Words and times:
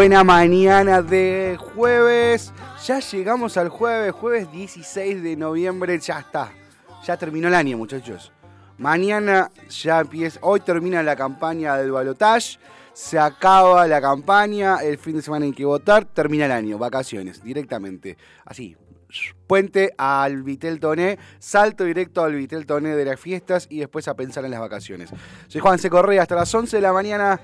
Buena 0.00 0.24
mañana 0.24 1.02
de 1.02 1.58
jueves. 1.74 2.54
Ya 2.86 3.00
llegamos 3.00 3.58
al 3.58 3.68
jueves, 3.68 4.12
jueves 4.12 4.50
16 4.50 5.22
de 5.22 5.36
noviembre. 5.36 5.98
Ya 5.98 6.20
está. 6.20 6.50
Ya 7.04 7.18
terminó 7.18 7.48
el 7.48 7.54
año, 7.54 7.76
muchachos. 7.76 8.32
Mañana 8.78 9.50
ya 9.68 10.00
empieza. 10.00 10.38
Hoy 10.40 10.60
termina 10.60 11.02
la 11.02 11.16
campaña 11.16 11.76
del 11.76 11.92
balotage. 11.92 12.58
Se 12.94 13.18
acaba 13.18 13.86
la 13.86 14.00
campaña. 14.00 14.76
El 14.76 14.96
fin 14.96 15.16
de 15.16 15.20
semana 15.20 15.44
en 15.44 15.52
que 15.52 15.66
votar. 15.66 16.06
Termina 16.06 16.46
el 16.46 16.52
año. 16.52 16.78
Vacaciones. 16.78 17.44
Directamente. 17.44 18.16
Así 18.46 18.78
puente 19.46 19.92
al 19.98 20.42
Vitel 20.42 20.80
Toné, 20.80 21.18
salto 21.38 21.84
directo 21.84 22.22
al 22.22 22.34
Vitel 22.34 22.66
Toné 22.66 22.94
de 22.94 23.04
las 23.04 23.18
fiestas 23.18 23.66
y 23.68 23.80
después 23.80 24.06
a 24.08 24.14
pensar 24.14 24.44
en 24.44 24.52
las 24.52 24.60
vacaciones. 24.60 25.10
Soy 25.48 25.60
Juan 25.60 25.78
C. 25.78 25.90
Correa, 25.90 26.22
hasta 26.22 26.36
las 26.36 26.54
11 26.54 26.76
de 26.76 26.82
la 26.82 26.92
mañana 26.92 27.40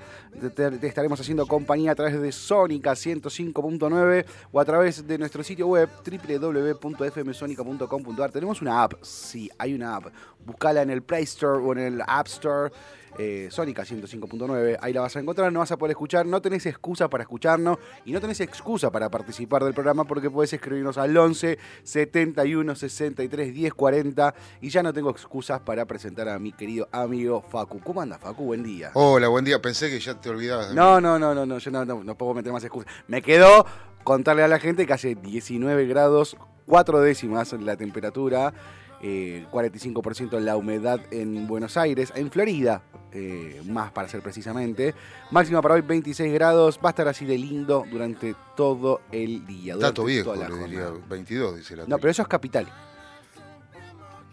te, 0.55 0.87
estaremos 0.87 1.19
haciendo 1.19 1.45
compañía 1.47 1.91
a 1.91 1.95
través 1.95 2.21
de 2.21 2.31
Sónica 2.31 2.91
105.9 2.91 4.25
o 4.51 4.59
a 4.59 4.65
través 4.65 5.07
de 5.07 5.17
nuestro 5.17 5.43
sitio 5.43 5.67
web 5.67 5.89
www.fmsonica.com.ar. 6.05 8.31
Tenemos 8.31 8.61
una 8.61 8.83
app, 8.83 8.93
sí, 9.01 9.49
hay 9.57 9.73
una 9.73 9.95
app. 9.97 10.05
Buscala 10.45 10.81
en 10.81 10.91
el 10.91 11.03
Play 11.03 11.23
Store 11.23 11.61
o 11.63 11.71
en 11.73 11.79
el 11.79 12.01
App 12.07 12.27
Store 12.27 12.71
eh, 13.17 13.47
Sónica 13.51 13.83
105.9. 13.83 14.77
Ahí 14.81 14.93
la 14.93 15.01
vas 15.01 15.15
a 15.15 15.19
encontrar, 15.19 15.51
no 15.51 15.59
vas 15.59 15.71
a 15.71 15.77
poder 15.77 15.91
escuchar, 15.91 16.25
no 16.25 16.41
tenés 16.41 16.65
excusa 16.65 17.09
para 17.09 17.23
escucharnos 17.23 17.77
y 18.05 18.11
no 18.11 18.21
tenés 18.21 18.39
excusa 18.41 18.91
para 18.91 19.09
participar 19.09 19.63
del 19.63 19.73
programa 19.73 20.03
porque 20.05 20.29
podés 20.29 20.53
escribirnos 20.53 20.97
al 20.97 21.15
11 21.15 21.57
71 21.83 22.75
63 22.75 23.53
10 23.53 23.73
40 23.73 24.35
y 24.61 24.69
ya 24.69 24.83
no 24.83 24.93
tengo 24.93 25.09
excusas 25.09 25.59
para 25.61 25.85
presentar 25.85 26.29
a 26.29 26.39
mi 26.39 26.51
querido 26.51 26.87
amigo 26.91 27.41
Facu. 27.41 27.79
¿Cómo 27.79 28.01
anda 28.01 28.17
Facu? 28.17 28.43
Buen 28.45 28.63
día. 28.63 28.91
Hola, 28.93 29.27
buen 29.27 29.45
día. 29.45 29.61
Pensé 29.61 29.89
que 29.89 29.99
ya 29.99 30.19
te 30.19 30.29
olvidabas. 30.29 30.73
no, 30.73 31.01
no, 31.01 31.17
no, 31.17 31.33
no, 31.33 31.45
no, 31.45 31.57
yo 31.57 31.71
no, 31.71 31.85
no, 31.85 32.03
no 32.03 32.17
puedo 32.17 32.33
meter 32.33 32.51
más 32.51 32.63
excusas. 32.63 32.91
Me 33.07 33.21
quedó 33.21 33.65
contarle 34.03 34.43
a 34.43 34.47
la 34.47 34.59
gente 34.59 34.85
que 34.85 34.93
hace 34.93 35.15
19 35.15 35.85
grados, 35.87 36.37
4 36.65 37.01
décimas 37.01 37.53
la 37.53 37.75
temperatura. 37.75 38.53
45% 39.01 40.37
eh, 40.37 40.41
la 40.41 40.57
humedad 40.57 40.99
en 41.11 41.47
Buenos 41.47 41.77
Aires, 41.77 42.11
en 42.15 42.31
Florida, 42.31 42.81
eh, 43.11 43.61
más 43.65 43.91
para 43.91 44.07
ser 44.07 44.21
precisamente. 44.21 44.95
Máxima 45.31 45.61
para 45.61 45.75
hoy 45.75 45.81
26 45.81 46.33
grados, 46.33 46.79
va 46.83 46.89
a 46.89 46.91
estar 46.91 47.07
así 47.07 47.25
de 47.25 47.37
lindo 47.37 47.85
durante 47.89 48.35
todo 48.55 49.01
el 49.11 49.45
día. 49.45 49.77
Dato 49.77 50.03
viejo, 50.03 50.35
le 50.35 50.47
diría 50.47 50.91
22, 51.09 51.57
dice 51.57 51.75
la 51.75 51.85
No, 51.85 51.97
pero 51.97 52.11
eso 52.11 52.21
es 52.21 52.27
capital. 52.27 52.67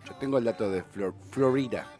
Yo 0.07 0.15
tengo 0.17 0.39
el 0.39 0.45
dato 0.45 0.71
de 0.71 0.83
Florida. 1.31 1.91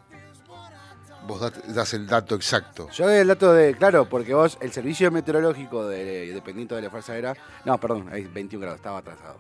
Vos 1.27 1.41
das 1.41 1.95
el 1.95 2.07
dato 2.07 2.35
exacto. 2.35 2.91
Yo 2.91 3.07
doy 3.07 3.17
el 3.17 3.29
dato 3.29 3.55
de, 3.55 3.75
claro, 3.75 4.07
porque 4.07 4.35
vos, 4.35 4.59
el 4.61 4.73
servicio 4.73 5.11
meteorológico 5.11 5.89
de, 5.89 6.33
dependiente 6.33 6.75
de 6.75 6.83
la 6.83 6.91
Fuerza 6.91 7.15
Aérea, 7.15 7.35
no, 7.65 7.81
perdón, 7.81 8.09
hay 8.13 8.25
21 8.25 8.61
grados, 8.61 8.79
estaba 8.79 8.99
atrasado. 8.99 9.39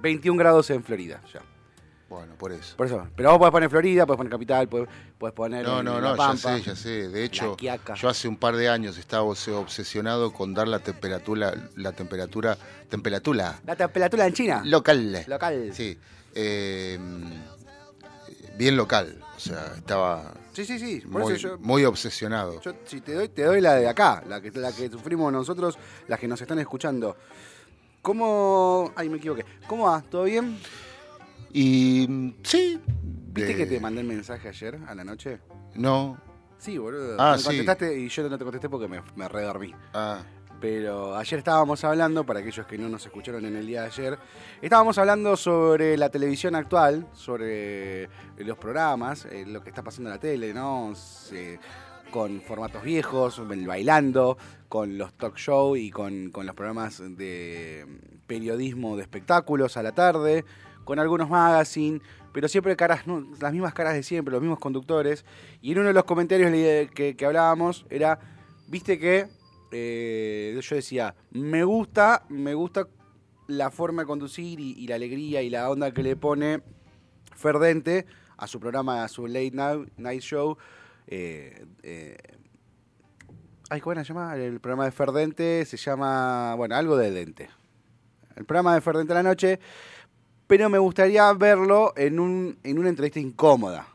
21 0.00 0.38
grados 0.38 0.70
en 0.70 0.82
Florida, 0.82 1.20
ya. 1.32 1.42
Bueno, 2.08 2.34
por 2.38 2.52
eso. 2.52 2.74
Por 2.76 2.86
eso. 2.86 3.06
Pero 3.14 3.30
vos 3.30 3.38
podés 3.38 3.52
poner 3.52 3.68
Florida, 3.68 4.06
podés 4.06 4.16
poner 4.16 4.30
Capital, 4.30 4.68
podés, 4.68 4.88
poner. 5.34 5.64
No, 5.64 5.82
no, 5.82 6.00
no, 6.00 6.16
ya 6.16 6.36
sé, 6.36 6.62
ya 6.62 6.74
sé. 6.74 7.08
De 7.08 7.22
hecho, 7.22 7.56
yo 7.96 8.08
hace 8.08 8.28
un 8.28 8.36
par 8.36 8.56
de 8.56 8.68
años 8.68 8.96
estaba 8.96 9.24
obsesionado 9.24 10.32
con 10.32 10.54
dar 10.54 10.68
la 10.68 10.78
temperatura. 10.78 11.52
La 11.76 11.92
temperatura. 11.92 12.56
Temperatura. 12.88 13.60
La 13.66 13.76
temperatura 13.76 14.26
en 14.26 14.32
China. 14.32 14.62
Local. 14.64 15.24
Local. 15.26 15.70
Sí. 15.74 15.98
Eh, 16.34 16.98
bien 18.56 18.76
local. 18.76 19.18
O 19.36 19.40
sea, 19.40 19.74
estaba. 19.76 20.32
Sí, 20.52 20.64
sí, 20.64 20.78
sí. 20.78 21.02
muy, 21.60 21.84
obsesionado. 21.84 22.60
Yo, 22.62 22.72
si 22.86 23.00
te 23.02 23.12
doy, 23.12 23.28
te 23.28 23.44
doy 23.44 23.60
la 23.60 23.74
de 23.74 23.86
acá, 23.86 24.24
la 24.26 24.40
que, 24.40 24.50
la 24.52 24.72
que 24.72 24.88
sufrimos 24.88 25.32
nosotros, 25.32 25.78
las 26.08 26.18
que 26.18 26.26
nos 26.26 26.40
están 26.40 26.58
escuchando. 26.58 27.16
¿Cómo. 28.00 28.92
Ay, 28.96 29.10
me 29.10 29.18
equivoqué. 29.18 29.44
¿Cómo 29.66 29.84
va? 29.84 30.02
¿Todo 30.02 30.24
bien? 30.24 30.58
Y 31.52 32.34
sí. 32.42 32.80
¿Viste 33.32 33.56
que 33.56 33.66
te 33.66 33.80
mandé 33.80 34.00
el 34.00 34.06
mensaje 34.06 34.48
ayer 34.48 34.78
a 34.86 34.94
la 34.94 35.04
noche? 35.04 35.40
No. 35.74 36.18
Sí, 36.58 36.76
boludo. 36.76 37.16
Ah, 37.18 37.36
me 37.36 37.42
contestaste 37.42 37.98
y 37.98 38.08
yo 38.08 38.28
no 38.28 38.36
te 38.36 38.44
contesté 38.44 38.68
porque 38.68 38.88
me, 38.88 39.00
me 39.14 39.28
redormí. 39.28 39.72
Ah. 39.94 40.22
pero 40.60 41.16
ayer 41.16 41.38
estábamos 41.38 41.84
hablando, 41.84 42.26
para 42.26 42.40
aquellos 42.40 42.66
que 42.66 42.76
no 42.76 42.88
nos 42.88 43.06
escucharon 43.06 43.44
en 43.46 43.54
el 43.54 43.64
día 43.64 43.82
de 43.82 43.86
ayer, 43.86 44.18
estábamos 44.60 44.98
hablando 44.98 45.36
sobre 45.36 45.96
la 45.96 46.08
televisión 46.08 46.56
actual, 46.56 47.06
sobre 47.12 48.08
los 48.38 48.58
programas, 48.58 49.24
eh, 49.26 49.44
lo 49.46 49.62
que 49.62 49.68
está 49.68 49.84
pasando 49.84 50.10
en 50.10 50.14
la 50.14 50.20
tele, 50.20 50.52
¿no? 50.52 50.92
con 52.10 52.40
formatos 52.40 52.82
viejos, 52.82 53.40
bailando, 53.46 54.38
con 54.68 54.98
los 54.98 55.12
talk 55.14 55.36
show 55.36 55.76
y 55.76 55.90
con, 55.90 56.30
con 56.30 56.46
los 56.46 56.54
programas 56.54 57.02
de 57.16 57.86
periodismo 58.26 58.96
de 58.96 59.02
espectáculos 59.02 59.76
a 59.76 59.82
la 59.82 59.92
tarde, 59.92 60.44
con 60.88 60.98
algunos 60.98 61.28
magazines, 61.28 62.00
pero 62.32 62.48
siempre 62.48 62.74
caras, 62.74 63.02
las 63.40 63.52
mismas 63.52 63.74
caras 63.74 63.92
de 63.92 64.02
siempre, 64.02 64.32
los 64.32 64.40
mismos 64.40 64.58
conductores. 64.58 65.26
Y 65.60 65.72
en 65.72 65.80
uno 65.80 65.88
de 65.88 65.92
los 65.92 66.04
comentarios 66.04 66.50
que, 66.94 67.14
que 67.14 67.26
hablábamos 67.26 67.84
era, 67.90 68.18
viste 68.68 68.98
que 68.98 69.28
eh, 69.70 70.58
yo 70.58 70.76
decía, 70.76 71.14
me 71.30 71.62
gusta, 71.62 72.24
me 72.30 72.54
gusta 72.54 72.88
la 73.48 73.70
forma 73.70 74.00
de 74.00 74.06
conducir 74.06 74.60
y, 74.60 74.86
la 74.86 74.94
alegría 74.94 75.42
y 75.42 75.50
la 75.50 75.68
onda 75.68 75.92
que 75.92 76.02
le 76.02 76.16
pone 76.16 76.62
Ferdente 77.36 78.06
a 78.38 78.46
su 78.46 78.58
programa, 78.58 79.04
a 79.04 79.08
su 79.08 79.26
Late 79.26 79.52
Night, 79.98 80.22
Show. 80.22 80.56
Eh, 81.06 81.66
eh, 81.82 82.16
¿Cómo 83.82 83.94
se 83.94 84.04
llama? 84.04 84.36
El 84.36 84.58
programa 84.58 84.86
de 84.86 84.92
Ferdente 84.92 85.66
se 85.66 85.76
llama, 85.76 86.54
bueno, 86.54 86.76
algo 86.76 86.96
de 86.96 87.10
Dente. 87.10 87.50
El 88.36 88.46
programa 88.46 88.72
de 88.72 88.80
Ferdente 88.80 89.12
a 89.12 89.16
la 89.16 89.22
noche, 89.22 89.58
pero 90.48 90.68
me 90.68 90.78
gustaría 90.78 91.32
verlo 91.34 91.92
en, 91.96 92.18
un, 92.18 92.58
en 92.64 92.78
una 92.80 92.88
entrevista 92.88 93.20
incómoda. 93.20 93.86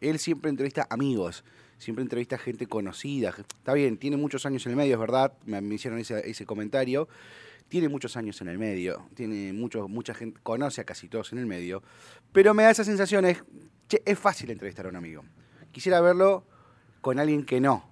Él 0.00 0.18
siempre 0.18 0.50
entrevista 0.50 0.88
amigos 0.90 1.44
siempre 1.78 2.02
entrevista 2.02 2.36
gente 2.38 2.66
conocida. 2.66 3.30
Está 3.30 3.72
bien, 3.72 3.96
tiene 3.96 4.16
muchos 4.16 4.44
años 4.44 4.66
en 4.66 4.72
el 4.72 4.76
medio, 4.76 4.94
es 4.94 5.00
verdad, 5.00 5.32
me, 5.46 5.74
hicieron 5.74 5.98
ese, 5.98 6.46
comentario. 6.46 7.08
Tiene 7.68 7.88
muchos 7.88 8.16
años 8.16 8.40
en 8.40 8.48
el 8.48 8.58
medio, 8.58 9.06
tiene 9.14 9.52
mucha 9.52 10.14
gente, 10.14 10.40
conoce 10.42 10.80
a 10.80 10.84
casi 10.84 11.08
todos 11.08 11.32
en 11.32 11.38
el 11.38 11.46
medio, 11.46 11.82
pero 12.32 12.54
me 12.54 12.62
da 12.62 12.70
esa 12.70 12.82
sensación, 12.82 13.26
es, 13.26 13.44
es 14.04 14.18
fácil 14.18 14.50
entrevistar 14.50 14.86
a 14.86 14.88
un 14.88 14.96
amigo. 14.96 15.22
Quisiera 15.70 16.00
verlo 16.00 16.44
con 17.02 17.18
alguien 17.18 17.44
que 17.44 17.60
no. 17.60 17.90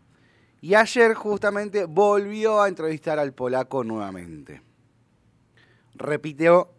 Y 0.63 0.75
ayer 0.75 1.13
justamente 1.13 1.85
volvió 1.85 2.63
a 2.63 2.69
entrevistar 2.69 3.19
al 3.19 3.35
polaco 3.35 3.85
nuevamente. 3.85 4.63
Repitió, 5.95 6.71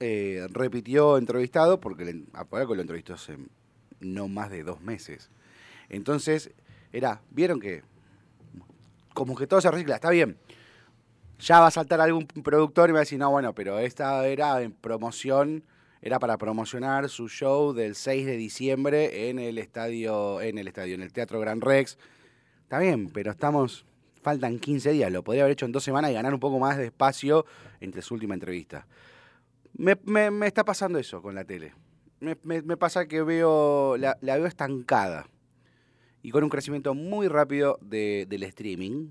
eh, 0.00 0.46
repitió 0.50 1.18
entrevistado, 1.18 1.80
porque 1.80 2.24
a 2.32 2.44
Polaco 2.44 2.74
lo 2.74 2.82
entrevistó 2.82 3.14
hace 3.14 3.36
no 4.00 4.28
más 4.28 4.50
de 4.50 4.62
dos 4.62 4.80
meses. 4.80 5.30
Entonces, 5.88 6.50
era, 6.92 7.22
vieron 7.30 7.60
que 7.60 7.82
como 9.14 9.36
que 9.36 9.46
todo 9.46 9.60
se 9.60 9.70
recicla, 9.70 9.94
está 9.94 10.10
bien. 10.10 10.36
Ya 11.38 11.60
va 11.60 11.68
a 11.68 11.70
saltar 11.70 12.00
algún 12.00 12.26
productor 12.26 12.90
y 12.90 12.92
va 12.92 12.98
a 12.98 13.02
decir, 13.02 13.18
no, 13.18 13.30
bueno, 13.30 13.54
pero 13.54 13.78
esta 13.78 14.26
era 14.26 14.60
en 14.62 14.72
promoción, 14.72 15.64
era 16.02 16.18
para 16.18 16.36
promocionar 16.36 17.08
su 17.08 17.28
show 17.28 17.72
del 17.72 17.94
6 17.94 18.26
de 18.26 18.36
diciembre 18.36 19.30
en 19.30 19.38
el 19.38 19.58
estadio, 19.58 20.40
en 20.40 20.58
el 20.58 20.68
estadio, 20.68 20.94
en 20.94 21.02
el 21.02 21.12
Teatro 21.12 21.40
Gran 21.40 21.60
Rex. 21.60 21.98
Está 22.62 22.78
bien, 22.78 23.08
pero 23.08 23.30
estamos, 23.30 23.84
faltan 24.22 24.58
15 24.58 24.92
días, 24.92 25.12
lo 25.12 25.22
podría 25.22 25.44
haber 25.44 25.52
hecho 25.52 25.66
en 25.66 25.72
dos 25.72 25.84
semanas 25.84 26.10
y 26.10 26.14
ganar 26.14 26.34
un 26.34 26.40
poco 26.40 26.58
más 26.58 26.76
de 26.76 26.86
espacio 26.86 27.46
entre 27.80 28.02
su 28.02 28.14
última 28.14 28.34
entrevista. 28.34 28.86
Me, 29.76 30.46
está 30.46 30.64
pasando 30.64 30.98
eso 30.98 31.20
con 31.20 31.34
la 31.34 31.44
tele. 31.44 31.74
Me, 32.20 32.76
pasa 32.76 33.06
que 33.06 33.22
veo, 33.22 33.96
la 33.96 34.16
veo 34.20 34.46
estancada 34.46 35.26
y 36.24 36.30
con 36.30 36.42
un 36.42 36.48
crecimiento 36.48 36.94
muy 36.94 37.28
rápido 37.28 37.78
del 37.82 38.42
streaming, 38.44 39.10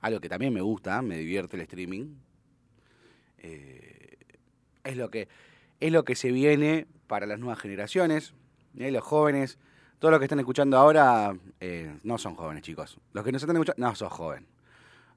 algo 0.00 0.20
que 0.20 0.28
también 0.28 0.54
me 0.54 0.60
gusta, 0.60 1.02
me 1.02 1.18
divierte 1.18 1.56
el 1.56 1.62
streaming. 1.62 2.14
Eh, 3.38 4.16
es, 4.84 4.96
lo 4.96 5.10
que, 5.10 5.26
es 5.80 5.90
lo 5.90 6.04
que 6.04 6.14
se 6.14 6.30
viene 6.30 6.86
para 7.08 7.26
las 7.26 7.40
nuevas 7.40 7.58
generaciones, 7.58 8.32
¿eh? 8.78 8.92
los 8.92 9.02
jóvenes. 9.02 9.58
Todos 9.98 10.12
los 10.12 10.20
que 10.20 10.26
están 10.26 10.38
escuchando 10.38 10.76
ahora 10.78 11.36
eh, 11.58 11.98
no 12.04 12.16
son 12.16 12.36
jóvenes, 12.36 12.62
chicos. 12.62 12.96
Los 13.12 13.24
que 13.24 13.32
no 13.32 13.38
están 13.38 13.56
escuchando, 13.56 13.84
no, 13.84 13.96
sos 13.96 14.12
joven. 14.12 14.46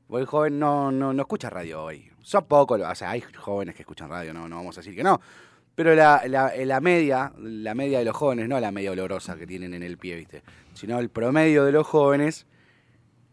el 0.09 0.25
joven 0.25 0.57
no, 0.57 0.91
no, 0.91 1.13
no 1.13 1.21
escucha 1.21 1.51
radio 1.51 1.83
hoy. 1.83 2.09
Son 2.29 2.45
pocos, 2.45 2.79
o 2.79 2.93
sea, 2.93 3.09
hay 3.09 3.21
jóvenes 3.21 3.73
que 3.73 3.81
escuchan 3.81 4.07
radio, 4.07 4.31
no, 4.35 4.47
no 4.47 4.57
vamos 4.57 4.77
a 4.77 4.81
decir 4.81 4.93
que 4.93 5.01
no. 5.01 5.19
Pero 5.73 5.95
la, 5.95 6.21
la, 6.27 6.79
media, 6.79 7.33
la 7.39 7.73
media 7.73 7.97
de 7.97 8.05
los 8.05 8.15
jóvenes, 8.15 8.47
no 8.47 8.59
la 8.59 8.71
media 8.71 8.91
olorosa 8.91 9.35
que 9.35 9.47
tienen 9.47 9.73
en 9.73 9.81
el 9.81 9.97
pie, 9.97 10.15
¿viste? 10.15 10.43
Sino 10.75 10.99
el 10.99 11.09
promedio 11.09 11.65
de 11.65 11.71
los 11.71 11.87
jóvenes, 11.87 12.45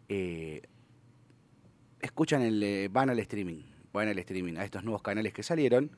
eh, 0.09 0.63
escuchan 2.01 2.41
el, 2.41 2.63
eh, 2.63 2.89
van 2.91 3.11
al 3.11 3.19
streaming, 3.19 3.65
van 3.93 4.09
al 4.09 4.19
streaming, 4.21 4.57
a 4.57 4.65
estos 4.65 4.83
nuevos 4.83 5.03
canales 5.03 5.35
que 5.35 5.43
salieron. 5.43 5.91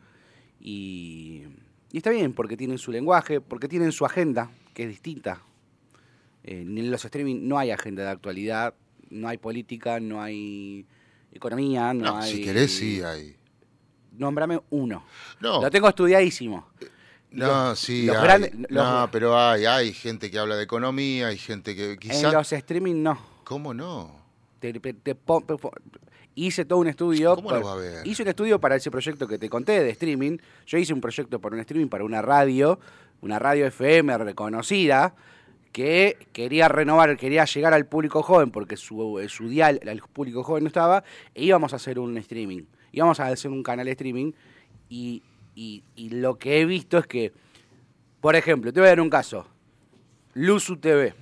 Y, 0.58 1.44
y 1.92 1.98
está 1.98 2.10
bien, 2.10 2.32
porque 2.32 2.56
tienen 2.56 2.78
su 2.78 2.90
lenguaje, 2.90 3.40
porque 3.40 3.68
tienen 3.68 3.92
su 3.92 4.06
agenda, 4.06 4.50
que 4.74 4.82
es 4.82 4.88
distinta. 4.88 5.42
Eh, 6.42 6.62
en 6.62 6.90
los 6.90 7.04
streaming 7.04 7.46
no 7.46 7.58
hay 7.58 7.70
agenda 7.70 8.02
de 8.02 8.10
actualidad, 8.10 8.74
no 9.08 9.28
hay 9.28 9.38
política, 9.38 10.00
no 10.00 10.20
hay 10.20 10.84
economía, 11.32 11.92
no, 11.94 12.18
hay... 12.18 12.32
Si 12.32 12.42
querés, 12.42 12.76
sí 12.76 13.02
hay 13.02 13.38
nómbrame 14.18 14.60
uno. 14.70 15.04
No. 15.40 15.62
Lo 15.62 15.70
tengo 15.70 15.88
estudiadísimo. 15.88 16.68
No, 17.30 17.76
sí, 17.76 18.08
hay, 18.08 18.50
no, 18.70 19.08
pero 19.12 19.38
hay, 19.38 19.66
hay 19.66 19.92
gente 19.92 20.30
que 20.30 20.38
habla 20.38 20.56
de 20.56 20.64
economía, 20.64 21.28
hay 21.28 21.36
gente 21.36 21.76
que 21.76 21.98
quizás... 21.98 22.24
En 22.24 22.32
los 22.32 22.52
streaming 22.52 23.02
no. 23.02 23.18
¿Cómo 23.44 23.74
no? 23.74 24.18
hice 26.34 26.64
todo 26.64 26.78
un 26.78 26.88
estudio. 26.88 27.34
¿Cómo 27.34 27.50
lo 27.50 27.62
va 27.62 27.72
a 27.72 27.76
ver? 27.76 28.06
Hice 28.06 28.22
un 28.22 28.28
estudio 28.28 28.60
para 28.60 28.76
ese 28.76 28.90
proyecto 28.90 29.28
que 29.28 29.38
te 29.38 29.48
conté 29.50 29.82
de 29.82 29.90
streaming. 29.90 30.38
Yo 30.66 30.78
hice 30.78 30.94
un 30.94 31.00
proyecto 31.00 31.38
para 31.38 31.54
un 31.54 31.60
streaming, 31.60 31.88
para 31.88 32.04
una 32.04 32.22
radio, 32.22 32.80
una 33.20 33.38
radio 33.38 33.66
FM 33.66 34.16
reconocida, 34.18 35.14
que 35.78 36.16
quería 36.32 36.66
renovar, 36.66 37.16
quería 37.16 37.44
llegar 37.44 37.72
al 37.72 37.86
público 37.86 38.20
joven, 38.20 38.50
porque 38.50 38.76
su, 38.76 39.24
su 39.28 39.48
dial, 39.48 39.78
el 39.84 40.02
público 40.02 40.42
joven 40.42 40.64
no 40.64 40.66
estaba, 40.66 41.04
e 41.36 41.44
íbamos 41.44 41.72
a 41.72 41.76
hacer 41.76 42.00
un 42.00 42.18
streaming 42.18 42.64
íbamos 42.92 43.20
a 43.20 43.26
hacer 43.26 43.50
un 43.50 43.62
canal 43.62 43.86
de 43.86 43.92
streaming 43.92 44.32
y, 44.88 45.22
lo 45.96 46.38
que 46.38 46.60
he 46.60 46.64
visto 46.64 46.98
es 46.98 47.06
que, 47.06 47.32
por 48.20 48.36
ejemplo, 48.36 48.72
te 48.72 48.80
voy 48.80 48.86
a 48.86 48.90
dar 48.90 49.00
un 49.00 49.10
caso. 49.10 49.46
Luzu 50.34 50.76
TV, 50.76 51.14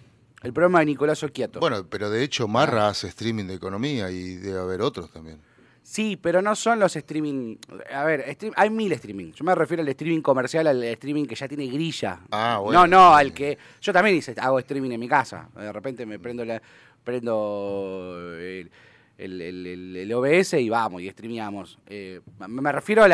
el 0.42 0.52
programa 0.52 0.80
de 0.80 0.86
Nicolás 0.86 1.22
Oquiato. 1.22 1.60
Bueno, 1.60 1.86
pero 1.88 2.10
de 2.10 2.22
hecho 2.22 2.46
Marra 2.48 2.88
hace 2.88 3.08
streaming 3.08 3.44
de 3.44 3.54
economía 3.54 4.10
y 4.10 4.36
debe 4.36 4.60
haber 4.60 4.82
otros 4.82 5.10
también. 5.10 5.40
Sí, 5.86 6.18
pero 6.20 6.42
no 6.42 6.56
son 6.56 6.80
los 6.80 6.96
streaming. 6.96 7.58
A 7.94 8.02
ver, 8.02 8.36
hay 8.56 8.70
mil 8.70 8.90
streaming. 8.90 9.30
Yo 9.30 9.44
me 9.44 9.54
refiero 9.54 9.84
al 9.84 9.88
streaming 9.90 10.20
comercial, 10.20 10.66
al 10.66 10.82
streaming 10.82 11.26
que 11.26 11.36
ya 11.36 11.46
tiene 11.46 11.68
grilla. 11.68 12.22
Ah, 12.32 12.58
bueno. 12.60 12.80
No, 12.80 12.86
no, 12.88 13.14
al 13.14 13.32
que. 13.32 13.56
Yo 13.80 13.92
también 13.92 14.16
hice, 14.16 14.34
hago 14.36 14.58
streaming 14.58 14.90
en 14.90 15.00
mi 15.00 15.08
casa. 15.08 15.48
De 15.54 15.72
repente 15.72 16.04
me 16.04 16.18
prendo 16.18 16.44
la, 16.44 16.60
prendo 17.04 18.18
el, 18.36 18.68
el, 19.16 20.12
OBS 20.12 20.54
y 20.54 20.68
vamos, 20.68 21.02
y 21.02 21.08
streameamos. 21.08 21.78
Eh, 21.86 22.20
me 22.48 22.72
refiero 22.72 23.04
al, 23.04 23.12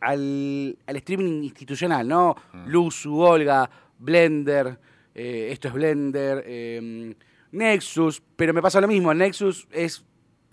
al, 0.00 0.96
streaming 0.96 1.42
institucional, 1.42 2.08
¿no? 2.08 2.34
Mm. 2.54 2.68
Luzu, 2.68 3.20
Olga, 3.20 3.68
Blender, 3.98 4.78
eh, 5.14 5.50
esto 5.52 5.68
es 5.68 5.74
Blender, 5.74 6.42
em, 6.46 7.14
Nexus, 7.52 8.22
pero 8.34 8.54
me 8.54 8.62
pasa 8.62 8.80
lo 8.80 8.88
mismo, 8.88 9.12
Nexus 9.12 9.68
es, 9.72 10.04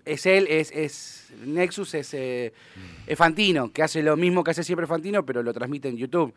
es 0.06 0.24
él, 0.24 0.46
es, 0.48 0.70
es 0.70 1.32
Nexus 1.44 1.94
es, 1.94 2.14
eh, 2.14 2.52
mm. 2.76 3.10
es 3.10 3.18
Fantino, 3.18 3.72
que 3.72 3.82
hace 3.82 4.02
lo 4.02 4.16
mismo 4.16 4.44
que 4.44 4.52
hace 4.52 4.62
siempre 4.62 4.86
Fantino, 4.86 5.26
pero 5.26 5.42
lo 5.42 5.52
transmite 5.52 5.88
en 5.88 5.96
YouTube. 5.96 6.32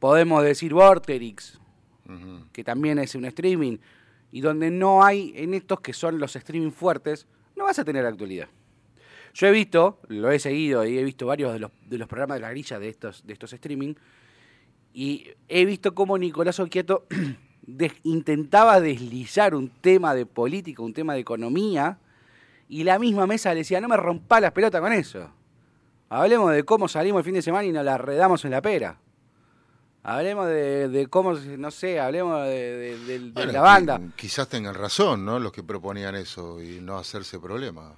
Podemos 0.00 0.42
decir 0.42 0.74
Vorterix, 0.74 1.58
que 2.52 2.62
también 2.62 2.98
es 2.98 3.14
un 3.14 3.24
streaming 3.24 3.78
y 4.30 4.40
donde 4.40 4.70
no 4.70 5.02
hay 5.02 5.32
en 5.36 5.54
estos 5.54 5.80
que 5.80 5.92
son 5.92 6.18
los 6.18 6.36
streaming 6.36 6.70
fuertes, 6.70 7.26
no 7.56 7.64
vas 7.64 7.78
a 7.78 7.84
tener 7.84 8.04
actualidad. 8.04 8.48
Yo 9.32 9.46
he 9.46 9.50
visto, 9.50 10.00
lo 10.08 10.30
he 10.30 10.38
seguido 10.38 10.84
y 10.84 10.98
he 10.98 11.04
visto 11.04 11.26
varios 11.26 11.52
de 11.52 11.60
los, 11.60 11.70
de 11.86 11.98
los 11.98 12.08
programas 12.08 12.36
de 12.36 12.42
la 12.42 12.50
grilla 12.50 12.78
de 12.78 12.88
estos, 12.88 13.26
de 13.26 13.32
estos 13.32 13.52
streaming 13.52 13.94
y 14.92 15.28
he 15.48 15.64
visto 15.64 15.94
cómo 15.94 16.18
Nicolás 16.18 16.58
Oquieto 16.58 17.06
intentaba 18.02 18.80
deslizar 18.80 19.54
un 19.54 19.68
tema 19.68 20.14
de 20.14 20.26
política, 20.26 20.82
un 20.82 20.92
tema 20.92 21.14
de 21.14 21.20
economía 21.20 21.98
y 22.68 22.84
la 22.84 22.98
misma 22.98 23.26
mesa 23.26 23.50
le 23.50 23.60
decía, 23.60 23.80
no 23.80 23.88
me 23.88 23.96
rompa 23.96 24.40
las 24.40 24.52
pelotas 24.52 24.80
con 24.80 24.92
eso. 24.92 25.30
Hablemos 26.08 26.52
de 26.52 26.64
cómo 26.64 26.88
salimos 26.88 27.20
el 27.20 27.24
fin 27.24 27.34
de 27.34 27.42
semana 27.42 27.64
y 27.64 27.72
nos 27.72 27.84
la 27.84 27.98
redamos 27.98 28.44
en 28.44 28.52
la 28.52 28.62
pera. 28.62 28.98
Hablemos 30.02 30.46
de, 30.46 31.08
cómo, 31.10 31.32
no 31.32 31.70
sé, 31.72 31.98
hablemos 31.98 32.44
de, 32.44 33.32
la 33.34 33.60
banda. 33.60 34.00
Quizás 34.14 34.48
tengan 34.48 34.74
razón, 34.74 35.24
¿no? 35.24 35.40
Los 35.40 35.50
que 35.50 35.64
proponían 35.64 36.14
eso 36.14 36.62
y 36.62 36.80
no 36.80 36.96
hacerse 36.96 37.40
problema. 37.40 37.92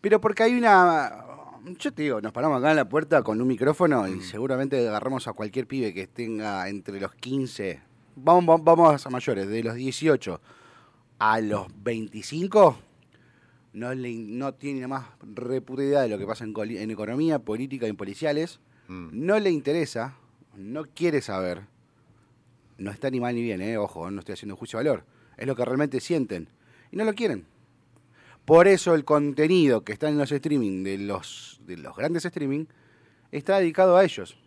Pero 0.00 0.20
porque 0.20 0.44
hay 0.44 0.54
una... 0.54 1.24
Yo 1.80 1.92
te 1.92 2.02
digo, 2.02 2.20
nos 2.20 2.30
paramos 2.30 2.58
acá 2.58 2.70
en 2.70 2.76
la 2.76 2.88
puerta 2.88 3.22
con 3.22 3.40
un 3.40 3.48
micrófono 3.48 4.06
y 4.06 4.12
mm. 4.12 4.22
seguramente 4.22 4.86
agarramos 4.86 5.26
a 5.26 5.32
cualquier 5.32 5.66
pibe 5.66 5.92
que 5.92 6.06
tenga 6.06 6.68
entre 6.68 7.00
los 7.00 7.12
15, 7.14 7.80
vamos, 8.14 8.62
vamos 8.62 9.04
a 9.04 9.10
mayores, 9.10 9.48
de 9.48 9.62
los 9.62 9.74
18 9.74 10.40
a 11.18 11.40
los 11.40 11.66
25, 11.82 12.78
no, 13.74 13.92
le, 13.92 14.14
no 14.14 14.54
tiene 14.54 14.80
nada 14.80 14.88
más 14.88 15.06
reputa 15.34 16.02
de 16.02 16.08
lo 16.08 16.16
que 16.16 16.26
pasa 16.26 16.44
en, 16.44 16.90
economía, 16.90 17.40
política 17.40 17.86
y 17.86 17.90
en 17.90 17.96
policiales, 17.96 18.60
mm. 18.88 19.08
no 19.12 19.38
le 19.38 19.50
interesa, 19.50 20.16
no 20.56 20.84
quiere 20.84 21.20
saber, 21.20 21.62
no 22.78 22.90
está 22.90 23.10
ni 23.10 23.20
mal 23.20 23.34
ni 23.34 23.42
bien, 23.42 23.60
eh, 23.60 23.76
ojo, 23.76 24.10
no 24.10 24.20
estoy 24.20 24.34
haciendo 24.34 24.56
juicio 24.56 24.78
de 24.78 24.84
valor, 24.84 25.04
es 25.36 25.46
lo 25.46 25.56
que 25.56 25.64
realmente 25.64 26.00
sienten, 26.00 26.48
y 26.92 26.96
no 26.96 27.04
lo 27.04 27.14
quieren. 27.14 27.46
Por 28.44 28.68
eso 28.68 28.94
el 28.94 29.04
contenido 29.04 29.84
que 29.84 29.92
está 29.92 30.08
en 30.08 30.18
los 30.18 30.30
streaming, 30.30 30.84
de 30.84 30.98
los, 30.98 31.60
de 31.66 31.76
los 31.76 31.96
grandes 31.96 32.24
streaming, 32.24 32.66
está 33.32 33.58
dedicado 33.58 33.96
a 33.96 34.04
ellos. 34.04 34.38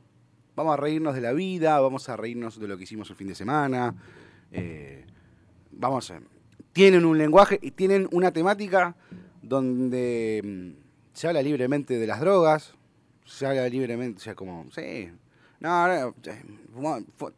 Vamos 0.55 0.73
a 0.73 0.77
reírnos 0.77 1.15
de 1.15 1.21
la 1.21 1.33
vida, 1.33 1.79
vamos 1.79 2.07
a 2.07 2.15
reírnos 2.15 2.59
de 2.59 2.67
lo 2.67 2.77
que 2.77 2.83
hicimos 2.83 3.09
el 3.09 3.15
fin 3.15 3.27
de 3.27 3.35
semana. 3.35 3.95
Eh, 4.51 5.03
vamos 5.71 6.11
a, 6.11 6.21
tienen 6.73 7.05
un 7.05 7.17
lenguaje 7.17 7.57
y 7.59 7.71
tienen 7.71 8.07
una 8.11 8.31
temática 8.31 8.95
donde 9.47 10.41
mm, 10.43 10.83
se 11.13 11.27
habla 11.27 11.41
libremente 11.41 11.97
de 11.97 12.07
las 12.07 12.19
drogas, 12.19 12.73
se 13.25 13.45
habla 13.45 13.67
libremente, 13.67 14.19
o 14.19 14.23
sea, 14.23 14.35
como, 14.35 14.67
sí, 14.71 15.11
no, 15.59 15.87
no, 15.87 16.13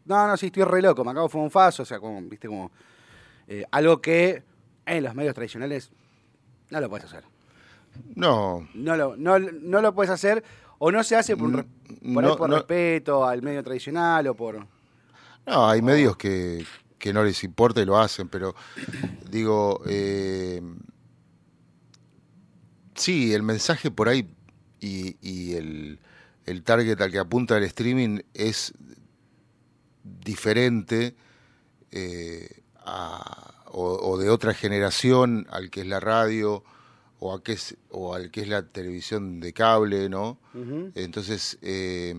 no, 0.06 0.28
no 0.28 0.38
sí, 0.38 0.48
estoy 0.48 0.64
re 0.64 0.82
loco, 0.82 1.04
me 1.04 1.12
acabo 1.12 1.28
de 1.28 1.32
fumar 1.32 1.46
un 1.46 1.52
faso, 1.52 1.84
o 1.84 1.86
sea, 1.86 2.00
como, 2.00 2.22
viste, 2.22 2.48
como, 2.48 2.72
eh, 3.48 3.66
algo 3.72 4.02
que 4.02 4.44
en 4.86 5.04
los 5.04 5.16
medios 5.16 5.34
tradicionales 5.34 5.92
no 6.70 6.82
lo 6.82 6.90
puedes 6.90 7.06
hacer. 7.06 7.24
No. 8.16 8.68
No 8.74 8.96
lo, 8.96 9.18
no, 9.18 9.40
no 9.40 9.82
lo 9.82 9.94
puedes 9.94 10.12
hacer 10.12 10.44
o 10.78 10.92
no 10.92 11.04
se 11.04 11.16
hace 11.16 11.36
por, 11.36 11.66
por, 12.14 12.50
respeto 12.50 13.26
al 13.26 13.42
medio 13.42 13.64
tradicional 13.64 14.28
o 14.28 14.36
por... 14.36 14.66
No, 15.46 15.70
hay 15.70 15.82
medios 15.82 16.16
que, 16.16 16.66
que 16.98 17.12
no 17.12 17.24
les 17.24 17.44
importa 17.44 17.82
y 17.82 17.86
lo 17.86 17.98
hacen, 17.98 18.30
pero 18.30 18.56
digo, 19.30 19.82
eh, 19.88 20.62
sí, 23.00 23.34
el 23.34 23.44
mensaje 23.44 23.92
por 23.92 24.10
ahí 24.10 24.30
y, 24.80 25.54
el, 25.54 26.00
el, 26.46 26.64
target 26.64 27.00
al 27.02 27.12
que 27.12 27.20
apunta 27.20 27.58
el 27.58 27.64
streaming 27.64 28.20
es 28.34 28.74
diferente 30.04 31.16
eh, 31.92 32.62
o, 33.72 34.18
de 34.18 34.30
otra 34.30 34.54
generación 34.54 35.48
al 35.52 35.70
que 35.70 35.82
es 35.82 35.88
la 35.88 36.00
radio 36.00 36.64
o, 37.20 37.34
a 37.34 37.44
que 37.44 37.54
es, 37.54 37.76
o 37.90 38.14
al 38.16 38.32
que 38.32 38.42
es 38.42 38.48
la 38.48 38.64
televisión 38.64 39.40
de 39.40 39.54
cable, 39.54 40.10
¿no? 40.10 40.40
Entonces, 40.96 41.58
eh, 41.62 42.16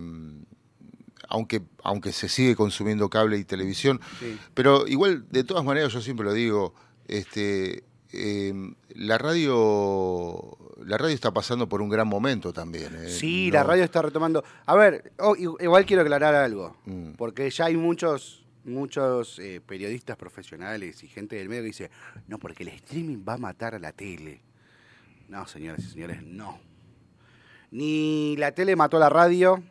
aunque, 1.28 1.62
aunque 1.82 2.12
se 2.12 2.28
sigue 2.28 2.54
consumiendo 2.54 3.08
cable 3.08 3.38
y 3.38 3.44
televisión. 3.44 4.00
Pero 4.52 4.87
igual, 4.87 5.26
de 5.30 5.44
todas 5.44 5.64
maneras, 5.64 5.92
yo 5.92 6.02
siempre 6.02 6.26
lo 6.26 6.34
digo, 6.34 6.75
este, 7.08 7.84
em, 8.12 8.75
la 8.94 9.16
radio 9.16 10.58
la 10.84 10.99
radio 10.99 11.14
está 11.14 11.32
pasando 11.32 11.68
por 11.68 11.82
un 11.82 11.88
gran 11.88 12.08
momento 12.08 12.52
también. 12.52 12.94
¿eh? 12.96 13.08
Sí, 13.08 13.50
la 13.50 13.62
radio 13.62 13.84
está 13.84 14.02
retomando. 14.02 14.44
A 14.66 14.75
ver, 14.75 15.12
oh, 15.18 15.37
igual 15.37 15.87
quiero 15.87 16.02
aclarar 16.02 16.34
algo, 16.34 16.76
mm. 16.87 17.12
porque 17.12 17.49
ya 17.50 17.66
hay 17.66 17.76
muchos 17.76 18.40
muchos 18.64 19.38
eh, 19.38 19.60
periodistas 19.64 20.16
profesionales 20.16 21.02
y 21.02 21.08
gente 21.08 21.37
del 21.37 21.49
medio 21.49 21.62
que 21.62 21.68
dice, 21.68 21.90
no, 22.28 22.38
porque 22.38 22.62
el 22.62 22.68
streaming 22.70 23.25
va 23.26 23.34
a 23.34 23.38
matar 23.38 23.75
a 23.75 23.78
la 23.78 23.92
tele. 23.92 24.42
No, 25.28 25.46
señoras 25.46 25.84
y 25.84 25.88
señores, 25.90 26.22
no. 26.22 26.58
Ni 27.70 28.37
la 28.37 28.52
tele 28.52 28.76
mató 28.76 28.96
a 28.96 29.00
la 29.00 29.08
radio, 29.08 29.62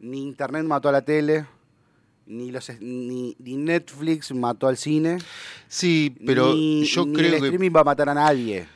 ni 0.00 0.22
Internet 0.22 0.64
mató 0.64 0.88
a 0.88 0.92
la 0.92 1.02
tele, 1.02 1.46
ni, 2.26 2.50
los, 2.50 2.70
ni, 2.80 3.36
Netflix 3.38 4.32
mató 4.34 4.68
al 4.68 4.76
cine. 4.76 5.18
Sí, 5.68 6.16
pero 6.26 6.54
yo 6.54 7.12
creo 7.12 7.36
el 7.36 7.44
streaming 7.44 7.70
va 7.74 7.80
a 7.80 7.84
matar 7.84 8.08
a 8.08 8.14
nadie. 8.14 8.66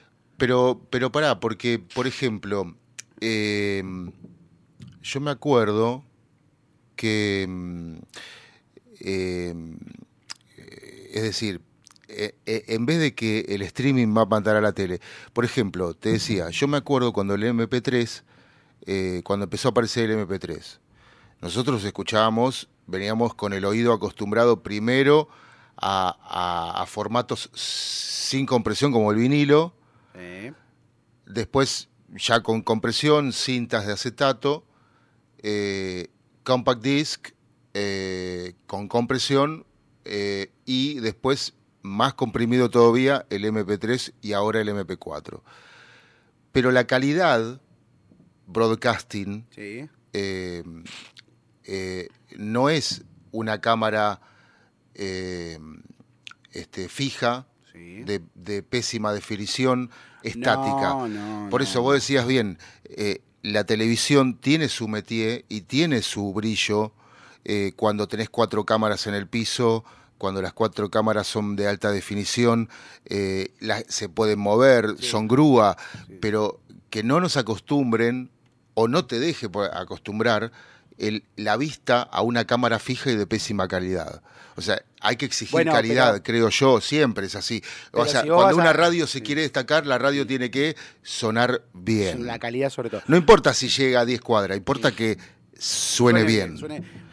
Pero, 0.40 0.80
pero 0.88 1.12
pará, 1.12 1.38
porque, 1.38 1.78
por 1.78 2.06
ejemplo, 2.06 2.74
eh, 3.20 3.82
yo 5.02 5.20
me 5.20 5.30
acuerdo 5.30 6.02
que, 6.96 7.46
eh, 9.00 9.54
es 11.12 11.22
decir, 11.22 11.60
eh, 12.08 12.32
en 12.46 12.86
vez 12.86 13.00
de 13.00 13.14
que 13.14 13.44
el 13.50 13.60
streaming 13.60 14.16
va 14.16 14.22
a 14.22 14.24
matar 14.24 14.56
a 14.56 14.62
la 14.62 14.72
tele, 14.72 15.02
por 15.34 15.44
ejemplo, 15.44 15.92
te 15.92 16.12
decía, 16.12 16.48
yo 16.48 16.66
me 16.68 16.78
acuerdo 16.78 17.12
cuando 17.12 17.34
el 17.34 17.42
MP3, 17.42 19.22
cuando 19.22 19.44
empezó 19.44 19.68
a 19.68 19.72
aparecer 19.72 20.08
el 20.08 20.26
MP3, 20.26 20.78
nosotros 21.42 21.84
escuchábamos, 21.84 22.70
veníamos 22.86 23.34
con 23.34 23.52
el 23.52 23.66
oído 23.66 23.92
acostumbrado 23.92 24.62
primero 24.62 25.28
a, 25.76 26.82
formatos 26.88 27.50
sin 27.52 28.46
compresión 28.46 28.90
como 28.90 29.10
el 29.10 29.18
vinilo, 29.18 29.74
después 31.26 31.88
ya 32.14 32.42
con 32.42 32.62
compresión, 32.62 33.32
cintas 33.32 33.86
de 33.86 33.92
acetato, 33.92 34.64
eh, 35.38 36.08
compact 36.42 36.82
disc 36.82 37.28
eh, 37.74 38.54
con 38.66 38.88
compresión 38.88 39.64
eh, 40.04 40.50
y 40.64 41.00
después 41.00 41.54
más 41.82 42.14
comprimido 42.14 42.68
todavía 42.68 43.26
el 43.30 43.44
MP3 43.44 44.14
y 44.20 44.32
ahora 44.32 44.60
el 44.60 44.68
MP4. 44.68 45.42
Pero 46.52 46.72
la 46.72 46.86
calidad 46.86 47.60
broadcasting 48.46 49.46
no 52.36 52.70
es 52.70 53.04
una 53.30 53.60
cámara 53.60 54.20
este, 54.94 56.88
fija, 56.88 57.46
de, 57.74 58.62
pésima 58.62 59.12
definición, 59.12 59.90
estática. 60.22 60.96
Por 61.50 61.62
eso 61.62 61.82
vos 61.82 61.94
decías 61.94 62.26
bien, 62.26 62.58
eh, 62.84 63.20
la 63.42 63.64
televisión 63.64 64.36
tiene 64.36 64.68
su 64.68 64.88
métier 64.88 65.44
y 65.48 65.62
tiene 65.62 66.02
su 66.02 66.32
brillo 66.32 66.92
cuando 67.74 68.06
tenés 68.06 68.28
cuatro 68.28 68.64
cámaras 68.64 69.06
en 69.06 69.14
el 69.14 69.26
piso, 69.26 69.82
cuando 70.18 70.42
las 70.42 70.52
cuatro 70.52 70.90
cámaras 70.90 71.26
son 71.26 71.56
de 71.56 71.66
alta 71.66 71.90
definición, 71.90 72.68
se 73.08 74.08
pueden 74.10 74.38
mover, 74.38 74.96
son 75.00 75.26
grúa, 75.26 75.78
pero 76.20 76.60
que 76.90 77.02
no 77.02 77.18
nos 77.18 77.38
acostumbren 77.38 78.30
o 78.74 78.88
no 78.88 79.06
te 79.06 79.18
deje 79.18 79.48
acostumbrar 79.72 80.52
la 81.36 81.56
vista 81.56 82.02
a 82.02 82.22
una 82.22 82.44
cámara 82.46 82.78
fija 82.78 83.10
y 83.10 83.16
de 83.16 83.26
pésima 83.26 83.68
calidad. 83.68 84.22
O 84.56 84.60
sea, 84.62 84.82
hay 85.00 85.16
que 85.16 85.24
exigir 85.24 85.64
calidad, 85.64 86.22
creo 86.22 86.50
yo, 86.50 86.80
siempre 86.80 87.26
es 87.26 87.34
así. 87.34 87.62
O 87.92 88.04
sea, 88.06 88.24
cuando 88.24 88.56
una 88.56 88.72
radio 88.72 89.06
se 89.06 89.22
quiere 89.22 89.42
destacar, 89.42 89.86
la 89.86 89.98
radio 89.98 90.26
tiene 90.26 90.50
que 90.50 90.76
sonar 91.02 91.62
bien. 91.72 92.26
La 92.26 92.38
calidad 92.38 92.70
sobre 92.70 92.90
todo. 92.90 93.02
No 93.06 93.16
importa 93.16 93.54
si 93.54 93.68
llega 93.68 94.00
a 94.00 94.04
10 94.04 94.20
cuadras, 94.20 94.58
importa 94.58 94.92
que 94.92 95.16
suene, 95.56 96.24
bien. 96.24 96.56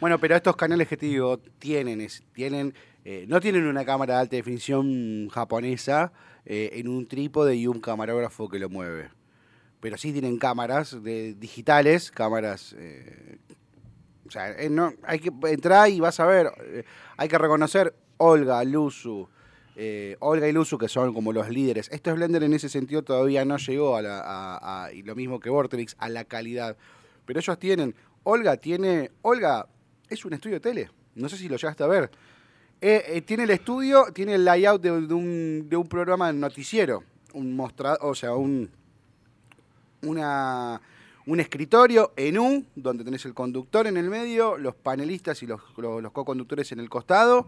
Bueno, 0.00 0.18
pero 0.18 0.36
estos 0.36 0.56
canales 0.56 0.88
que 0.88 0.96
te 0.96 1.06
digo 1.06 1.38
tienen, 1.58 2.06
tienen 2.34 2.74
eh, 3.10 3.24
no 3.26 3.40
tienen 3.40 3.66
una 3.66 3.86
cámara 3.86 4.16
de 4.16 4.20
alta 4.20 4.36
definición 4.36 5.30
japonesa 5.30 6.12
eh, 6.44 6.72
en 6.74 6.88
un 6.88 7.06
trípode 7.06 7.56
y 7.56 7.66
un 7.66 7.80
camarógrafo 7.80 8.50
que 8.50 8.58
lo 8.58 8.68
mueve. 8.68 9.08
Pero 9.80 9.96
sí 9.96 10.12
tienen 10.12 10.36
cámaras 10.36 11.02
de, 11.02 11.32
digitales, 11.32 12.10
cámaras 12.10 12.74
eh, 12.76 13.38
o 14.28 14.30
sea, 14.30 14.50
eh, 14.52 14.68
no, 14.68 14.92
hay 15.04 15.18
que 15.18 15.32
entrar 15.48 15.88
y 15.88 16.00
vas 16.00 16.20
a 16.20 16.26
ver, 16.26 16.52
eh, 16.60 16.84
hay 17.16 17.28
que 17.28 17.38
reconocer 17.38 17.94
Olga, 18.18 18.62
Luzu, 18.62 19.26
eh, 19.74 20.16
Olga 20.20 20.46
y 20.46 20.52
Luzu, 20.52 20.76
que 20.76 20.88
son 20.88 21.14
como 21.14 21.32
los 21.32 21.48
líderes. 21.48 21.88
Esto 21.90 22.10
es 22.10 22.16
Blender 22.16 22.42
en 22.42 22.52
ese 22.52 22.68
sentido 22.68 23.02
todavía 23.02 23.44
no 23.44 23.56
llegó 23.56 23.96
a, 23.96 24.02
la, 24.02 24.90
y 24.92 25.02
lo 25.02 25.14
mismo 25.14 25.40
que 25.40 25.48
Vortex, 25.48 25.96
a 25.98 26.10
la 26.10 26.24
calidad. 26.24 26.76
Pero 27.24 27.40
ellos 27.40 27.58
tienen, 27.58 27.94
Olga 28.22 28.58
tiene, 28.58 29.10
Olga 29.22 29.66
es 30.08 30.24
un 30.24 30.34
estudio 30.34 30.56
de 30.56 30.60
tele, 30.60 30.90
no 31.14 31.28
sé 31.28 31.38
si 31.38 31.48
lo 31.48 31.56
llegaste 31.56 31.84
a 31.84 31.86
ver. 31.86 32.10
tiene 33.24 33.44
el 33.44 33.50
estudio, 33.50 34.12
tiene 34.12 34.34
el 34.34 34.44
layout 34.44 34.82
de, 34.82 34.90
un, 34.92 35.68
de 35.68 35.76
un 35.76 35.88
programa 35.88 36.32
noticiero, 36.32 37.02
un 37.32 37.56
mostrador, 37.56 37.98
o 38.02 38.14
sea, 38.14 38.34
un, 38.34 38.70
una 40.02 40.80
un 41.28 41.40
escritorio 41.40 42.14
en 42.16 42.38
U, 42.38 42.64
donde 42.74 43.04
tenés 43.04 43.26
el 43.26 43.34
conductor 43.34 43.86
en 43.86 43.98
el 43.98 44.08
medio, 44.08 44.56
los 44.56 44.74
panelistas 44.74 45.42
y 45.42 45.46
los, 45.46 45.60
los, 45.76 46.10
co-conductores 46.10 46.72
en 46.72 46.80
el 46.80 46.88
costado, 46.88 47.46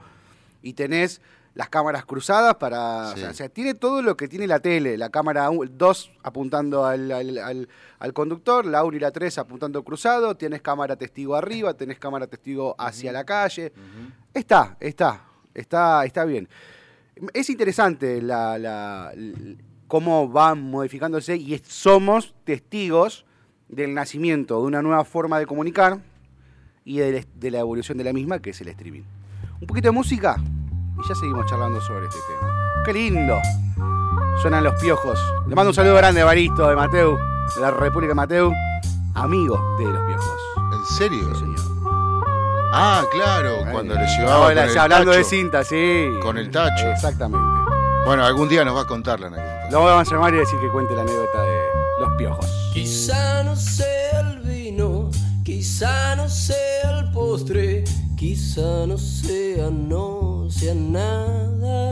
y 0.63 0.75
tenés 0.75 1.23
las 1.55 1.71
cámaras 1.71 2.05
cruzadas 2.05 2.57
para... 2.57 3.13
O, 3.13 3.35
sea, 3.35 3.49
tiene 3.49 3.73
todo 3.73 4.03
lo 4.03 4.19
que 4.19 4.29
tiene 4.29 4.47
la 4.47 4.61
tele, 4.61 4.99
la 4.99 5.09
cámara 5.09 5.49
2 5.51 6.13
apuntando 6.23 6.85
al, 6.85 7.11
al, 7.11 8.13
conductor, 8.13 8.67
la 8.67 8.85
1 8.85 8.99
y 8.99 9.01
la 9.01 9.13
3 9.13 9.39
apuntando 9.39 9.83
cruzado, 9.83 10.37
tienes 10.37 10.61
cámara 10.61 10.97
testigo 10.97 11.35
arriba, 11.35 11.73
tenés 11.73 11.99
cámara 11.99 12.27
testigo 12.27 12.77
hacia 12.79 13.13
la 13.13 13.25
calle. 13.25 13.73
Está, 14.35 14.77
está, 14.79 15.25
está, 15.55 16.05
está 16.05 16.27
bien. 16.27 16.51
Es 17.33 17.49
interesante 17.49 18.21
la, 18.21 18.59
la, 18.59 19.15
cómo 19.89 20.29
van 20.29 20.61
modificándose 20.61 21.35
y 21.37 21.59
somos 21.65 22.35
testigos 22.45 23.25
del 23.71 23.95
nacimiento 23.95 24.61
de 24.61 24.67
una 24.67 24.83
nueva 24.83 25.05
forma 25.05 25.39
de 25.39 25.47
comunicar 25.47 25.99
y 26.85 26.99
de, 26.99 27.25
la 27.51 27.61
evolución 27.61 27.97
de 27.99 28.05
la 28.05 28.13
misma, 28.13 28.41
que 28.41 28.51
es 28.51 28.61
el 28.61 28.69
streaming. 28.69 29.03
Un 29.61 29.67
poquito 29.67 29.89
de 29.89 29.93
música 29.93 30.37
y 30.39 31.09
ya 31.09 31.15
seguimos 31.15 31.47
charlando 31.47 31.81
sobre 31.81 32.07
este 32.07 32.19
tema. 32.29 32.83
¡Qué 32.85 32.93
lindo! 32.93 33.41
Suenan 34.41 34.65
los 34.65 34.75
piojos. 34.81 35.21
Le 35.47 35.55
mando 35.55 35.71
un 35.71 35.75
saludo 35.75 35.95
grande 35.95 36.21
a 36.23 36.25
Baristo 36.25 36.69
de 36.69 36.77
Mateu, 36.77 37.19
de 37.55 37.61
la 37.61 37.71
República 37.71 38.11
de 38.11 38.15
Mateu, 38.15 38.53
amigo 39.15 39.77
de 39.79 39.85
los 39.85 40.05
piojos. 40.05 40.41
¿En 40.73 40.97
serio? 40.97 41.35
Sí, 41.35 41.41
señor. 41.41 41.81
Ah, 42.73 43.05
claro, 43.11 43.59
cuando 43.71 43.95
le 43.95 44.07
llevaba. 44.07 44.47
Con 44.47 44.59
el 44.59 44.79
hablando 44.79 45.11
de 45.11 45.25
cinta, 45.25 45.65
sí. 45.65 46.09
Con 46.23 46.39
el 46.39 46.51
tacho. 46.51 46.89
Exactamente. 46.89 47.61
Bueno, 48.05 48.25
algún 48.25 48.49
día 48.49 48.65
nos 48.65 48.77
va 48.77 48.83
a 48.83 48.87
contar 48.87 49.21
la 49.21 49.27
anécdota. 49.27 49.71
Lo 49.71 49.85
vamos 49.85 50.09
a 50.09 50.15
llamar 50.15 50.35
y 50.35 50.39
decir 50.39 50.59
que 50.61 50.69
cuente 50.69 50.95
la 50.95 51.03
anécdota 51.03 51.43
de 51.43 51.70
Quizá 52.73 53.43
no 53.43 53.55
sea 53.57 54.21
el 54.21 54.41
vino, 54.41 55.11
quizá 55.45 56.17
no 56.17 56.29
sea 56.29 56.99
el 56.99 57.11
postre, 57.11 57.85
quizá 58.17 58.87
no 58.87 58.97
sea, 58.97 59.69
no 59.71 60.49
sea 60.51 60.75
nada. 60.75 61.91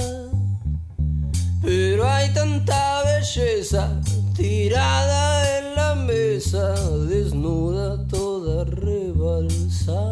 Pero 1.62 2.08
hay 2.08 2.32
tanta 2.32 3.02
belleza 3.02 4.00
tirada 4.34 5.58
en 5.58 5.74
la 5.74 5.94
mesa, 5.94 6.72
desnuda, 7.06 8.06
toda 8.08 8.64
rebalsada. 8.64 10.02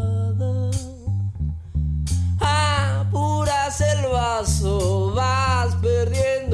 Apuras 2.39 3.81
el 3.81 4.11
vaso, 4.13 5.13
vas 5.15 5.75
perdiendo 5.77 6.46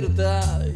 queda 0.00 0.69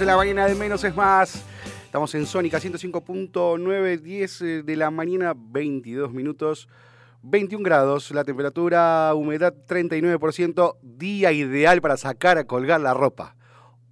en 0.00 0.06
la 0.06 0.16
mañana 0.16 0.46
de 0.46 0.54
menos 0.54 0.82
es 0.84 0.96
más. 0.96 1.44
Estamos 1.84 2.14
en 2.14 2.24
Sónica 2.24 2.58
105.9, 2.58 4.00
10 4.00 4.40
eh, 4.40 4.62
de 4.62 4.76
la 4.76 4.90
mañana, 4.90 5.34
22 5.36 6.12
minutos, 6.12 6.66
21 7.22 7.62
grados, 7.62 8.10
la 8.12 8.24
temperatura, 8.24 9.12
humedad 9.14 9.52
39%, 9.68 10.76
día 10.82 11.32
ideal 11.32 11.82
para 11.82 11.98
sacar 11.98 12.38
a 12.38 12.44
colgar 12.44 12.80
la 12.80 12.94
ropa. 12.94 13.36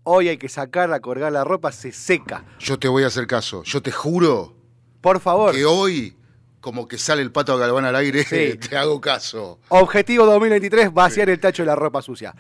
Hoy 0.03 0.29
hay 0.29 0.39
que 0.39 0.49
sacar 0.49 0.91
a 0.93 1.01
colgar 1.01 1.33
la 1.33 1.45
ropa, 1.45 1.71
se 1.71 1.93
seca. 1.93 2.45
Yo 2.59 2.79
te 2.79 2.89
voy 2.89 3.05
a 3.05 3.09
hacer 3.09 3.27
caso. 3.27 3.63
Yo 3.65 3.83
te 3.83 3.93
juro 3.93 4.55
Por 5.03 5.21
favor. 5.21 5.55
que 5.55 5.67
hoy, 5.67 6.17
como 6.61 6.89
que 6.89 6.97
sale 6.97 7.21
el 7.21 7.31
pato 7.31 7.59
Galván 7.59 7.85
al 7.85 7.97
aire, 7.97 8.25
Sí. 8.25 8.59
te 8.71 8.77
hago 8.79 9.01
caso. 9.03 9.59
Objetivo 9.69 10.25
2023, 10.25 10.95
vaciar 10.95 11.29
el 11.29 11.39
tacho 11.39 11.63
de 11.63 11.67
la 11.67 11.77
ropa 11.77 12.01
sucia. 12.01 12.35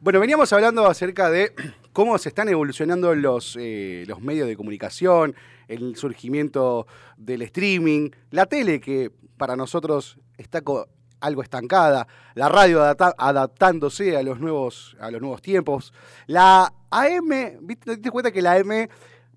Bueno, 0.00 0.18
veníamos 0.20 0.52
hablando 0.52 0.86
acerca 0.86 1.30
de 1.30 1.54
cómo 1.96 2.18
se 2.18 2.28
están 2.28 2.50
evolucionando 2.50 3.14
los, 3.14 3.56
eh, 3.58 4.04
los 4.06 4.20
medios 4.20 4.46
de 4.46 4.54
comunicación, 4.54 5.34
el 5.66 5.96
surgimiento 5.96 6.86
del 7.16 7.40
streaming, 7.40 8.10
la 8.30 8.44
tele 8.44 8.82
que 8.82 9.10
para 9.38 9.56
nosotros 9.56 10.18
está 10.36 10.62
algo 11.20 11.42
estancada, 11.42 12.06
la 12.34 12.50
radio 12.50 12.82
adaptándose 12.82 14.14
a 14.14 14.22
los 14.22 14.40
nuevos, 14.40 14.94
a 15.00 15.10
los 15.10 15.22
nuevos 15.22 15.40
tiempos, 15.40 15.94
la 16.26 16.70
AM, 16.90 17.30
¿viste? 17.62 17.86
¿te 17.86 17.90
diste 17.92 18.10
cuenta 18.10 18.30
que 18.30 18.42
la 18.42 18.56
AM 18.56 18.88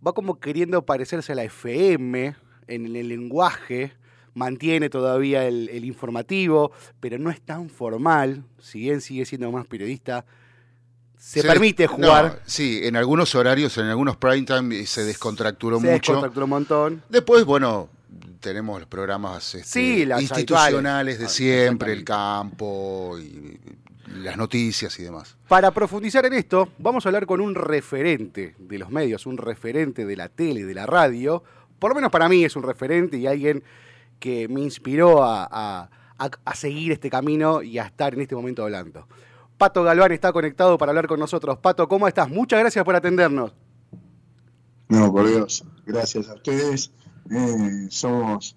va 0.06 0.12
como 0.12 0.38
queriendo 0.38 0.86
parecerse 0.86 1.32
a 1.32 1.36
la 1.36 1.46
FM 1.46 2.36
en 2.68 2.86
el 2.94 3.08
lenguaje? 3.08 3.94
mantiene 4.36 4.90
todavía 4.90 5.46
el, 5.48 5.70
el 5.70 5.84
informativo, 5.84 6.72
pero 7.00 7.18
no 7.18 7.30
es 7.30 7.42
tan 7.42 7.68
formal, 7.68 8.44
si 8.60 8.80
bien 8.80 9.02
sigue 9.02 9.26
siendo 9.26 9.52
más 9.52 9.66
periodista, 9.66 10.24
se 11.20 11.42
Se- 11.42 11.48
permite 11.48 11.86
no, 11.86 11.90
jugar, 11.94 12.42
sí, 12.46 12.80
en 12.84 12.96
algunos 12.96 13.36
horarios, 13.36 13.78
en 13.78 13.86
algunos 13.88 14.16
prime 14.18 14.44
time 14.44 14.86
se 14.88 15.04
descontracturó 15.04 15.80
se 15.80 15.86
mucho. 15.92 16.14
descontracturó 16.14 16.46
un 16.46 16.50
montón. 16.50 17.04
Después, 17.10 17.44
bueno, 17.46 17.90
tenemos 18.40 18.80
los 18.80 18.88
programas 18.88 19.54
este, 19.54 19.68
Sí, 19.68 20.06
las 20.06 20.22
institucionales 20.22 21.20
de 21.20 21.26
Ah, 21.26 21.30
siempre, 21.30 21.92
el 21.94 22.04
campo 22.06 23.18
y 23.20 23.60
las 24.22 24.38
noticias 24.38 24.98
y 25.00 25.04
demás. 25.04 25.36
Para 25.50 25.72
profundizar 25.72 26.26
en 26.26 26.34
esto, 26.34 26.70
vamos 26.80 27.06
a 27.06 27.10
hablar 27.10 27.26
con 27.26 27.42
un 27.42 27.54
referente 27.54 28.56
de 28.58 28.78
los 28.80 28.90
medios, 28.90 29.26
un 29.26 29.38
referente 29.38 30.06
de 30.06 30.16
la 30.16 30.30
tele, 30.30 30.64
de 30.64 30.74
la 30.74 30.86
radio. 30.86 31.44
Por 31.80 31.92
lo 31.92 31.96
menos 31.96 32.12
para 32.12 32.30
mí 32.30 32.44
es 32.46 32.56
un 32.56 32.64
referente 32.64 33.18
y 33.18 33.28
alguien 33.28 33.62
que 34.20 34.48
me 34.48 34.62
inspiró 34.62 35.22
a, 35.24 35.44
a- 35.52 35.90
a, 36.46 36.56
seguir 36.56 36.92
este 36.92 37.10
camino 37.10 37.62
y 37.62 37.78
a 37.78 37.84
estar 37.86 38.14
en 38.14 38.22
este 38.22 38.36
momento 38.36 38.64
hablando. 38.64 39.08
Pato 39.60 39.84
Galván 39.84 40.14
está 40.14 40.32
conectado 40.32 40.78
para 40.78 40.92
hablar 40.92 41.06
con 41.06 41.20
nosotros. 41.20 41.58
Pato, 41.58 41.86
¿cómo 41.90 42.08
estás? 42.08 42.30
Muchas 42.30 42.62
gracias 42.62 42.86
por 42.86 42.96
atendernos. 42.96 43.54
No, 44.88 45.12
por 45.12 45.28
Dios, 45.28 45.66
gracias 45.86 46.30
a 46.30 46.36
ustedes. 46.36 46.94
Eh, 47.30 47.88
somos 47.90 48.56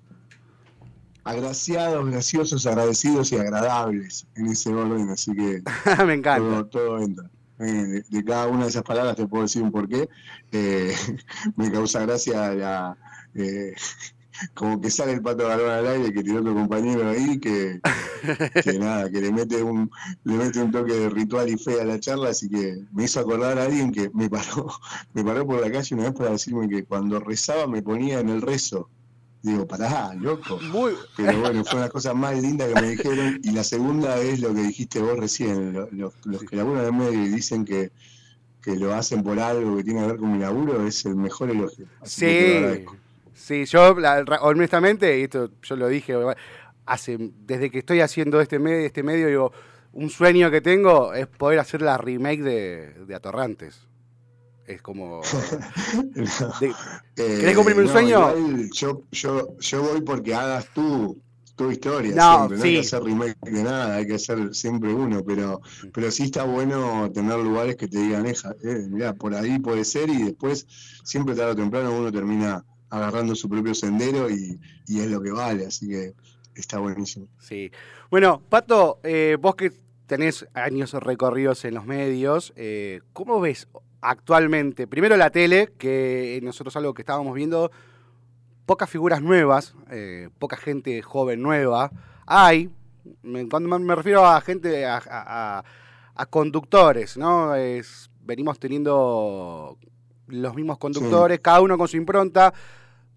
agraciados, 1.25 2.09
graciosos, 2.09 2.65
agradecidos 2.67 3.33
y 3.33 3.37
agradables 3.37 4.29
en 4.37 4.47
ese 4.47 4.73
orden, 4.73 5.11
así 5.11 5.33
que 5.35 5.63
me 6.07 6.15
encanta. 6.15 6.71
Todo, 6.71 7.01
entra. 7.01 7.29
Eh, 7.59 8.05
de, 8.09 8.25
cada 8.25 8.47
una 8.47 8.63
de 8.63 8.71
esas 8.71 8.85
palabras 8.85 9.17
te 9.17 9.27
puedo 9.27 9.43
decir 9.43 9.61
un 9.61 9.73
porqué. 9.73 10.09
Eh, 10.53 10.95
me 11.57 11.73
causa 11.73 12.03
gracia 12.03 12.55
la, 12.55 12.97
eh, 13.35 13.75
como 14.55 14.81
que 14.81 14.91
sale 14.91 15.13
el 15.13 15.23
pato 15.23 15.47
balón 15.47 15.71
al 15.71 15.87
aire 15.87 16.13
que 16.13 16.23
tiene 16.23 16.41
otro 16.41 16.55
compañero 16.55 17.09
ahí 17.09 17.39
que, 17.39 17.81
que, 18.63 18.73
nada, 18.79 19.11
que 19.11 19.21
le 19.21 19.33
mete 19.33 19.63
un 19.63 19.91
le 20.25 20.35
mete 20.35 20.63
un 20.63 20.71
toque 20.71 20.93
de 20.93 21.11
ritual 21.11 21.49
y 21.49 21.59
fe 21.59 21.81
a 21.81 21.85
la 21.85 22.01
charla, 22.01 22.31
así 22.31 22.49
que 22.49 22.85
me 22.93 23.05
hizo 23.05 23.21
acordar 23.21 23.59
a 23.59 23.65
alguien 23.65 23.93
que 23.93 24.11
me 24.15 24.29
paró, 24.29 24.69
me 25.15 25.25
paró 25.25 25.47
por 25.47 25.61
la 25.61 25.71
calle 25.71 25.95
una 25.95 26.05
vez 26.05 26.15
para 26.15 26.31
decirme 26.31 26.69
que 26.69 26.85
cuando 26.85 27.21
rezaba 27.21 27.67
me 27.67 27.83
ponía 27.83 28.21
en 28.21 28.29
el 28.29 28.43
rezo. 28.43 28.89
Digo, 29.43 29.67
pará, 29.67 30.15
loco. 30.15 30.61
Pero 31.17 31.41
bueno, 31.41 31.65
fue 31.65 31.81
una 31.81 31.89
cosa 31.89 32.15
más 32.15 32.41
linda 32.41 32.69
que 32.69 32.81
me 32.81 32.91
dijeron. 32.91 33.41
Y 33.43 33.51
la 33.51 33.65
segunda 33.65 34.17
es 34.19 34.39
lo 34.39 34.55
que 34.55 34.63
dijiste 34.63 35.01
vos 35.01 35.19
recién. 35.19 35.73
Los, 35.91 36.15
los 36.25 36.45
que 36.45 36.55
laburan 36.55 36.87
en 36.87 36.97
medio 36.97 37.25
y 37.25 37.29
dicen 37.29 37.65
que, 37.65 37.91
que 38.63 38.77
lo 38.77 38.95
hacen 38.95 39.25
por 39.25 39.41
algo 39.41 39.77
que 39.77 39.85
tiene 39.85 40.01
que 40.01 40.07
ver 40.07 40.17
con 40.19 40.33
mi 40.33 40.39
laburo 40.39 40.87
es 40.87 41.05
el 41.07 41.17
mejor 41.17 41.51
elogio. 41.51 41.87
sí, 42.05 42.85
sí, 43.43 43.65
yo 43.65 43.97
honestamente, 44.41 45.23
esto 45.23 45.51
yo 45.63 45.77
lo 45.77 45.89
dije, 45.89 46.15
hace 46.87 47.19
desde 47.19 47.71
que 47.71 47.79
estoy 47.79 48.01
haciendo 48.01 48.41
este 48.41 48.59
medio, 48.59 48.87
este 48.87 49.03
medio, 49.03 49.27
digo, 49.29 49.53
un 49.93 50.11
sueño 50.11 50.51
que 50.51 50.61
tengo 50.61 51.13
es 51.15 51.27
poder 51.27 51.59
hacer 51.59 51.83
la 51.83 51.99
remake 51.99 52.43
de, 52.43 52.95
de 53.07 53.15
Atorrantes. 53.15 53.87
Es 54.67 54.81
como. 54.81 55.21
¿Querés 57.17 57.57
cumplirme 57.57 57.83
un 57.83 57.89
eh, 57.89 57.93
sueño? 57.93 58.35
yo, 58.73 59.03
yo, 59.11 59.59
yo 59.59 59.83
voy 59.83 60.01
porque 60.03 60.35
hagas 60.35 60.69
tú 60.73 61.21
tu 61.57 61.71
historia. 61.71 62.15
No, 62.15 62.49
siempre. 62.49 62.59
no 62.59 62.65
hay 62.65 62.73
que 62.75 62.81
hacer 62.81 63.03
remake 63.03 63.37
de 63.43 63.63
nada, 63.63 63.97
hay 63.97 64.07
que 64.07 64.15
hacer 64.15 64.55
siempre 64.55 64.95
uno, 64.95 65.23
pero, 65.25 65.61
pero 65.93 66.11
sí 66.11 66.25
está 66.25 66.45
bueno 66.45 67.11
tener 67.13 67.39
lugares 67.39 67.77
que 67.77 67.89
te 67.89 67.99
digan, 67.99 68.27
eh, 68.27 68.35
mira, 68.89 69.15
por 69.15 69.35
ahí 69.35 69.59
puede 69.59 69.85
ser 69.85 70.09
y 70.09 70.23
después, 70.23 70.67
siempre 71.05 71.35
tarde 71.35 71.53
o 71.53 71.57
temprano, 71.57 71.95
uno 71.95 72.11
termina 72.11 72.65
agarrando 72.93 73.35
su 73.35 73.49
propio 73.49 73.75
sendero 73.75 74.29
y, 74.29 74.61
y 74.87 75.01
es 75.01 75.11
lo 75.11 75.23
que 75.23 75.33
vale, 75.33 75.65
así 75.65 75.89
que 75.89 76.13
está 76.55 76.79
buenísimo. 76.79 77.27
Sí. 77.39 77.73
Bueno, 78.11 78.43
Pato, 78.51 79.01
eh, 79.03 79.39
vos 79.41 79.55
que 79.55 79.73
tenés 80.07 80.47
años 80.53 80.93
recorridos 80.93 81.65
en 81.65 81.73
los 81.73 81.87
medios, 81.87 82.53
eh, 82.55 83.01
¿cómo 83.15 83.41
ves 83.41 83.67
actualmente, 84.03 84.87
primero 84.87 85.17
la 85.17 85.31
tele, 85.31 85.73
que 85.79 86.39
nosotros 86.43 86.77
algo 86.77 86.93
que 86.93 87.01
estábamos 87.01 87.35
viendo, 87.35 87.71
pocas 88.67 88.91
figuras 88.91 89.23
nuevas, 89.23 89.75
eh, 89.91 90.29
poca 90.39 90.59
gente 90.59 91.01
joven 91.01 91.41
nueva. 91.41 91.91
Hay, 92.27 92.69
cuando 93.49 93.79
me 93.79 93.95
refiero 93.95 94.27
a 94.27 94.39
gente, 94.43 94.85
a, 94.87 95.65
conductores, 96.29 97.17
¿no? 97.17 97.55
Es, 97.55 98.11
venimos 98.21 98.59
teniendo 98.59 99.79
los 100.27 100.55
mismos 100.55 100.77
conductores, 100.79 101.41
cada 101.41 101.63
uno 101.63 101.79
con 101.79 101.89
su 101.89 101.97
impronta 101.97 102.53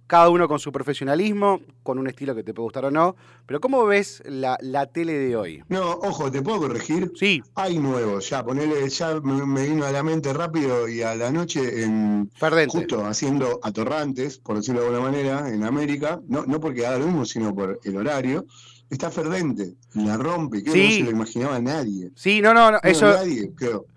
cada 0.07 0.29
uno 0.29 0.47
con 0.47 0.59
su 0.59 0.71
profesionalismo, 0.71 1.61
con 1.83 1.97
un 1.97 2.07
estilo 2.07 2.35
que 2.35 2.43
te 2.43 2.53
puede 2.53 2.65
gustar 2.65 2.85
o 2.85 2.91
no. 2.91 3.15
Pero 3.45 3.59
¿cómo 3.59 3.85
ves 3.85 4.21
la, 4.25 4.57
tele 4.87 5.13
de 5.13 5.35
hoy? 5.35 5.63
No, 5.69 5.91
ojo, 5.91 6.31
¿te 6.31 6.41
puedo 6.41 6.59
corregir? 6.59 7.11
Sí. 7.15 7.41
Hay 7.55 7.79
nuevos, 7.79 8.29
ya, 8.29 8.43
ponele, 8.43 8.87
ya 8.89 9.19
me, 9.21 9.67
vino 9.67 9.85
a 9.85 9.91
la 9.91 10.03
mente 10.03 10.33
rápido 10.33 10.87
y 10.87 11.01
a 11.01 11.15
la 11.15 11.31
noche 11.31 11.83
en 11.83 12.29
justo 12.69 13.05
haciendo 13.05 13.59
atorrantes, 13.63 14.37
por 14.37 14.57
decirlo 14.57 14.81
de 14.81 14.87
alguna 14.87 15.11
manera, 15.11 15.49
en 15.49 15.63
América, 15.63 16.19
no, 16.27 16.45
no 16.45 16.59
porque 16.59 16.85
haga 16.85 16.99
lo 16.99 17.07
mismo, 17.07 17.25
sino 17.25 17.53
por 17.53 17.79
el 17.83 17.97
horario. 17.97 18.45
Está 18.89 19.09
Ferdente, 19.09 19.73
la 19.95 20.15
rompe, 20.15 20.63
que 20.63 20.69
no 20.69 20.75
se 20.75 21.03
lo 21.03 21.09
imaginaba 21.09 21.59
nadie. 21.59 22.11
Sí, 22.15 22.39
no, 22.39 22.53
no, 22.53 22.71
no, 22.71 22.79
eso. 22.83 23.07
Nadie, 23.07 23.51
creo. 23.55 23.87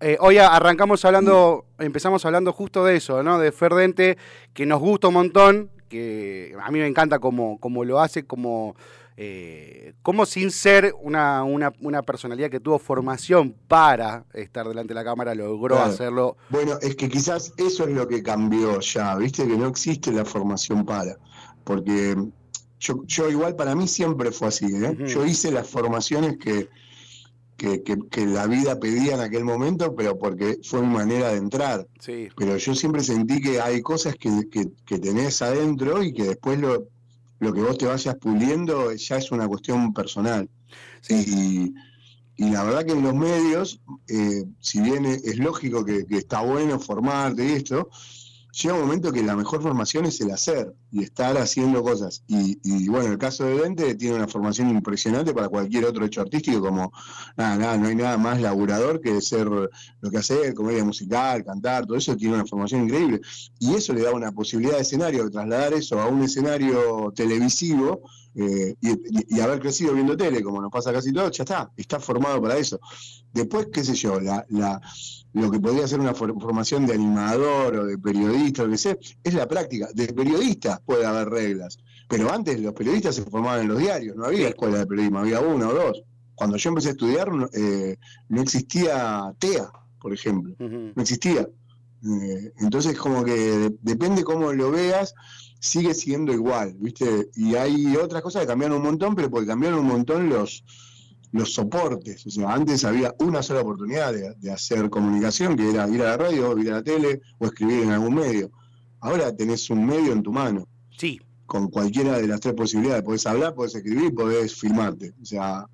Eh, 0.00 0.16
hoy 0.20 0.38
arrancamos 0.38 1.04
hablando, 1.04 1.66
empezamos 1.78 2.24
hablando 2.24 2.52
justo 2.52 2.84
de 2.84 2.96
eso, 2.96 3.22
¿no? 3.22 3.38
De 3.38 3.52
Ferdente, 3.52 4.18
que 4.52 4.66
nos 4.66 4.80
gusta 4.80 5.08
un 5.08 5.14
montón, 5.14 5.70
que 5.88 6.54
a 6.60 6.70
mí 6.70 6.78
me 6.78 6.86
encanta 6.86 7.18
como, 7.18 7.58
como 7.60 7.84
lo 7.84 8.00
hace, 8.00 8.26
como, 8.26 8.74
eh, 9.16 9.94
como 10.02 10.26
sin 10.26 10.50
ser 10.50 10.94
una, 11.00 11.44
una, 11.44 12.02
personalidad 12.02 12.50
que 12.50 12.60
tuvo 12.60 12.78
formación 12.78 13.54
para 13.68 14.24
estar 14.34 14.66
delante 14.66 14.88
de 14.88 14.94
la 14.94 15.04
cámara, 15.04 15.34
logró 15.34 15.78
hacerlo. 15.78 16.36
Bueno, 16.50 16.78
es 16.82 16.96
que 16.96 17.08
quizás 17.08 17.52
eso 17.56 17.84
es 17.84 17.90
lo 17.90 18.08
que 18.08 18.22
cambió 18.22 18.80
ya, 18.80 19.16
viste 19.16 19.46
que 19.46 19.56
no 19.56 19.68
existe 19.68 20.10
la 20.10 20.24
formación 20.24 20.84
para, 20.84 21.16
porque 21.62 22.16
yo, 22.80 23.04
yo 23.06 23.30
igual 23.30 23.54
para 23.54 23.74
mí 23.74 23.86
siempre 23.86 24.32
fue 24.32 24.48
así, 24.48 24.66
¿eh? 24.66 24.96
Yo 25.06 25.24
hice 25.24 25.52
las 25.52 25.68
formaciones 25.68 26.36
que 26.38 26.68
que, 27.56 27.82
que, 27.82 28.26
la 28.26 28.46
vida 28.46 28.78
pedía 28.78 29.14
en 29.14 29.20
aquel 29.20 29.44
momento, 29.44 29.94
pero 29.94 30.18
porque 30.18 30.58
fue 30.62 30.82
mi 30.82 30.94
manera 30.94 31.30
de 31.30 31.38
entrar. 31.38 31.86
Sí. 32.00 32.28
Pero 32.36 32.56
yo 32.56 32.74
siempre 32.74 33.02
sentí 33.02 33.40
que 33.40 33.60
hay 33.60 33.80
cosas 33.82 34.14
que, 34.16 34.48
que, 34.50 34.98
tenés 34.98 35.40
adentro 35.42 36.02
y 36.02 36.12
que 36.12 36.24
después 36.24 36.58
lo, 36.58 36.88
lo 37.38 37.52
que 37.52 37.62
vos 37.62 37.78
te 37.78 37.86
vayas 37.86 38.16
puliendo 38.16 38.92
ya 38.92 39.16
es 39.18 39.30
una 39.30 39.46
cuestión 39.46 39.92
personal. 39.92 40.48
Y, 41.08 41.74
y, 42.36 42.50
la 42.50 42.64
verdad 42.64 42.84
que 42.84 42.92
en 42.92 43.02
los 43.02 43.14
medios, 43.14 43.80
eh, 44.08 44.44
si 44.60 44.80
bien 44.80 45.04
es, 45.04 45.38
lógico 45.38 45.84
que, 45.84 46.04
que, 46.06 46.18
está 46.18 46.40
bueno 46.40 46.80
formarte 46.80 47.46
y 47.46 47.52
esto, 47.52 47.88
llega 48.54 48.74
un 48.74 48.82
momento 48.82 49.12
que 49.12 49.22
la 49.22 49.34
mejor 49.34 49.62
formación 49.62 50.06
es 50.06 50.20
el 50.20 50.30
hacer 50.30 50.72
y 50.92 51.02
estar 51.02 51.36
haciendo 51.36 51.82
cosas. 51.82 52.22
Y, 52.28 52.58
y 52.62 52.88
bueno, 52.88 53.10
el 53.10 53.18
caso 53.18 53.44
de 53.44 53.58
Dente 53.58 53.94
tiene 53.96 54.16
una 54.16 54.28
formación 54.28 54.70
impresionante 54.70 55.34
para 55.34 55.48
cualquier 55.48 55.84
otro 55.84 56.04
hecho 56.04 56.20
artístico, 56.20 56.60
como 56.60 56.92
nada, 57.36 57.56
nada, 57.56 57.76
no 57.78 57.88
hay 57.88 57.96
nada 57.96 58.16
más 58.16 58.40
laburador 58.40 59.00
que 59.00 59.20
ser 59.20 59.48
lo 59.48 60.10
que 60.10 60.18
hace, 60.18 60.54
comedia 60.54 60.84
musical, 60.84 61.44
cantar, 61.44 61.86
todo 61.86 61.96
eso 61.96 62.16
tiene 62.16 62.34
una 62.34 62.46
formación 62.46 62.84
increíble. 62.84 63.20
Y 63.58 63.74
eso 63.74 63.92
le 63.92 64.02
da 64.02 64.12
una 64.12 64.30
posibilidad 64.30 64.76
de 64.76 64.82
escenario, 64.82 65.24
de 65.24 65.30
trasladar 65.30 65.72
eso 65.72 66.00
a 66.00 66.06
un 66.06 66.22
escenario 66.22 67.12
televisivo 67.14 68.02
eh, 68.36 68.74
y, 68.80 69.40
haber 69.40 69.60
crecido 69.60 69.94
viendo 69.94 70.16
tele, 70.16 70.42
como 70.42 70.60
nos 70.60 70.70
pasa 70.70 70.92
casi 70.92 71.12
todo, 71.12 71.30
ya 71.30 71.44
está, 71.44 71.70
está 71.76 72.00
formado 72.00 72.42
para 72.42 72.56
eso. 72.56 72.80
Después, 73.32 73.68
qué 73.72 73.84
sé 73.84 73.94
yo, 73.94 74.18
la, 74.20 74.44
la, 74.48 74.80
lo 75.32 75.50
que 75.50 75.60
podría 75.60 75.86
ser 75.86 76.00
una 76.00 76.14
formación 76.14 76.86
de 76.86 76.94
animador 76.94 77.76
o 77.76 77.86
de 77.86 77.98
periodista, 77.98 78.64
lo 78.64 78.70
que 78.70 78.78
sea, 78.78 78.96
es 79.22 79.34
la 79.34 79.46
práctica. 79.46 79.88
De 79.94 80.12
periodista 80.12 80.80
puede 80.84 81.06
haber 81.06 81.28
reglas, 81.28 81.78
pero 82.08 82.32
antes 82.32 82.60
los 82.60 82.74
periodistas 82.74 83.14
se 83.14 83.22
formaban 83.22 83.62
en 83.62 83.68
los 83.68 83.78
diarios, 83.78 84.16
no 84.16 84.26
había 84.26 84.48
escuela 84.48 84.78
de 84.78 84.86
periodismo, 84.86 85.20
había 85.20 85.40
uno 85.40 85.68
o 85.68 85.74
dos. 85.74 86.02
Cuando 86.34 86.56
yo 86.56 86.68
empecé 86.70 86.88
a 86.88 86.92
estudiar, 86.92 87.30
eh, 87.52 87.96
no 88.28 88.42
existía 88.42 89.32
TEA, 89.38 89.70
por 90.00 90.12
ejemplo, 90.12 90.54
no 90.58 91.00
existía. 91.00 91.48
Eh, 92.04 92.52
entonces, 92.58 92.98
como 92.98 93.24
que 93.24 93.72
depende 93.80 94.24
cómo 94.24 94.52
lo 94.52 94.70
veas, 94.70 95.14
sigue 95.64 95.94
siendo 95.94 96.32
igual, 96.32 96.76
¿viste? 96.78 97.30
Y 97.36 97.54
hay 97.54 97.96
otras 97.96 98.22
cosas 98.22 98.42
que 98.42 98.48
cambiaron 98.48 98.76
un 98.78 98.84
montón, 98.84 99.14
pero 99.14 99.30
porque 99.30 99.46
cambiaron 99.46 99.80
un 99.80 99.86
montón 99.86 100.28
los, 100.28 100.62
los 101.32 101.54
soportes. 101.54 102.26
O 102.26 102.30
sea, 102.30 102.52
antes 102.52 102.84
había 102.84 103.14
una 103.20 103.42
sola 103.42 103.62
oportunidad 103.62 104.12
de, 104.12 104.52
hacer 104.52 104.90
comunicación, 104.90 105.56
que 105.56 105.70
era 105.70 105.88
ir 105.88 106.02
a 106.02 106.10
la 106.10 106.16
radio, 106.18 106.58
ir 106.58 106.70
a 106.70 106.76
la 106.76 106.82
tele 106.82 107.22
o 107.38 107.46
escribir 107.46 107.84
en 107.84 107.92
algún 107.92 108.14
medio. 108.14 108.50
Ahora 109.00 109.34
tenés 109.34 109.70
un 109.70 109.86
medio 109.86 110.12
en 110.12 110.22
tu 110.22 110.32
mano. 110.32 110.68
Sí. 110.98 111.18
Con 111.46 111.68
cualquiera 111.68 112.18
de 112.18 112.28
las 112.28 112.40
tres 112.40 112.54
posibilidades. 112.54 113.02
Podés 113.02 113.26
hablar, 113.26 113.54
podés 113.54 113.74
escribir, 113.74 114.14
podés 114.14 114.54
filmarte. 114.54 115.14
O 115.22 115.24
sea, 115.24 115.66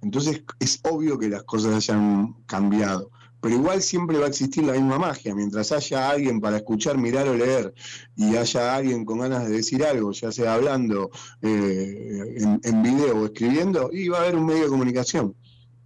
entonces 0.00 0.42
es 0.58 0.80
obvio 0.84 1.18
que 1.18 1.28
las 1.28 1.42
cosas 1.42 1.74
hayan 1.74 2.32
cambiado 2.46 3.10
pero 3.40 3.54
igual 3.54 3.82
siempre 3.82 4.18
va 4.18 4.26
a 4.26 4.28
existir 4.28 4.64
la 4.64 4.72
misma 4.72 4.98
magia. 4.98 5.34
Mientras 5.34 5.72
haya 5.72 6.10
alguien 6.10 6.40
para 6.40 6.56
escuchar, 6.56 6.98
mirar 6.98 7.28
o 7.28 7.34
leer 7.34 7.72
y 8.16 8.36
haya 8.36 8.74
alguien 8.74 9.04
con 9.04 9.18
ganas 9.18 9.48
de 9.48 9.56
decir 9.56 9.84
algo, 9.84 10.12
ya 10.12 10.32
sea 10.32 10.54
hablando 10.54 11.10
eh, 11.42 12.36
en, 12.38 12.60
en, 12.62 12.82
video 12.82 13.20
o 13.20 13.26
escribiendo, 13.26 13.90
y 13.92 14.08
va 14.08 14.18
a 14.18 14.22
haber 14.22 14.36
un 14.36 14.46
medio 14.46 14.64
de 14.64 14.68
comunicación. 14.68 15.34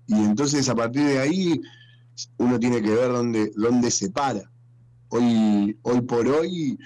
Y 0.06 0.14
entonces 0.14 0.68
a 0.68 0.74
partir 0.74 1.04
de 1.04 1.18
ahí 1.18 1.60
uno 2.38 2.58
tiene 2.58 2.82
que 2.82 2.90
ver 2.90 3.12
dónde, 3.12 3.52
dónde 3.56 3.90
se 3.90 4.10
para. 4.10 4.50
Hoy, 5.08 5.76
hoy 5.82 6.00
por 6.02 6.26
hoy 6.26 6.78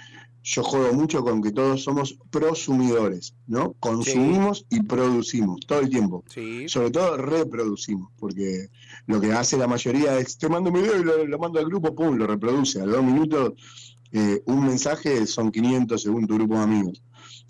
yo 0.43 0.63
juego 0.63 0.93
mucho 0.93 1.25
con 1.25 1.43
que 1.43 1.51
todos 1.51 1.83
somos 1.83 2.19
prosumidores, 2.31 3.35
¿no? 3.49 3.73
Consumimos 3.81 4.65
y 4.71 4.81
producimos 4.83 5.61
todo 5.67 5.81
el 5.81 5.91
tiempo. 5.91 6.25
Sobre 6.69 6.91
todo 6.93 7.17
reproducimos, 7.17 8.13
porque 8.17 8.69
lo 9.07 9.21
que 9.21 9.33
hace 9.33 9.57
la 9.57 9.67
mayoría 9.67 10.19
es, 10.19 10.37
te 10.37 10.49
mando 10.49 10.71
un 10.71 10.81
video 10.81 11.01
y 11.01 11.27
lo, 11.29 11.39
mando 11.39 11.59
al 11.59 11.67
grupo, 11.67 11.95
pum, 11.95 12.17
lo 12.17 12.27
reproduce. 12.27 12.81
A 12.81 12.87
dos 12.87 13.05
minutos, 13.05 13.53
eh, 14.13 14.43
un 14.47 14.65
mensaje 14.65 15.27
son 15.27 15.51
500 15.51 16.01
según 16.03 16.27
tu 16.27 16.35
grupo 16.35 16.55
de 16.55 16.63
amigos. 16.63 17.03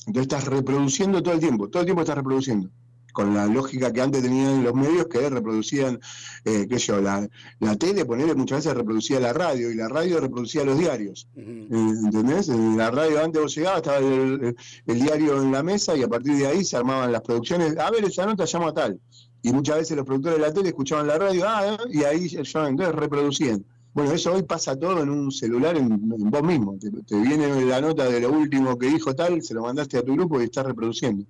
Entonces 0.07 0.23
estás 0.23 0.45
reproduciendo 0.45 1.23
todo 1.23 1.35
el 1.35 1.41
tiempo, 1.41 1.69
todo 1.69 1.81
el 1.81 1.87
tiempo 1.87 2.03
estás 2.03 2.17
reproduciendo. 2.17 2.71
con 3.13 3.33
la 3.33 3.47
lógica 3.47 3.91
que 3.95 4.03
antes 4.03 4.23
tenían 4.23 4.63
los 4.63 4.75
medios 4.75 5.07
que 5.07 5.31
reproducían, 5.31 5.99
eh, 6.45 6.67
qué 6.69 6.79
sé 6.79 6.89
yo, 6.89 7.01
la, 7.01 7.27
la 7.61 7.75
tele, 7.77 8.05
ponerle 8.05 8.35
muchas 8.35 8.59
veces 8.59 8.77
reproducía 8.77 9.19
la 9.19 9.33
radio 9.33 9.71
y 9.71 9.75
la 9.75 9.89
radio 9.89 10.21
reproducía 10.21 10.65
los 10.65 10.79
diarios. 10.79 11.27
Eh, 11.35 11.67
¿Entendés? 11.71 12.51
En 12.51 12.77
la 12.77 12.91
radio 12.91 13.25
antes 13.25 13.41
vos 13.41 13.55
llegabas, 13.55 13.79
estaba 13.79 13.99
el, 14.01 14.55
el 14.85 15.01
diario 15.01 15.43
en 15.43 15.51
la 15.51 15.63
mesa 15.63 15.97
y 15.97 16.03
a 16.03 16.09
partir 16.09 16.35
de 16.37 16.47
ahí 16.47 16.63
se 16.63 16.77
armaban 16.77 17.11
las 17.11 17.23
producciones. 17.23 17.79
A 17.79 17.91
ver, 17.91 18.05
esa 18.05 18.27
nota 18.27 18.45
llama 18.45 18.75
tal. 18.75 19.01
Y 19.43 19.53
muchas 19.53 19.77
veces 19.77 19.97
los 19.97 20.07
productores 20.07 20.39
de 20.39 20.47
la 20.47 20.53
tele 20.53 20.69
escuchaban 20.69 21.07
la 21.07 21.19
radio, 21.19 21.45
ah, 21.47 21.79
y 21.91 22.03
ahí 22.05 22.29
ya 22.29 22.41
entonces 22.41 22.95
reproducían. 22.95 23.65
Bueno, 23.97 24.13
eso 24.13 24.35
hoy 24.35 24.43
pasa 24.43 24.79
todo 24.79 25.03
en 25.03 25.09
un 25.09 25.33
celular 25.33 25.75
en, 25.77 25.91
en 25.91 26.31
vos 26.31 26.43
mismo. 26.43 26.77
Te, 26.79 26.91
te, 26.91 27.17
viene 27.19 27.65
la 27.65 27.81
nota 27.81 28.05
de 28.05 28.21
lo 28.21 28.31
último 28.31 28.77
que 28.77 28.89
dijo 28.89 29.15
tal, 29.15 29.41
se 29.41 29.55
lo 29.55 29.63
mandaste 29.63 29.97
a 29.97 30.03
tu 30.03 30.13
grupo 30.13 30.39
y 30.39 30.45
estás 30.45 30.67
reproduciendo. 30.67 31.25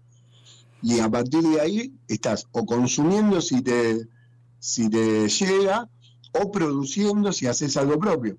Y 0.83 0.99
a 0.99 1.09
partir 1.09 1.43
de 1.43 1.61
ahí 1.61 1.95
estás 2.09 2.47
o 2.51 2.67
consumiendo 2.67 3.41
si 3.41 3.63
te, 3.63 4.09
si 4.59 4.91
te 4.91 5.29
llega, 5.29 5.89
o 6.33 6.51
produciendo 6.51 7.33
si 7.33 7.47
haces 7.47 7.77
algo 7.77 7.99
propio. 7.99 8.37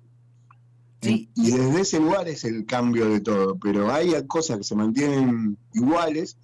Sí. 1.00 1.30
Y 1.34 1.50
desde 1.52 1.80
ese 1.80 2.00
lugar 2.00 2.28
es 2.28 2.44
el 2.44 2.66
cambio 2.66 3.08
de 3.08 3.20
todo. 3.20 3.58
Pero 3.58 3.90
hay 3.90 4.12
cosas 4.26 4.58
que 4.58 4.64
se 4.64 4.74
mantienen 4.74 5.56
iguales 5.72 6.36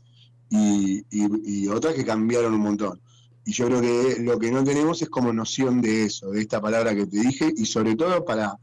y, 0.49 1.05
y, 1.11 1.65
y 1.65 1.69
otras 1.69 1.95
que 1.95 2.05
cambiaron 2.05 2.55
un 2.55 2.61
montón. 2.61 3.01
Y 3.47 3.53
yo 3.53 3.67
creo 3.67 3.81
que 3.81 4.17
lo 4.21 4.39
que 4.39 4.51
no 4.51 4.65
tenemos 4.65 5.03
es 5.03 5.09
como 5.09 5.33
noción 5.33 5.83
de 5.83 6.05
eso, 6.05 6.31
de 6.31 6.41
esta 6.41 6.61
palabra 6.61 6.95
que 6.95 7.07
te 7.07 7.21
dije, 7.21 7.53
y 7.57 7.67
sobre 7.67 7.95
todo 7.95 8.25
para, 8.25 8.59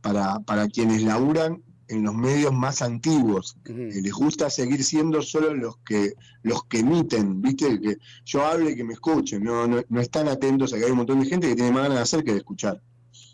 para, 0.00 0.40
para 0.40 0.68
quienes 0.68 1.02
laburan 1.02 1.62
en 1.88 2.04
los 2.04 2.14
medios 2.14 2.54
más 2.54 2.80
antiguos. 2.80 3.56
Uh 3.68 3.72
-huh. 3.72 4.02
Les 4.02 4.12
gusta 4.12 4.48
seguir 4.48 4.82
siendo 4.82 5.20
solo 5.20 5.54
los 5.54 5.76
que 5.78 6.14
los 6.42 6.64
que 6.64 6.78
emiten, 6.78 7.42
¿viste? 7.42 7.80
Que 7.80 7.98
yo 8.24 8.46
hable 8.46 8.70
y 8.70 8.76
que 8.76 8.84
me 8.84 8.94
escuchen, 8.94 9.44
no, 9.44 9.66
no, 9.66 9.82
no 9.88 10.00
están 10.00 10.26
atentos 10.28 10.72
a 10.72 10.78
que 10.78 10.86
hay 10.86 10.90
un 10.90 10.96
montón 10.98 11.20
de 11.20 11.26
gente 11.26 11.48
que 11.48 11.54
tiene 11.54 11.70
más 11.70 11.82
ganas 11.82 11.98
de 11.98 12.02
hacer 12.02 12.24
que 12.24 12.32
de 12.32 12.38
escuchar. 12.38 12.80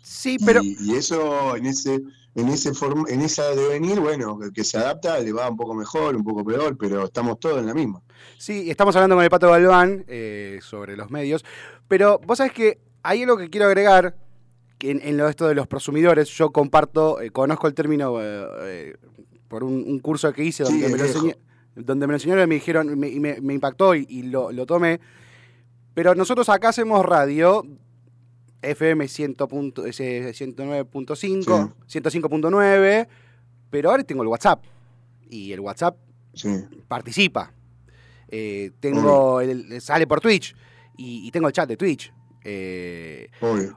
Sí, 0.03 0.37
pero... 0.45 0.61
Y, 0.61 0.75
y 0.81 0.95
eso 0.95 1.55
en 1.55 1.67
ese 1.67 2.01
en 2.35 2.47
ese 2.49 2.73
form, 2.73 3.05
en 3.07 3.21
esa 3.21 3.55
devenir, 3.55 3.99
bueno, 3.99 4.39
el 4.41 4.53
que 4.53 4.63
se 4.63 4.77
adapta 4.77 5.19
le 5.19 5.31
va 5.31 5.49
un 5.49 5.57
poco 5.57 5.73
mejor, 5.73 6.15
un 6.15 6.23
poco 6.23 6.43
peor, 6.45 6.77
pero 6.77 7.05
estamos 7.05 7.39
todos 7.39 7.59
en 7.59 7.65
la 7.65 7.73
misma. 7.73 8.01
Sí, 8.37 8.69
estamos 8.69 8.95
hablando 8.95 9.15
con 9.15 9.23
el 9.23 9.29
Pato 9.29 9.49
Galván 9.49 10.05
eh, 10.07 10.59
sobre 10.61 10.95
los 10.95 11.09
medios, 11.09 11.43
pero 11.87 12.19
vos 12.25 12.37
sabés 12.37 12.53
que 12.53 12.79
hay 13.03 13.23
algo 13.23 13.37
que 13.37 13.49
quiero 13.49 13.65
agregar, 13.65 14.15
que 14.77 14.91
en, 14.91 15.01
en 15.03 15.17
lo 15.17 15.27
esto 15.27 15.47
de 15.47 15.55
los 15.55 15.67
prosumidores, 15.67 16.29
yo 16.29 16.51
comparto, 16.51 17.19
eh, 17.19 17.31
conozco 17.31 17.67
el 17.67 17.73
término 17.73 18.21
eh, 18.21 18.47
eh 18.61 18.97
por 19.47 19.63
un, 19.63 19.83
un, 19.87 19.99
curso 19.99 20.31
que 20.31 20.43
hice 20.43 20.61
donde, 20.61 20.85
sí, 20.85 20.91
me, 20.91 20.97
lo 20.99 21.05
enseñé, 21.05 21.37
donde 21.75 22.05
me 22.05 22.11
lo 22.11 22.17
enseñaron 22.17 22.43
y 22.43 22.47
me 22.47 22.55
dijeron, 22.55 22.99
me, 22.99 23.09
me, 23.19 23.41
me 23.41 23.55
impactó 23.55 23.95
y, 23.95 24.05
y 24.07 24.21
lo, 24.21 24.51
lo 24.51 24.67
tomé, 24.67 24.99
pero 25.95 26.13
nosotros 26.13 26.47
acá 26.49 26.69
hacemos 26.69 27.03
radio 27.03 27.63
FM 28.61 29.05
109.5, 29.05 31.13
sí. 31.13 31.99
105.9, 31.99 33.07
pero 33.69 33.91
ahora 33.91 34.03
tengo 34.03 34.23
el 34.23 34.27
WhatsApp. 34.27 34.63
Y 35.29 35.51
el 35.51 35.59
WhatsApp 35.59 35.97
sí. 36.33 36.49
participa. 36.87 37.53
Eh, 38.27 38.71
tengo 38.79 39.41
el, 39.41 39.81
sale 39.81 40.05
por 40.05 40.21
Twitch 40.21 40.55
y, 40.97 41.27
y, 41.27 41.31
tengo 41.31 41.47
el 41.47 41.53
chat 41.53 41.67
de 41.67 41.77
Twitch. 41.77 42.13
Eh, 42.43 43.29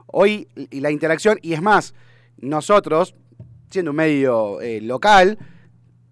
hoy 0.07 0.47
la 0.71 0.91
interacción, 0.91 1.37
y 1.41 1.53
es 1.53 1.61
más, 1.61 1.93
nosotros, 2.37 3.15
siendo 3.69 3.91
un 3.91 3.97
medio 3.97 4.61
eh, 4.61 4.81
local, 4.81 5.37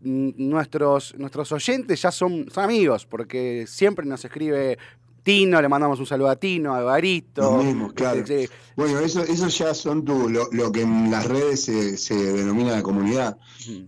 nuestros, 0.01 1.15
nuestros 1.17 1.51
oyentes 1.51 2.01
ya 2.01 2.11
son, 2.11 2.49
son 2.49 2.63
amigos, 2.63 3.05
porque 3.05 3.65
siempre 3.67 4.05
nos 4.05 4.25
escribe 4.25 4.77
Tino, 5.23 5.61
le 5.61 5.69
mandamos 5.69 5.99
un 5.99 6.05
saludo 6.05 6.29
a 6.29 6.35
Tino, 6.35 6.73
a 6.73 6.81
Evaristo. 6.81 7.41
Lo 7.41 7.63
mismo, 7.63 7.91
claro. 7.93 8.25
Sí, 8.25 8.45
sí. 8.45 8.49
Bueno, 8.75 8.99
eso, 8.99 9.21
eso 9.21 9.47
ya 9.47 9.73
son 9.73 10.03
tu, 10.03 10.29
lo, 10.29 10.47
lo, 10.51 10.71
que 10.71 10.81
en 10.81 11.11
las 11.11 11.25
redes 11.25 11.63
se, 11.65 11.97
se 11.97 12.15
denomina 12.15 12.71
la 12.71 12.81
comunidad. 12.81 13.37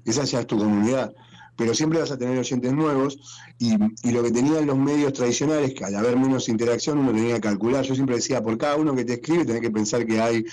Esa 0.06 0.24
ya 0.26 0.42
es 0.42 0.48
tu 0.48 0.58
comunidad. 0.58 1.14
Pero 1.56 1.74
siempre 1.74 2.00
vas 2.00 2.12
a 2.12 2.18
tener 2.18 2.38
oyentes 2.38 2.74
nuevos 2.74 3.18
y, 3.60 3.74
y, 4.08 4.12
lo 4.12 4.24
que 4.24 4.32
tenían 4.32 4.66
los 4.66 4.78
medios 4.78 5.14
tradicionales, 5.14 5.74
que 5.74 5.86
al 5.86 5.96
haber 5.96 6.18
menos 6.18 6.50
interacción 6.50 6.98
uno 6.98 7.12
tenía 7.12 7.36
que 7.36 7.42
calcular. 7.42 7.84
Yo 7.84 7.94
siempre 7.94 8.16
decía, 8.16 8.42
por 8.42 8.58
cada 8.58 8.76
uno 8.76 8.96
que 8.96 9.06
te 9.06 9.14
escribe 9.14 9.46
tenés 9.46 9.62
que 9.62 9.72
pensar 9.72 10.06
que 10.06 10.20
hay 10.20 10.44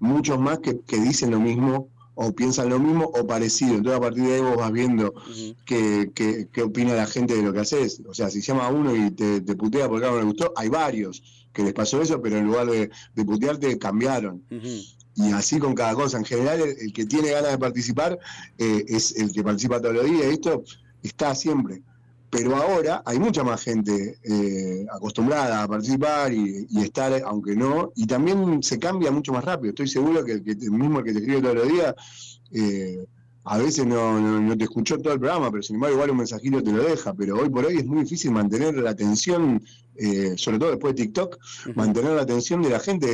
muchos 0.00 0.38
más 0.38 0.58
que, 0.58 0.80
que 0.80 0.98
dicen 0.98 1.30
lo 1.30 1.38
mismo 1.38 1.88
o 2.20 2.32
piensan 2.32 2.68
lo 2.68 2.80
mismo 2.80 3.04
o 3.04 3.26
parecido. 3.28 3.76
Entonces 3.76 3.96
a 3.98 4.00
partir 4.00 4.24
de 4.24 4.34
ahí 4.34 4.40
vos 4.40 4.56
vas 4.56 4.72
viendo 4.72 5.12
uh 5.12 5.30
-huh. 5.30 5.56
qué, 5.64 6.10
qué, 6.12 6.48
qué, 6.52 6.62
opina 6.62 6.92
la 6.92 7.06
gente 7.06 7.36
de 7.36 7.42
lo 7.42 7.52
que 7.52 7.60
haces. 7.60 8.02
O 8.08 8.12
sea, 8.12 8.28
si 8.28 8.40
llama 8.40 8.66
a 8.66 8.70
uno 8.70 8.94
y 8.96 9.12
te, 9.12 9.40
te 9.40 9.54
putea 9.54 9.88
porque 9.88 10.04
algo 10.04 10.16
no 10.16 10.22
le 10.24 10.28
gustó, 10.32 10.52
hay 10.56 10.68
varios 10.68 11.22
que 11.52 11.62
les 11.62 11.72
pasó 11.72 12.02
eso, 12.02 12.20
pero 12.20 12.36
en 12.36 12.46
lugar 12.46 12.66
de, 12.66 12.90
de 13.14 13.24
putearte 13.24 13.78
cambiaron. 13.78 14.42
Uh 14.50 14.54
-huh. 14.56 14.94
Y 15.14 15.32
así 15.32 15.60
con 15.60 15.74
cada 15.74 15.94
cosa. 15.94 16.18
En 16.18 16.24
general, 16.24 16.60
el, 16.60 16.76
el 16.80 16.92
que 16.92 17.06
tiene 17.06 17.30
ganas 17.30 17.52
de 17.52 17.58
participar 17.58 18.18
eh, 18.58 18.84
es 18.88 19.14
el 19.16 19.32
que 19.32 19.44
participa 19.44 19.80
todos 19.80 19.94
los 19.94 20.04
días. 20.04 20.24
Esto 20.24 20.64
está 21.04 21.36
siempre 21.36 21.82
pero 22.30 22.56
ahora 22.56 23.02
hay 23.06 23.18
mucha 23.18 23.42
más 23.42 23.62
gente 23.62 24.18
eh, 24.22 24.86
acostumbrada 24.92 25.62
a 25.62 25.68
participar 25.68 26.32
y, 26.32 26.66
y, 26.68 26.80
estar, 26.82 27.12
aunque 27.24 27.56
no, 27.56 27.92
y 27.96 28.06
también 28.06 28.62
se 28.62 28.78
cambia 28.78 29.10
mucho 29.10 29.32
más 29.32 29.44
rápido. 29.44 29.70
Estoy 29.70 29.88
seguro 29.88 30.24
que 30.24 30.32
el, 30.32 30.42
que, 30.42 30.54
mismo 30.70 30.98
el 30.98 31.04
que 31.04 31.12
te 31.12 31.18
escribe 31.20 31.40
todos 31.40 31.54
los 31.54 31.68
días, 31.68 31.94
eh, 32.52 33.06
a 33.44 33.56
veces 33.56 33.86
no, 33.86 34.20
no, 34.20 34.40
no, 34.40 34.58
te 34.58 34.64
escuchó 34.64 34.98
todo 34.98 35.14
el 35.14 35.20
programa, 35.20 35.50
pero 35.50 35.62
sin 35.62 35.76
embargo 35.76 35.96
igual 35.96 36.10
un 36.10 36.18
mensajito 36.18 36.62
te 36.62 36.70
lo 36.70 36.82
deja, 36.82 37.14
pero 37.14 37.38
hoy 37.40 37.48
por 37.48 37.64
hoy 37.64 37.78
es 37.78 37.86
muy 37.86 38.02
difícil 38.02 38.30
mantener 38.30 38.74
la 38.74 38.90
atención, 38.90 39.62
eh, 39.96 40.34
sobre 40.36 40.58
todo 40.58 40.70
después 40.70 40.94
de 40.94 41.04
TikTok, 41.04 41.34
uh 41.34 41.70
-huh. 41.70 41.74
mantener 41.74 42.12
la 42.12 42.22
atención 42.22 42.60
de 42.60 42.68
la 42.68 42.80
gente 42.80 43.08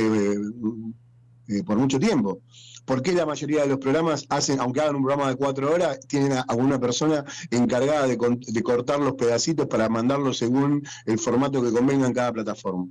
eh, 1.47 1.63
por 1.63 1.77
mucho 1.77 1.99
tiempo. 1.99 2.41
¿Por 2.85 3.01
qué 3.01 3.13
la 3.13 3.25
mayoría 3.25 3.61
de 3.61 3.67
los 3.67 3.79
programas 3.79 4.25
hacen, 4.29 4.59
aunque 4.59 4.81
hagan 4.81 4.95
un 4.95 5.03
programa 5.03 5.29
de 5.29 5.35
cuatro 5.35 5.73
horas, 5.73 5.99
tienen 6.07 6.33
a, 6.33 6.41
a 6.41 6.55
una 6.55 6.79
persona 6.79 7.25
encargada 7.49 8.07
de, 8.07 8.17
de, 8.17 8.63
cortar 8.63 8.99
los 8.99 9.13
pedacitos 9.13 9.67
para 9.67 9.89
mandarlos 9.89 10.37
según 10.37 10.83
el 11.05 11.17
formato 11.17 11.63
que 11.63 11.71
convenga 11.71 12.05
en 12.05 12.13
cada 12.13 12.31
plataforma? 12.31 12.87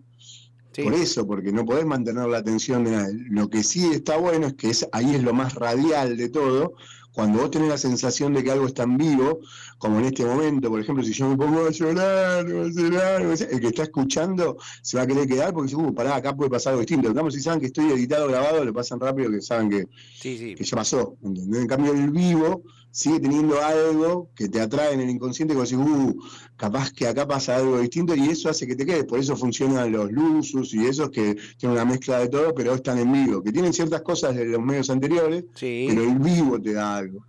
Sí. 0.73 0.83
Por 0.83 0.95
eso, 0.95 1.25
porque 1.25 1.53
no 1.53 1.65
podés 1.65 1.87
mantener 1.87 2.27
la 2.27 2.39
atención 2.39 2.83
de 2.83 2.91
nadie. 2.91 3.15
Lo 3.31 3.49
que 3.49 3.63
sí 3.63 3.91
está 3.93 4.17
bueno 4.17 4.49
es 4.49 4.55
que 4.55 4.71
es, 4.71 4.89
ahí 4.91 5.15
es 5.15 5.23
lo 5.23 5.33
más 5.33 5.55
radial 5.55 6.17
de 6.17 6.29
todo, 6.29 6.75
cuando 7.15 7.39
vos 7.39 7.51
tenés 7.51 7.69
la 7.69 7.79
sensación 7.79 8.35
de 8.35 8.43
que 8.43 8.51
algo 8.51 8.67
está 8.67 8.83
en 8.83 8.97
vivo, 8.97 9.39
como 9.79 10.01
en 10.01 10.07
este 10.07 10.25
momento, 10.25 10.69
por 10.69 10.81
ejemplo, 10.81 11.05
si 11.05 11.13
yo 11.13 11.29
me 11.29 11.37
pongo 11.37 11.65
a 11.65 11.71
llorar, 11.71 12.45
a 12.45 12.69
llorar, 12.69 13.23
el 13.23 13.61
que 13.61 13.67
está 13.69 13.85
escuchando 13.85 14.59
se 14.83 14.97
va 14.97 15.05
a 15.05 15.07
querer 15.07 15.29
quedar 15.29 15.55
porque 15.55 15.71
dice, 15.71 15.81
uh, 15.81 15.95
pará, 15.95 16.17
acá 16.17 16.35
puede 16.35 16.51
pasar 16.51 16.73
algo 16.73 16.81
distinto. 16.81 17.09
En 17.09 17.15
cambio, 17.15 17.31
si 17.31 17.41
saben 17.41 17.61
que 17.61 17.67
estoy 17.67 17.91
editado, 17.93 18.27
grabado, 18.27 18.65
lo 18.65 18.73
pasan 18.73 18.99
rápido 18.99 19.31
que 19.31 19.41
saben 19.41 19.71
que, 19.71 19.87
sí, 20.19 20.37
sí. 20.37 20.55
que 20.57 20.65
ya 20.65 20.77
pasó. 20.77 21.17
¿entendés? 21.23 21.63
En 21.63 21.69
cambio, 21.69 21.93
el 21.93 22.11
vivo 22.11 22.65
sigue 22.95 23.19
teniendo 23.19 23.61
algo 23.61 24.31
que 24.37 24.49
te 24.49 24.61
atrae 24.61 24.95
en 24.95 25.01
el 25.01 25.11
inconsciente, 25.11 25.53
que 25.53 25.59
vos 25.59 25.69
decís, 25.69 25.85
uh, 25.85 26.17
capaz 26.57 26.93
que 26.93 27.09
acá 27.09 27.27
pasa 27.27 27.57
algo 27.57 27.81
distinto 27.81 28.15
y 28.15 28.29
eso 28.29 28.49
hace 28.49 28.69
que 28.69 28.77
te 28.77 28.87
quedes. 28.87 29.05
Por 29.05 29.19
eso 29.19 29.37
funcionan 29.37 29.91
los 29.91 30.13
lusus 30.13 30.73
y 30.75 30.87
esos 30.87 31.11
que 31.11 31.37
tienen 31.59 31.77
una 31.77 31.85
mezcla 31.85 32.21
de 32.21 32.29
todo, 32.29 32.55
pero 32.55 32.73
están 32.73 32.99
en 32.99 33.13
vivo, 33.13 33.43
que 33.43 33.51
tienen 33.51 33.73
ciertas 33.73 34.01
cosas 34.03 34.37
de 34.37 34.45
los 34.45 34.63
medios 34.63 34.91
anteriores, 34.91 35.45
sí. 35.57 35.87
pero 35.89 36.05
el 36.05 36.21
vivo 36.21 36.61
te 36.63 36.75
da 36.75 36.99
algo. 36.99 37.27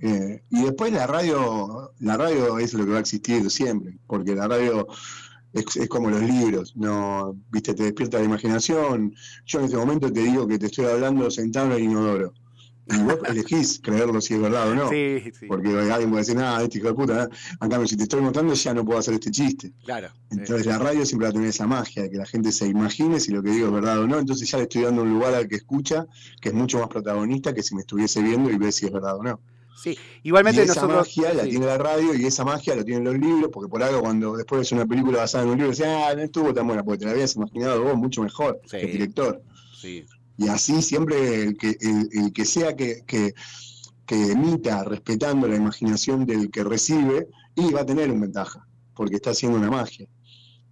Eh, 0.00 0.42
y 0.50 0.62
después 0.64 0.92
la 0.92 1.06
radio, 1.06 1.92
la 2.00 2.16
radio 2.16 2.58
es 2.58 2.74
lo 2.74 2.84
que 2.84 2.90
va 2.90 2.96
a 2.96 3.00
existir 3.00 3.48
siempre, 3.48 3.96
porque 4.08 4.34
la 4.34 4.48
radio 4.48 4.88
es, 5.52 5.76
es, 5.76 5.88
como 5.88 6.10
los 6.10 6.22
libros, 6.22 6.76
no, 6.76 7.36
viste, 7.52 7.74
te 7.74 7.84
despierta 7.84 8.18
la 8.18 8.24
imaginación. 8.24 9.14
Yo 9.46 9.60
en 9.60 9.66
este 9.66 9.76
momento 9.76 10.12
te 10.12 10.22
digo 10.24 10.48
que 10.48 10.58
te 10.58 10.66
estoy 10.66 10.86
hablando 10.86 11.30
sentado 11.30 11.66
en 11.66 11.72
el 11.74 11.82
inodoro 11.84 12.34
y 12.88 13.02
vos 13.02 13.18
elegís 13.28 13.80
creerlo 13.82 14.20
si 14.20 14.34
es 14.34 14.40
verdad 14.40 14.70
o 14.70 14.74
no. 14.74 14.88
Sí, 14.90 15.22
sí. 15.38 15.46
Porque 15.46 15.68
alguien 15.68 16.10
puede 16.10 16.22
decir, 16.22 16.36
nada, 16.36 16.62
este 16.62 16.78
hijo 16.78 16.88
de 16.88 16.94
puta, 16.94 17.24
¿eh? 17.24 17.28
en 17.60 17.68
cambio, 17.68 17.86
si 17.86 17.96
te 17.96 18.04
estoy 18.04 18.20
mostrando, 18.20 18.54
ya 18.54 18.74
no 18.74 18.84
puedo 18.84 18.98
hacer 18.98 19.14
este 19.14 19.30
chiste. 19.30 19.72
Claro. 19.84 20.08
Entonces, 20.30 20.66
la 20.66 20.78
radio 20.78 21.04
siempre 21.04 21.26
va 21.26 21.30
a 21.30 21.32
tener 21.32 21.48
esa 21.48 21.66
magia, 21.66 22.02
de 22.02 22.10
que 22.10 22.16
la 22.16 22.26
gente 22.26 22.52
se 22.52 22.66
imagine 22.66 23.18
si 23.18 23.32
lo 23.32 23.42
que 23.42 23.50
digo 23.50 23.66
es 23.66 23.72
verdad 23.72 23.98
o 24.00 24.06
no. 24.06 24.18
Entonces, 24.18 24.48
ya 24.48 24.58
le 24.58 24.64
estoy 24.64 24.82
dando 24.82 25.02
un 25.02 25.10
lugar 25.10 25.34
al 25.34 25.48
que 25.48 25.56
escucha, 25.56 26.06
que 26.40 26.50
es 26.50 26.54
mucho 26.54 26.78
más 26.78 26.88
protagonista 26.88 27.52
que 27.52 27.62
si 27.62 27.74
me 27.74 27.80
estuviese 27.80 28.22
viendo 28.22 28.50
y 28.50 28.56
ve 28.56 28.70
si 28.70 28.86
es 28.86 28.92
verdad 28.92 29.16
o 29.16 29.22
no. 29.22 29.40
Sí, 29.76 29.98
igualmente 30.22 30.62
y 30.62 30.64
esa 30.64 30.74
nosotros... 30.74 30.96
magia 30.96 31.34
la 31.34 31.44
tiene 31.44 31.66
la 31.66 31.76
radio 31.76 32.14
y 32.14 32.24
esa 32.24 32.44
magia 32.44 32.74
la 32.74 32.82
tienen 32.82 33.04
los 33.04 33.18
libros, 33.18 33.50
porque 33.52 33.68
por 33.68 33.82
algo 33.82 34.00
cuando 34.00 34.36
después 34.36 34.60
ves 34.60 34.72
una 34.72 34.86
película 34.86 35.18
basada 35.18 35.44
en 35.44 35.50
un 35.50 35.56
libro, 35.58 35.70
decís, 35.70 35.84
ah, 35.86 36.14
no 36.16 36.22
estuvo 36.22 36.54
tan 36.54 36.66
buena, 36.66 36.82
porque 36.82 37.00
te 37.00 37.04
la 37.04 37.10
habías 37.10 37.36
imaginado 37.36 37.82
vos 37.82 37.96
mucho 37.96 38.22
mejor, 38.22 38.58
sí. 38.64 38.78
el 38.78 38.92
director. 38.92 39.42
Sí. 39.78 40.06
Y 40.36 40.48
así 40.48 40.82
siempre 40.82 41.42
el 41.42 41.56
que, 41.56 41.76
el, 41.80 42.08
el 42.12 42.32
que 42.32 42.44
sea 42.44 42.76
que, 42.76 43.02
que, 43.06 43.34
que, 44.04 44.32
emita 44.32 44.84
respetando 44.84 45.48
la 45.48 45.56
imaginación 45.56 46.26
del 46.26 46.50
que 46.50 46.64
recibe, 46.64 47.28
y 47.54 47.72
va 47.72 47.80
a 47.80 47.86
tener 47.86 48.10
una 48.10 48.22
ventaja, 48.22 48.66
porque 48.94 49.16
está 49.16 49.30
haciendo 49.30 49.58
una 49.58 49.70
magia. 49.70 50.06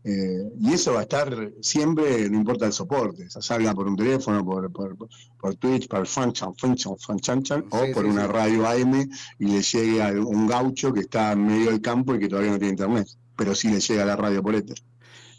Eh, 0.07 0.51
y 0.61 0.75
eso 0.75 0.93
va 0.93 1.01
a 1.01 1.03
estar 1.05 1.53
siempre, 1.63 2.29
no 2.29 2.37
importa 2.37 2.67
el 2.67 2.75
soporte, 2.75 3.31
se 3.31 3.41
salga 3.41 3.73
por 3.73 3.89
un 3.89 3.97
teléfono, 3.97 4.45
por, 4.45 4.71
por, 4.71 4.95
por 5.41 5.55
Twitch, 5.55 5.89
por 5.89 6.07
Fanchan, 6.07 6.55
Fanchan, 6.57 6.99
Fanchan, 6.99 7.43
sí, 7.43 7.53
o 7.71 7.93
por 7.95 8.05
sí, 8.05 8.11
una 8.11 8.27
sí. 8.27 8.33
radio 8.33 8.69
AM 8.69 9.09
y 9.39 9.47
le 9.47 9.63
llegue 9.63 10.03
a 10.03 10.13
un 10.13 10.47
gaucho 10.47 10.93
que 10.93 11.01
está 11.01 11.33
en 11.33 11.47
medio 11.47 11.71
del 11.71 11.81
campo 11.81 12.15
y 12.15 12.19
que 12.19 12.29
todavía 12.29 12.51
no 12.51 12.59
tiene 12.59 12.73
internet. 12.73 13.09
pero 13.35 13.55
sí 13.55 13.69
le 13.69 13.81
llega 13.81 14.03
a 14.03 14.07
la 14.07 14.17
radio 14.17 14.43
por 14.43 14.55
éter. 14.55 14.77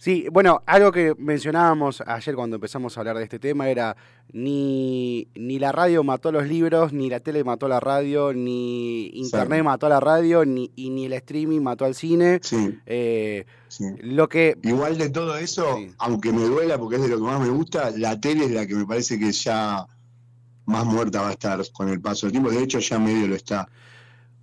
Sí, 0.05 0.27
bueno, 0.31 0.61
algo 0.67 0.91
que 0.91 1.15
mencionábamos 1.17 1.99
ayer 2.05 2.35
cuando 2.35 2.57
empezamos 2.57 2.95
a 2.95 2.99
hablar 3.01 3.17
de 3.17 3.23
este 3.23 3.39
tema 3.39 3.67
era 3.71 3.97
ni, 4.33 5.27
ni 5.33 5.57
la 5.57 5.71
radio 5.71 6.03
mató 6.03 6.31
los 6.31 6.47
libros, 6.47 6.93
ni 6.93 7.09
la 7.09 7.21
tele 7.21 7.43
mató 7.43 7.67
la 7.67 7.79
radio, 7.79 8.31
ni 8.31 9.07
internet 9.17 9.63
mató 9.63 9.87
a 9.87 9.89
la 9.89 9.99
radio, 9.99 10.45
ni, 10.45 10.71
y 10.75 10.91
ni 10.91 11.05
el 11.05 11.13
streaming 11.13 11.59
mató 11.61 11.85
al 11.85 11.95
cine. 11.95 12.39
Sí, 12.43 12.77
Eh, 12.85 13.45
sí. 13.67 13.85
lo 14.03 14.29
que... 14.29 14.55
Igual 14.61 14.99
de 14.99 15.09
todo 15.09 15.37
eso, 15.37 15.75
Sí. 15.77 15.91
aunque 15.97 16.31
me 16.31 16.43
duela 16.43 16.77
porque 16.77 16.97
es 16.97 17.01
de 17.01 17.07
lo 17.07 17.17
que 17.17 17.23
más 17.23 17.41
me 17.41 17.49
gusta, 17.49 17.89
la 17.97 18.21
tele 18.21 18.45
es 18.45 18.51
la 18.51 18.67
que 18.67 18.75
me 18.75 18.85
parece 18.85 19.17
que 19.17 19.31
ya 19.31 19.87
más 20.67 20.85
muerta 20.85 21.21
va 21.23 21.29
a 21.29 21.31
estar 21.31 21.59
con 21.73 21.89
el 21.89 21.99
paso 21.99 22.27
del 22.27 22.33
tiempo. 22.33 22.51
De 22.51 22.61
hecho, 22.61 22.77
ya 22.77 22.99
medio 22.99 23.27
lo 23.27 23.33
está. 23.33 23.67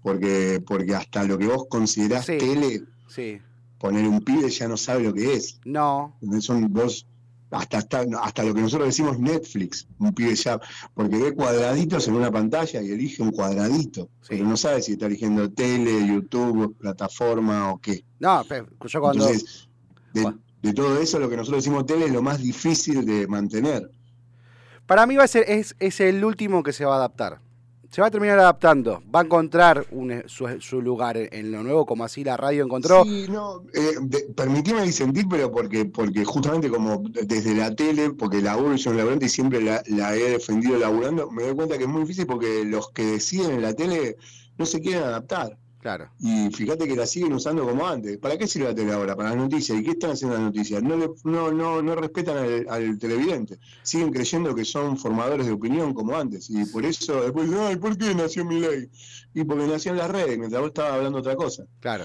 Porque, 0.02 0.60
porque 0.66 0.96
hasta 0.96 1.22
lo 1.22 1.38
que 1.38 1.46
vos 1.46 1.66
considerás 1.68 2.26
Sí. 2.26 2.36
tele, 2.38 2.82
Sí, 3.06 3.40
poner 3.82 4.06
un 4.06 4.20
pibe 4.20 4.48
ya 4.48 4.68
no 4.68 4.76
sabe 4.76 5.02
lo 5.02 5.12
que 5.12 5.34
es. 5.34 5.58
no, 5.64 6.16
Son 6.38 6.72
vos, 6.72 7.04
hasta, 7.50 7.78
hasta, 7.78 8.04
hasta 8.22 8.44
lo 8.44 8.54
que 8.54 8.60
nosotros 8.60 8.86
decimos 8.88 9.18
Netflix, 9.18 9.88
un 9.98 10.14
pibe 10.14 10.34
ya, 10.36 10.60
porque 10.94 11.16
ve 11.18 11.34
cuadraditos 11.34 12.06
en 12.06 12.14
una 12.14 12.30
pantalla 12.30 12.80
y 12.80 12.90
elige 12.92 13.22
un 13.22 13.32
cuadradito, 13.32 14.08
Sí. 14.20 14.28
pero 14.30 14.44
no 14.46 14.56
sabe 14.56 14.80
si 14.82 14.92
está 14.92 15.06
eligiendo 15.06 15.50
tele, 15.50 16.06
YouTube, 16.06 16.76
plataforma 16.78 17.72
o 17.72 17.78
qué. 17.80 18.04
no, 18.20 18.44
yo 18.44 19.00
cuando... 19.00 19.26
Entonces, 19.26 19.68
de, 20.14 20.22
Bueno. 20.22 20.38
de 20.62 20.72
todo 20.74 20.98
eso, 21.00 21.18
lo 21.18 21.28
que 21.28 21.36
nosotros 21.36 21.64
decimos 21.64 21.84
tele 21.84 22.06
es 22.06 22.12
lo 22.12 22.22
más 22.22 22.38
difícil 22.40 23.04
de 23.04 23.26
mantener. 23.26 23.90
Para 24.86 25.06
mí 25.06 25.16
va 25.16 25.24
a 25.24 25.28
ser, 25.28 25.44
es, 25.48 25.74
es 25.80 25.98
el 26.00 26.24
último 26.24 26.62
que 26.62 26.72
se 26.72 26.84
va 26.84 26.94
a 26.94 26.98
adaptar. 26.98 27.40
Se 27.92 28.00
va 28.00 28.06
a 28.06 28.10
terminar 28.10 28.38
adaptando. 28.38 29.02
Va 29.14 29.20
a 29.20 29.24
encontrar 29.24 29.84
un- 29.90 30.22
su, 30.26 30.48
su 30.60 30.80
lugar 30.80 31.18
en, 31.18 31.28
en 31.30 31.52
lo 31.52 31.62
nuevo, 31.62 31.84
como 31.84 32.04
así 32.04 32.24
la 32.24 32.38
radio 32.38 32.64
encontró. 32.64 33.04
Sí, 33.04 33.26
no, 33.28 33.64
eh, 33.74 33.96
de- 34.00 34.32
permitime 34.34 34.82
disentir, 34.82 35.26
pero 35.28 35.52
porque, 35.52 35.84
porque 35.84 36.24
justamente 36.24 36.70
como 36.70 37.02
desde 37.22 37.54
la 37.54 37.74
tele, 37.74 38.10
porque 38.14 38.40
laburo 38.40 38.74
y 38.74 38.78
soy 38.78 38.92
un 38.92 38.96
laburante 38.98 39.26
y 39.26 39.28
siempre 39.28 39.60
la, 39.60 39.82
la 39.88 40.16
he 40.16 40.30
defendido 40.30 40.78
laburando, 40.78 41.30
me 41.30 41.42
doy 41.42 41.54
cuenta 41.54 41.76
que 41.76 41.84
es 41.84 41.90
muy 41.90 42.00
difícil 42.00 42.26
porque 42.26 42.64
los 42.64 42.90
que 42.92 43.04
deciden 43.04 43.50
en 43.52 43.62
la 43.62 43.74
tele 43.74 44.16
no 44.56 44.64
se 44.64 44.80
quieren 44.80 45.02
adaptar. 45.02 45.58
Claro. 45.82 46.08
Y 46.20 46.48
fíjate 46.52 46.86
que 46.86 46.94
la 46.94 47.06
siguen 47.06 47.32
usando 47.32 47.66
como 47.66 47.84
antes. 47.86 48.16
¿Para 48.18 48.38
qué 48.38 48.46
sirve 48.46 48.68
la 48.68 48.74
tele 48.74 48.92
ahora? 48.92 49.16
Para 49.16 49.30
las 49.30 49.38
noticias. 49.38 49.76
¿Y 49.76 49.82
qué 49.82 49.90
están 49.90 50.12
haciendo 50.12 50.36
las 50.36 50.44
noticias? 50.46 50.80
No, 50.80 50.96
le- 50.96 51.10
no, 51.24 51.50
no, 51.50 51.82
no 51.82 51.94
respetan 51.96 52.36
al, 52.38 52.66
al 52.70 52.98
televidente. 52.98 53.58
Siguen 53.82 54.12
creyendo 54.12 54.54
que 54.54 54.64
son 54.64 54.96
formadores 54.96 55.44
de 55.44 55.50
opinión 55.52 55.92
como 55.92 56.16
antes. 56.16 56.48
Y 56.50 56.64
por 56.66 56.86
eso 56.86 57.20
después 57.22 57.50
dicen, 57.50 57.64
ay, 57.66 57.74
¿por 57.76 57.98
qué 57.98 58.14
nació 58.14 58.44
mi 58.44 58.60
ley? 58.60 58.88
Y 59.34 59.42
porque 59.42 59.66
nació 59.66 59.90
en 59.90 59.98
las 59.98 60.08
redes, 60.10 60.38
mientras 60.38 60.60
vos 60.62 60.68
estabas 60.68 60.92
hablando 60.92 61.18
otra 61.18 61.34
cosa. 61.34 61.64
Claro. 61.80 62.04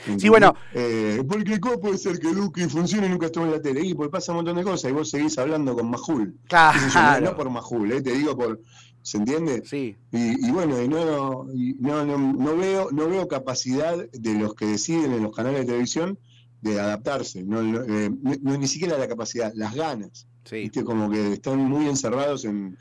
¿Entendés? 0.00 0.28
bueno. 0.28 0.54
Eh, 0.74 1.22
porque 1.26 1.58
¿cómo 1.58 1.80
puede 1.80 1.98
ser 1.98 2.18
que 2.18 2.28
Duque 2.34 2.68
funcione 2.68 3.06
y 3.06 3.10
nunca 3.10 3.26
estuvo 3.26 3.44
en 3.44 3.52
la 3.52 3.62
tele? 3.62 3.80
Y 3.82 3.94
porque 3.94 4.10
pasa 4.10 4.32
un 4.32 4.36
montón 4.38 4.56
de 4.56 4.62
cosas 4.64 4.90
y 4.90 4.94
vos 4.94 5.08
seguís 5.08 5.38
hablando 5.38 5.74
con 5.74 5.88
Majul. 5.90 6.36
Sé 6.50 6.80
yo, 6.80 6.86
no- 6.86 6.90
Claro. 6.92 7.24
No 7.24 7.36
por 7.36 7.50
Majul, 7.50 7.92
eh, 7.92 8.02
te 8.02 8.12
digo 8.12 8.36
por... 8.36 8.60
¿Se 9.06 9.18
entiende? 9.18 9.62
Sí, 9.64 9.96
Y, 10.10 10.48
y 10.48 10.50
bueno, 10.50 10.82
y 10.82 10.88
no, 10.88 11.46
y 11.54 11.74
no, 11.78 12.04
no, 12.04 12.18
no 12.18 12.56
veo, 12.56 12.88
no 12.90 13.08
veo 13.08 13.28
capacidad 13.28 13.96
de 14.10 14.34
los 14.34 14.54
que 14.56 14.66
deciden 14.66 15.12
en 15.12 15.22
los 15.22 15.34
canales 15.34 15.60
de 15.60 15.66
televisión 15.66 16.18
de 16.60 16.80
adaptarse. 16.80 17.44
No, 17.44 17.62
no, 17.62 17.82
eh, 17.84 18.10
no- 18.42 18.58
ni 18.58 18.66
siquiera 18.66 18.98
la 18.98 19.06
capacidad, 19.06 19.52
las 19.54 19.74
ganas. 19.76 20.26
sí. 20.44 20.56
¿viste? 20.62 20.82
Como 20.82 21.08
que 21.08 21.34
están 21.34 21.58
muy 21.58 21.88
encerrados 21.88 22.44
en. 22.46 22.76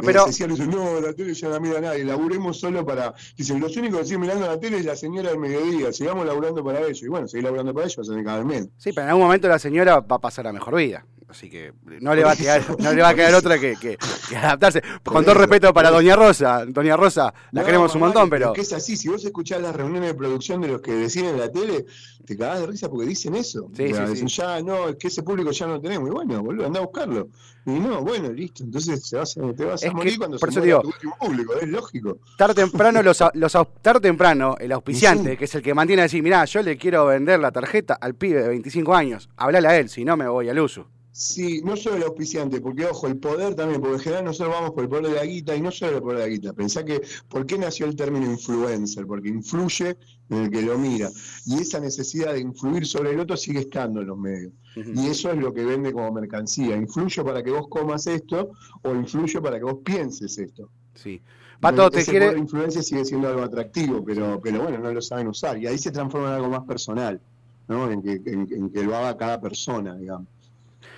En 0.00 0.04
pero, 0.04 0.26
dicen, 0.26 0.50
no, 0.68 1.00
la 1.00 1.12
tele 1.12 1.32
ya 1.34 1.48
no 1.48 1.60
mira 1.60 1.80
nadie, 1.80 2.04
laburemos 2.04 2.58
solo 2.58 2.84
para. 2.84 3.14
Dicen, 3.36 3.60
los 3.60 3.76
únicos 3.76 4.00
que 4.00 4.04
siguen 4.06 4.20
mirando 4.22 4.46
la 4.46 4.58
tele 4.58 4.78
es 4.78 4.84
la 4.84 4.96
señora 4.96 5.30
del 5.30 5.38
mediodía, 5.38 5.92
sigamos 5.92 6.26
laburando 6.26 6.64
para 6.64 6.80
ellos. 6.80 7.02
Y 7.02 7.08
bueno, 7.08 7.28
seguir 7.28 7.44
laburando 7.44 7.72
para 7.72 7.86
ellos, 7.86 7.98
hacen 8.00 8.24
cada 8.24 8.38
vez 8.38 8.46
menos. 8.46 8.68
sí, 8.78 8.90
pero 8.92 9.02
en 9.04 9.10
algún 9.10 9.24
momento 9.26 9.46
la 9.46 9.58
señora 9.60 10.00
va 10.00 10.16
a 10.16 10.20
pasar 10.20 10.46
a 10.48 10.52
mejor 10.52 10.74
vida. 10.76 11.06
Así 11.28 11.50
que 11.50 11.74
no 12.00 12.14
le 12.14 12.24
va 12.24 12.32
a 12.32 12.36
quedar, 12.36 12.62
no 12.80 12.90
le 12.92 13.02
va 13.02 13.10
a 13.10 13.14
quedar 13.14 13.34
otra 13.34 13.58
que, 13.58 13.74
que- 13.78 13.98
que 14.28 14.36
adaptarse. 14.36 14.80
Por 15.02 15.12
Con 15.12 15.24
todo 15.24 15.32
eso, 15.32 15.40
respeto 15.42 15.74
para 15.74 15.90
Doña 15.90 16.16
Rosa. 16.16 16.64
Doña 16.66 16.96
Rosa, 16.96 17.34
la 17.52 17.60
No, 17.60 17.66
queremos 17.66 17.94
un 17.94 18.00
montón, 18.00 18.30
pero. 18.30 18.54
que 18.54 18.62
es 18.62 18.72
así, 18.72 18.96
si 18.96 19.08
vos 19.08 19.22
escuchás 19.24 19.60
las 19.60 19.76
reuniones 19.76 20.08
de 20.08 20.14
producción 20.14 20.62
de 20.62 20.68
los 20.68 20.80
que 20.80 20.92
deciden 20.92 21.34
en 21.34 21.40
la 21.40 21.52
tele, 21.52 21.84
te 22.24 22.34
cagás 22.36 22.60
de 22.60 22.66
risa 22.68 22.88
porque 22.88 23.06
dicen 23.06 23.34
eso. 23.34 23.68
Sí, 23.76 23.92
O 23.92 23.94
sea, 23.94 24.06
sí, 24.06 24.12
dicen, 24.12 24.28
sí. 24.30 24.36
ya 24.36 24.62
no, 24.62 24.88
es 24.88 24.96
que 24.96 25.08
ese 25.08 25.22
público 25.22 25.50
ya 25.50 25.66
no 25.66 25.74
lo 25.74 25.80
tenemos. 25.82 26.08
Y 26.08 26.12
bueno, 26.12 26.42
boludo, 26.42 26.64
anda 26.66 26.80
a 26.80 26.82
buscarlo. 26.84 27.28
Y 27.66 27.72
no, 27.72 28.00
bueno, 28.02 28.32
listo. 28.32 28.64
Entonces 28.64 29.06
se 29.06 29.16
vas 29.16 29.36
a- 29.36 29.52
te 29.52 29.64
vas 29.66 29.82
Es 29.82 29.88
a 29.88 29.90
que, 29.90 29.96
morir 29.96 30.16
cuando 30.16 30.38
por 30.38 30.50
se 30.50 30.60
eso 30.60 30.64
digo- 30.64 30.80
tu 30.80 30.88
último 30.88 31.14
público, 31.20 31.54
es 31.60 31.68
lógico. 31.68 32.18
tarde 32.38 32.54
temprano, 32.54 33.02
los, 33.02 33.22
los 33.34 33.52
tarde 33.82 34.00
temprano, 34.00 34.56
el 34.58 34.72
auspiciante, 34.72 35.32
Sí. 35.32 35.36
que 35.36 35.44
es 35.44 35.54
el 35.54 35.62
que 35.62 35.74
mantiene 35.74 36.02
así, 36.02 36.22
mirá, 36.22 36.46
yo 36.46 36.62
le 36.62 36.78
quiero 36.78 37.04
vender 37.04 37.38
la 37.38 37.52
tarjeta 37.52 37.98
al 38.00 38.14
pibe 38.14 38.40
de 38.42 38.48
25 38.48 38.94
años, 38.94 39.28
hablale 39.36 39.68
a 39.68 39.76
él, 39.76 39.90
si 39.90 40.06
no 40.06 40.16
me 40.16 40.26
voy 40.26 40.48
al 40.48 40.58
uso. 40.60 40.86
Sí, 41.20 41.62
no 41.64 41.76
solo 41.76 41.96
el 41.96 42.04
auspiciante, 42.04 42.60
porque 42.60 42.86
ojo, 42.86 43.08
el 43.08 43.16
poder 43.16 43.56
también, 43.56 43.80
porque 43.80 43.96
en 43.96 44.00
general 44.02 44.24
nosotros 44.26 44.54
vamos 44.54 44.70
por 44.70 44.84
el 44.84 44.88
poder 44.88 45.06
de 45.08 45.14
la 45.14 45.24
guita 45.24 45.56
y 45.56 45.60
no 45.60 45.72
solo 45.72 45.96
el 45.96 46.02
poder 46.02 46.18
de 46.18 46.24
la 46.24 46.28
guita. 46.30 46.52
Pensá 46.52 46.84
que, 46.84 47.02
¿por 47.28 47.44
qué 47.44 47.58
nació 47.58 47.86
el 47.86 47.96
término 47.96 48.24
influencer? 48.30 49.04
Porque 49.04 49.28
influye 49.28 49.96
en 50.30 50.36
el 50.44 50.48
que 50.48 50.62
lo 50.62 50.78
mira. 50.78 51.10
Y 51.44 51.58
esa 51.58 51.80
necesidad 51.80 52.34
de 52.34 52.38
influir 52.40 52.86
sobre 52.86 53.10
el 53.10 53.18
otro 53.18 53.36
sigue 53.36 53.58
estando 53.58 54.00
en 54.00 54.06
los 54.06 54.16
medios. 54.16 54.52
Y 54.76 55.08
eso 55.08 55.32
es 55.32 55.38
lo 55.38 55.52
que 55.52 55.64
vende 55.64 55.92
como 55.92 56.12
mercancía. 56.12 56.76
Influyo 56.76 57.24
para 57.24 57.42
que 57.42 57.50
vos 57.50 57.66
comas 57.68 58.06
esto 58.06 58.50
o 58.82 58.94
influyo 58.94 59.42
para 59.42 59.58
que 59.58 59.64
vos 59.64 59.78
pienses 59.84 60.38
esto. 60.38 60.70
Sí. 60.94 61.20
Pato, 61.58 61.90
te 61.90 61.98
Ese 61.98 62.12
quiere. 62.12 62.26
poder 62.26 62.36
de 62.36 62.42
influencia 62.44 62.80
sigue 62.84 63.04
siendo 63.04 63.26
algo 63.26 63.42
atractivo, 63.42 64.04
pero, 64.04 64.40
pero 64.40 64.62
bueno, 64.62 64.78
no 64.78 64.92
lo 64.92 65.02
saben 65.02 65.26
usar. 65.26 65.58
Y 65.58 65.66
ahí 65.66 65.78
se 65.78 65.90
transforma 65.90 66.28
en 66.28 66.34
algo 66.34 66.48
más 66.48 66.62
personal, 66.64 67.20
¿no? 67.66 67.90
En 67.90 68.02
que, 68.02 68.12
en- 68.24 68.46
en 68.52 68.70
que 68.70 68.84
lo 68.84 68.94
haga 68.94 69.16
cada 69.16 69.40
persona, 69.40 69.96
digamos, 69.96 70.28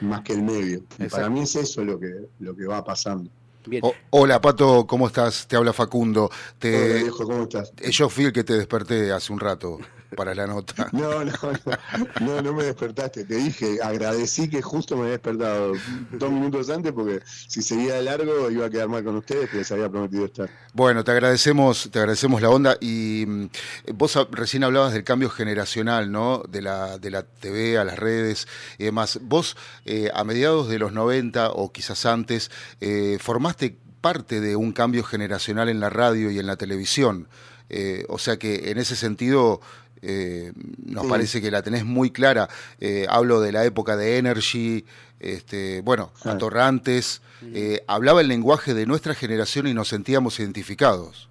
más 0.00 0.22
que 0.22 0.32
el 0.34 0.42
medio. 0.42 0.82
Y 0.98 1.06
para 1.06 1.28
mí 1.30 1.42
es 1.42 1.56
eso 1.56 1.84
lo 1.84 1.98
que, 1.98 2.28
lo 2.40 2.56
que 2.56 2.66
va 2.66 2.84
pasando. 2.84 3.30
Bien. 3.66 3.82
O- 3.84 3.94
hola, 4.10 4.40
Pato, 4.40 4.86
¿cómo 4.86 5.06
estás? 5.06 5.46
Te 5.46 5.56
habla 5.56 5.72
Facundo. 5.72 6.24
Hola, 6.24 6.54
Te, 6.58 7.02
viejo, 7.02 7.24
¿cómo 7.24 7.42
estás? 7.42 7.72
eh, 7.80 7.90
yo 7.90 8.08
fui 8.08 8.24
el 8.24 8.32
que 8.32 8.42
te 8.44 8.54
desperté 8.54 9.12
hace 9.12 9.32
un 9.32 9.40
rato 9.40 9.78
para 10.16 10.34
la 10.34 10.46
nota. 10.46 10.88
No, 11.00 11.24
no, 11.24 11.32
no, 11.32 12.08
no, 12.20 12.42
no 12.42 12.52
me 12.52 12.64
despertaste. 12.64 13.24
Te 13.24 13.36
dije, 13.36 13.78
agradecí 13.82 14.48
que 14.48 14.60
justo 14.60 14.96
me 14.96 15.02
había 15.02 15.12
despertado 15.12 15.72
dos 16.12 16.30
minutos 16.30 16.68
antes 16.68 16.92
porque 16.92 17.20
si 17.26 17.62
seguía 17.62 17.94
de 17.94 18.02
largo 18.02 18.50
iba 18.50 18.66
a 18.66 18.70
quedar 18.70 18.88
mal 18.88 19.04
con 19.04 19.16
ustedes 19.16 19.50
que 19.50 19.58
les 19.58 19.72
había 19.72 19.88
prometido 19.88 20.26
estar. 20.26 20.50
Bueno, 20.72 21.04
te 21.04 21.12
agradecemos, 21.12 21.88
te 21.90 21.98
agradecemos 21.98 22.42
la 22.42 22.50
onda 22.50 22.76
y 22.80 23.24
mm, 23.26 23.46
vos 23.94 24.18
recién 24.30 24.64
hablabas 24.64 24.92
del 24.92 25.04
cambio 25.04 25.30
generacional, 25.30 26.10
¿no? 26.10 26.42
De 26.48 26.62
la, 26.62 26.98
de 26.98 27.10
la 27.10 27.22
TV 27.22 27.78
a 27.78 27.84
las 27.84 27.98
redes 27.98 28.46
y 28.78 28.84
demás. 28.84 29.20
Vos, 29.22 29.56
eh, 29.84 30.10
a 30.14 30.24
mediados 30.24 30.68
de 30.68 30.78
los 30.78 30.92
90 30.92 31.50
o 31.50 31.72
quizás 31.72 32.04
antes, 32.06 32.50
eh, 32.80 33.18
formaste 33.20 33.78
parte 34.00 34.40
de 34.40 34.56
un 34.56 34.72
cambio 34.72 35.04
generacional 35.04 35.68
en 35.68 35.80
la 35.80 35.90
radio 35.90 36.30
y 36.30 36.38
en 36.38 36.46
la 36.46 36.56
televisión. 36.56 37.28
Eh, 37.68 38.04
o 38.08 38.18
sea 38.18 38.36
que 38.36 38.70
en 38.70 38.78
ese 38.78 38.96
sentido 38.96 39.60
eh, 40.02 40.52
nos 40.84 41.04
Sí. 41.04 41.08
parece 41.10 41.40
que 41.40 41.50
la 41.50 41.62
tenés 41.62 41.84
muy 41.84 42.10
clara. 42.10 42.48
Eh, 42.80 43.06
hablo 43.08 43.40
de 43.40 43.52
la 43.52 43.64
época 43.64 43.96
de 43.96 44.18
Energy, 44.18 44.84
este, 45.18 45.80
bueno, 45.82 46.12
Claro. 46.22 46.36
Atorrantes. 46.36 47.20
eh, 47.42 47.82
hablaba 47.86 48.20
el 48.20 48.28
lenguaje 48.28 48.74
de 48.74 48.84
nuestra 48.86 49.14
generación 49.14 49.66
y 49.66 49.72
nos 49.74 49.88
sentíamos 49.88 50.38
identificados. 50.40 51.28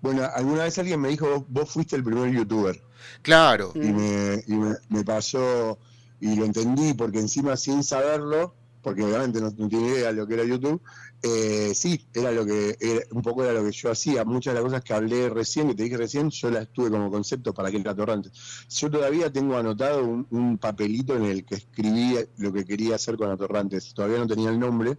Bueno, 0.00 0.28
alguna 0.34 0.64
vez 0.64 0.78
alguien 0.78 1.00
me 1.00 1.08
dijo, 1.08 1.28
vos, 1.28 1.44
vos 1.48 1.70
fuiste 1.70 1.96
el 1.96 2.04
primer 2.04 2.30
youtuber. 2.30 2.80
Claro, 3.22 3.72
y, 3.74 3.78
me, 3.92 4.42
y 4.46 4.54
me, 4.54 4.74
me 4.88 5.04
pasó 5.04 5.78
y 6.20 6.36
lo 6.36 6.44
entendí 6.44 6.94
porque 6.94 7.18
encima 7.18 7.56
sin 7.56 7.82
saberlo, 7.82 8.54
porque 8.82 9.02
obviamente 9.02 9.40
no, 9.40 9.50
no 9.56 9.68
tiene 9.68 9.88
idea 9.88 10.08
de 10.08 10.12
lo 10.14 10.26
que 10.26 10.34
era 10.34 10.44
YouTube, 10.44 10.80
eh, 11.22 11.72
sí, 11.74 12.06
era 12.14 12.30
lo 12.32 12.46
que 12.46 12.76
era- 12.80 13.02
un 13.10 13.22
poco 13.22 13.42
era 13.42 13.52
lo 13.52 13.64
que 13.64 13.72
yo 13.72 13.90
hacía. 13.90 14.24
Muchas 14.24 14.54
de 14.54 14.60
las 14.60 14.64
cosas 14.64 14.84
que 14.84 14.94
hablé 14.94 15.28
recién, 15.28 15.68
que 15.68 15.74
te 15.74 15.82
dije 15.82 15.96
recién, 15.96 16.30
yo 16.30 16.50
las 16.50 16.68
tuve 16.68 16.90
como 16.90 17.10
concepto 17.10 17.52
para 17.52 17.68
aquel 17.68 17.86
Atorrantes. 17.88 18.32
Yo 18.70 18.90
todavía 18.90 19.32
tengo 19.32 19.56
anotado 19.56 20.04
un, 20.04 20.26
un 20.30 20.58
papelito 20.58 21.16
en 21.16 21.24
el 21.24 21.44
que 21.44 21.56
escribí 21.56 22.16
lo 22.36 22.52
que 22.52 22.64
quería 22.64 22.94
hacer 22.96 23.16
con 23.16 23.30
Atorrantes. 23.30 23.92
Todavía 23.94 24.18
no 24.18 24.26
tenía 24.26 24.50
el 24.50 24.58
nombre, 24.60 24.96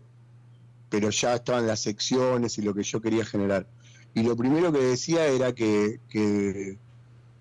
pero 0.90 1.10
ya 1.10 1.36
estaban 1.36 1.68
las 1.68 1.80
secciones 1.82 2.58
y 2.58 2.64
lo 2.64 2.74
que 2.74 2.84
yo 2.84 3.00
quería 3.00 3.24
generar. 3.24 3.68
Y 4.14 4.24
lo 4.24 4.36
primero 4.36 4.72
que 4.74 4.80
decía 4.80 5.26
era 5.28 5.54
que, 5.54 6.00
que 6.10 6.78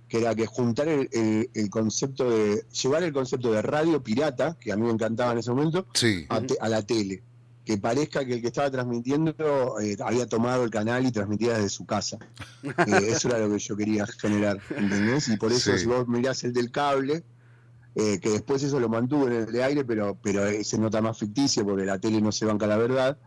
que 0.08 0.20
era 0.20 0.34
que 0.34 0.46
juntar 0.46 0.88
el, 0.88 1.06
el- 1.12 1.50
el 1.52 1.68
concepto 1.68 2.30
de, 2.30 2.64
llevar 2.82 3.02
el 3.02 3.12
concepto 3.12 3.52
de 3.52 3.60
radio 3.60 4.02
pirata, 4.02 4.56
que 4.58 4.72
a 4.72 4.76
mí 4.76 4.86
me 4.86 4.90
encantaba 4.92 5.32
en 5.32 5.38
ese 5.38 5.50
momento, 5.50 5.86
sí. 5.92 6.24
a, 6.30 6.40
te- 6.40 6.56
a 6.58 6.66
la 6.70 6.80
tele. 6.80 7.22
Que 7.68 7.76
parezca 7.76 8.24
que 8.24 8.32
el 8.32 8.40
que 8.40 8.46
estaba 8.46 8.70
transmitiendo 8.70 9.78
eh, 9.78 9.94
había 10.02 10.26
tomado 10.26 10.64
el 10.64 10.70
canal 10.70 11.04
y 11.04 11.12
transmitía 11.12 11.52
desde 11.52 11.68
su 11.68 11.84
casa. 11.84 12.16
Eh, 12.64 13.10
eso 13.10 13.28
era 13.28 13.40
lo 13.40 13.50
que 13.52 13.58
yo 13.58 13.76
quería 13.76 14.06
generar, 14.06 14.58
¿entendés? 14.74 15.28
Y 15.28 15.36
por 15.36 15.52
eso 15.52 15.72
Sí. 15.72 15.80
si 15.80 15.84
vos 15.86 16.08
mirás 16.08 16.42
el 16.44 16.54
del 16.54 16.70
cable, 16.70 17.24
eh, 17.94 18.18
que 18.20 18.30
después 18.30 18.62
eso 18.62 18.80
lo 18.80 18.88
mantuvo 18.88 19.26
en 19.26 19.34
el 19.34 19.52
de 19.52 19.62
aire, 19.62 19.84
pero, 19.84 20.16
pero 20.22 20.40
se 20.64 20.78
nota 20.78 21.02
más 21.02 21.18
ficticio 21.18 21.62
porque 21.66 21.84
la 21.84 21.98
tele 21.98 22.22
no 22.22 22.32
se 22.32 22.46
banca 22.46 22.66
la 22.66 22.78
verdad. 22.78 23.18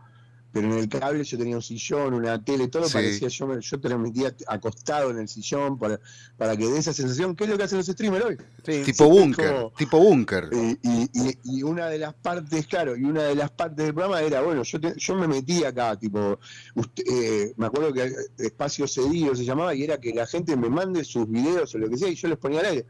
Pero 0.52 0.70
en 0.70 0.78
el 0.78 0.88
cable 0.88 1.24
yo 1.24 1.38
tenía 1.38 1.56
un 1.56 1.62
sillón, 1.62 2.12
una 2.12 2.42
tele, 2.42 2.68
todo 2.68 2.88
parecía, 2.90 3.28
yo, 3.28 3.46
me, 3.46 3.60
yo 3.60 3.80
transmitía 3.80 4.34
acostado 4.46 5.10
en 5.10 5.18
el 5.18 5.28
sillón 5.28 5.78
para, 5.78 5.98
para 6.36 6.56
que 6.56 6.66
dé 6.66 6.78
esa 6.78 6.92
sensación, 6.92 7.34
¿qué 7.34 7.44
es 7.44 7.50
lo 7.50 7.56
que 7.56 7.64
hacen 7.64 7.78
los 7.78 7.86
streamers 7.86 8.24
hoy? 8.24 8.36
tipo 8.84 9.08
búnker, 9.08 9.70
tipo 9.76 9.98
búnker. 9.98 10.50
Y, 10.52 11.62
una 11.62 11.86
de 11.86 11.98
las 11.98 12.12
partes, 12.14 12.66
claro, 12.66 12.96
y 12.96 13.04
una 13.04 13.22
de 13.22 13.34
las 13.34 13.50
partes 13.50 13.86
del 13.86 13.94
programa 13.94 14.20
era, 14.20 14.42
bueno, 14.42 14.62
yo, 14.62 14.78
yo 14.78 15.14
me 15.14 15.26
metí 15.26 15.64
acá, 15.64 15.98
tipo, 15.98 16.38
eh, 16.96 17.54
me 17.56 17.66
acuerdo 17.66 17.92
que 17.92 18.12
Espacio 18.38 18.86
Cedido 18.86 19.34
se 19.34 19.44
llamaba, 19.44 19.74
y 19.74 19.84
era 19.84 19.98
que 19.98 20.12
la 20.12 20.26
gente 20.26 20.56
me 20.56 20.68
mande 20.68 21.02
sus 21.04 21.28
videos 21.28 21.74
o 21.74 21.78
lo 21.78 21.88
que 21.88 21.96
sea, 21.96 22.08
y 22.08 22.14
yo 22.14 22.28
les 22.28 22.38
ponía 22.38 22.60
al 22.60 22.66
aire 22.66 22.86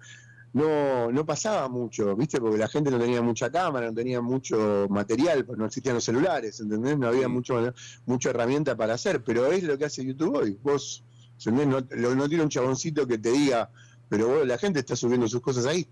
no, 0.52 1.10
no 1.10 1.24
pasaba 1.24 1.68
mucho, 1.68 2.14
¿viste? 2.14 2.40
Porque 2.40 2.58
la 2.58 2.68
gente 2.68 2.90
no 2.90 2.98
tenía 2.98 3.22
mucha 3.22 3.50
cámara, 3.50 3.86
no 3.86 3.94
tenía 3.94 4.20
mucho 4.20 4.86
material, 4.90 5.44
pues 5.44 5.58
no 5.58 5.66
existían 5.66 5.94
los 5.94 6.04
celulares, 6.04 6.60
¿entendés? 6.60 6.98
No 6.98 7.08
había 7.08 7.28
mucho, 7.28 7.72
mucha 8.06 8.30
herramienta 8.30 8.76
para 8.76 8.94
hacer, 8.94 9.24
pero 9.24 9.50
es 9.50 9.62
lo 9.62 9.78
que 9.78 9.86
hace 9.86 10.04
YouTube 10.04 10.36
hoy. 10.36 10.58
Vos, 10.62 11.04
¿entendés? 11.38 11.66
No, 11.66 12.14
no 12.14 12.28
tiene 12.28 12.44
un 12.44 12.50
chaboncito 12.50 13.06
que 13.06 13.18
te 13.18 13.30
diga, 13.30 13.70
pero 14.08 14.28
vos, 14.28 14.46
la 14.46 14.58
gente 14.58 14.80
está 14.80 14.94
subiendo 14.94 15.26
sus 15.26 15.40
cosas 15.40 15.66
ahí. 15.66 15.86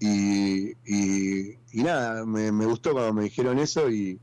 Y, 0.00 0.70
y, 0.86 1.82
nada, 1.82 2.24
me, 2.24 2.52
me 2.52 2.66
gustó 2.66 2.92
cuando 2.92 3.12
me 3.12 3.24
dijeron 3.24 3.58
eso 3.58 3.90
y, 3.90 4.20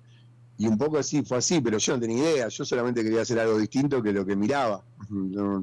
y 0.58 0.68
un 0.68 0.78
poco 0.78 0.98
así 0.98 1.24
fue 1.24 1.38
así, 1.38 1.60
pero 1.60 1.78
yo 1.78 1.94
no 1.94 2.00
tenía 2.00 2.32
idea, 2.32 2.48
yo 2.48 2.64
solamente 2.64 3.04
quería 3.04 3.22
hacer 3.22 3.40
algo 3.40 3.58
distinto 3.58 4.02
que 4.02 4.14
lo 4.14 4.26
que 4.26 4.36
miraba. 4.36 4.84
No, 5.10 5.60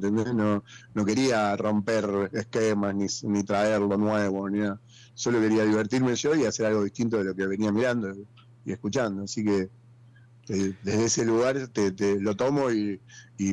no, 0.94 1.04
quería 1.04 1.56
romper 1.56 2.30
esquemas 2.32 2.94
ni, 2.94 3.06
ni 3.24 3.42
traer 3.42 3.80
lo 3.80 3.96
nuevo, 3.96 4.48
ni 4.48 4.60
nada. 4.60 4.80
Solo 5.14 5.40
quería 5.40 5.64
divertirme 5.64 6.14
yo 6.14 6.34
y 6.34 6.44
hacer 6.44 6.66
algo 6.66 6.84
distinto 6.84 7.18
de 7.18 7.24
lo 7.24 7.34
que 7.34 7.46
venía 7.46 7.72
mirando 7.72 8.14
y 8.64 8.72
escuchando. 8.72 9.24
Así 9.24 9.44
que 9.44 9.70
desde 10.48 11.04
ese 11.04 11.24
lugar 11.24 11.68
te, 11.68 12.20
lo 12.20 12.36
tomo 12.36 12.70
y, 12.70 13.00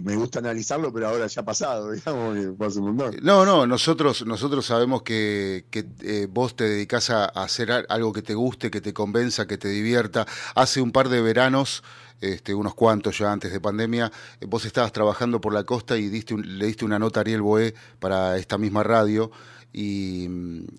me 0.04 0.16
gusta 0.16 0.38
analizarlo, 0.38 0.94
pero 0.94 1.08
ahora 1.08 1.26
ya 1.26 1.42
ha 1.42 1.46
pasado, 1.46 1.90
digamos, 1.92 2.76
un. 2.76 2.98
No, 3.24 3.44
no, 3.44 3.66
nosotros, 3.66 4.24
nosotros 4.24 4.68
sabemos 4.68 5.02
que, 5.02 5.66
eh, 5.74 6.28
vos 6.30 6.56
te 6.56 6.66
dedicás 6.66 7.10
a, 7.10 7.26
hacer 7.26 7.72
algo 7.90 8.14
que 8.14 8.22
te 8.22 8.36
guste, 8.36 8.70
que 8.70 8.82
te 8.82 8.94
convenza, 8.94 9.48
que 9.48 9.58
te 9.58 9.68
divierta. 9.68 10.28
Hace 10.54 10.82
un 10.82 10.92
par 10.92 11.10
de 11.10 11.22
veranos, 11.22 11.84
este, 12.22 12.54
unos 12.54 12.76
cuantos 12.76 13.18
ya 13.18 13.32
antes 13.32 13.52
de 13.52 13.60
pandemia, 13.60 14.12
eh, 14.40 14.46
vos 14.46 14.64
estabas 14.66 14.92
trabajando 14.92 15.42
por 15.42 15.54
la 15.54 15.64
costa 15.64 15.98
y 15.98 16.08
diste 16.08 16.38
le 16.38 16.68
diste 16.68 16.86
una 16.86 17.00
nota 17.00 17.20
a 17.20 17.22
Ariel 17.22 17.42
Boé 17.42 17.74
para 18.00 18.38
esta 18.38 18.60
misma 18.60 18.84
radio. 18.84 19.32
Y, 19.74 20.28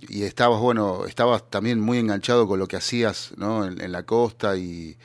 estabas, 0.09 0.61
bueno, 0.61 1.07
estabas 1.07 1.49
también 1.51 1.81
muy 1.81 1.99
enganchado 1.99 2.47
con 2.47 2.59
lo 2.59 2.67
que 2.67 2.77
hacías 2.77 3.33
¿no? 3.37 3.65
en 3.65 3.93
la 3.93 4.05
costa 4.05 4.57
y, 4.57 4.97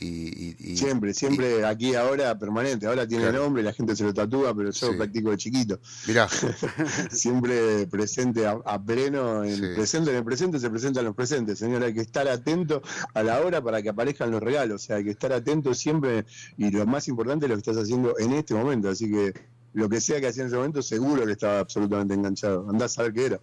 y, 0.00 0.76
siempre, 0.76 1.12
siempre 1.12 1.64
aquí 1.66 1.94
ahora 1.94 2.38
permanente. 2.38 2.86
Ahora 2.86 3.06
tiene 3.06 3.30
nombre, 3.32 3.62
la 3.62 3.72
gente 3.72 3.94
se 3.94 4.04
lo 4.04 4.14
tatúa, 4.14 4.54
pero 4.54 4.70
yo 4.70 4.96
practico 4.96 5.30
de 5.30 5.36
chiquito. 5.36 5.80
Mirá. 6.06 6.28
siempre 7.10 7.86
presente 7.86 8.46
a, 8.46 8.82
pleno. 8.82 9.44
En, 9.44 9.74
presente, 9.74 10.10
en 10.10 10.16
el 10.16 10.24
presente 10.24 10.58
se 10.58 10.70
presentan 10.70 11.04
los 11.04 11.14
presentes, 11.14 11.58
señor. 11.58 11.82
Hay 11.82 11.92
que 11.92 12.00
estar 12.00 12.26
atento 12.28 12.82
a 13.14 13.22
la 13.22 13.40
hora 13.40 13.62
para 13.62 13.82
que 13.82 13.90
aparezcan 13.90 14.30
los 14.30 14.42
regalos. 14.42 14.82
O 14.82 14.86
sea, 14.86 14.96
hay 14.96 15.04
que 15.04 15.10
estar 15.10 15.32
atento 15.32 15.74
siempre. 15.74 16.24
Y 16.56 16.70
lo 16.70 16.86
más 16.86 17.06
importante 17.08 17.44
es 17.44 17.50
lo 17.50 17.56
que 17.56 17.70
estás 17.70 17.76
haciendo 17.76 18.18
en 18.18 18.32
este 18.32 18.54
momento. 18.54 18.88
Así 18.88 19.10
que 19.10 19.34
lo 19.72 19.88
que 19.88 20.00
sea 20.00 20.20
que 20.20 20.26
hacía 20.28 20.42
en 20.42 20.48
ese 20.48 20.56
momento, 20.56 20.82
seguro 20.82 21.24
que 21.24 21.32
estaba 21.32 21.60
absolutamente 21.60 22.14
enganchado. 22.14 22.68
Andá 22.68 22.86
a 22.86 22.88
saber 22.88 23.12
qué 23.12 23.26
era. 23.26 23.40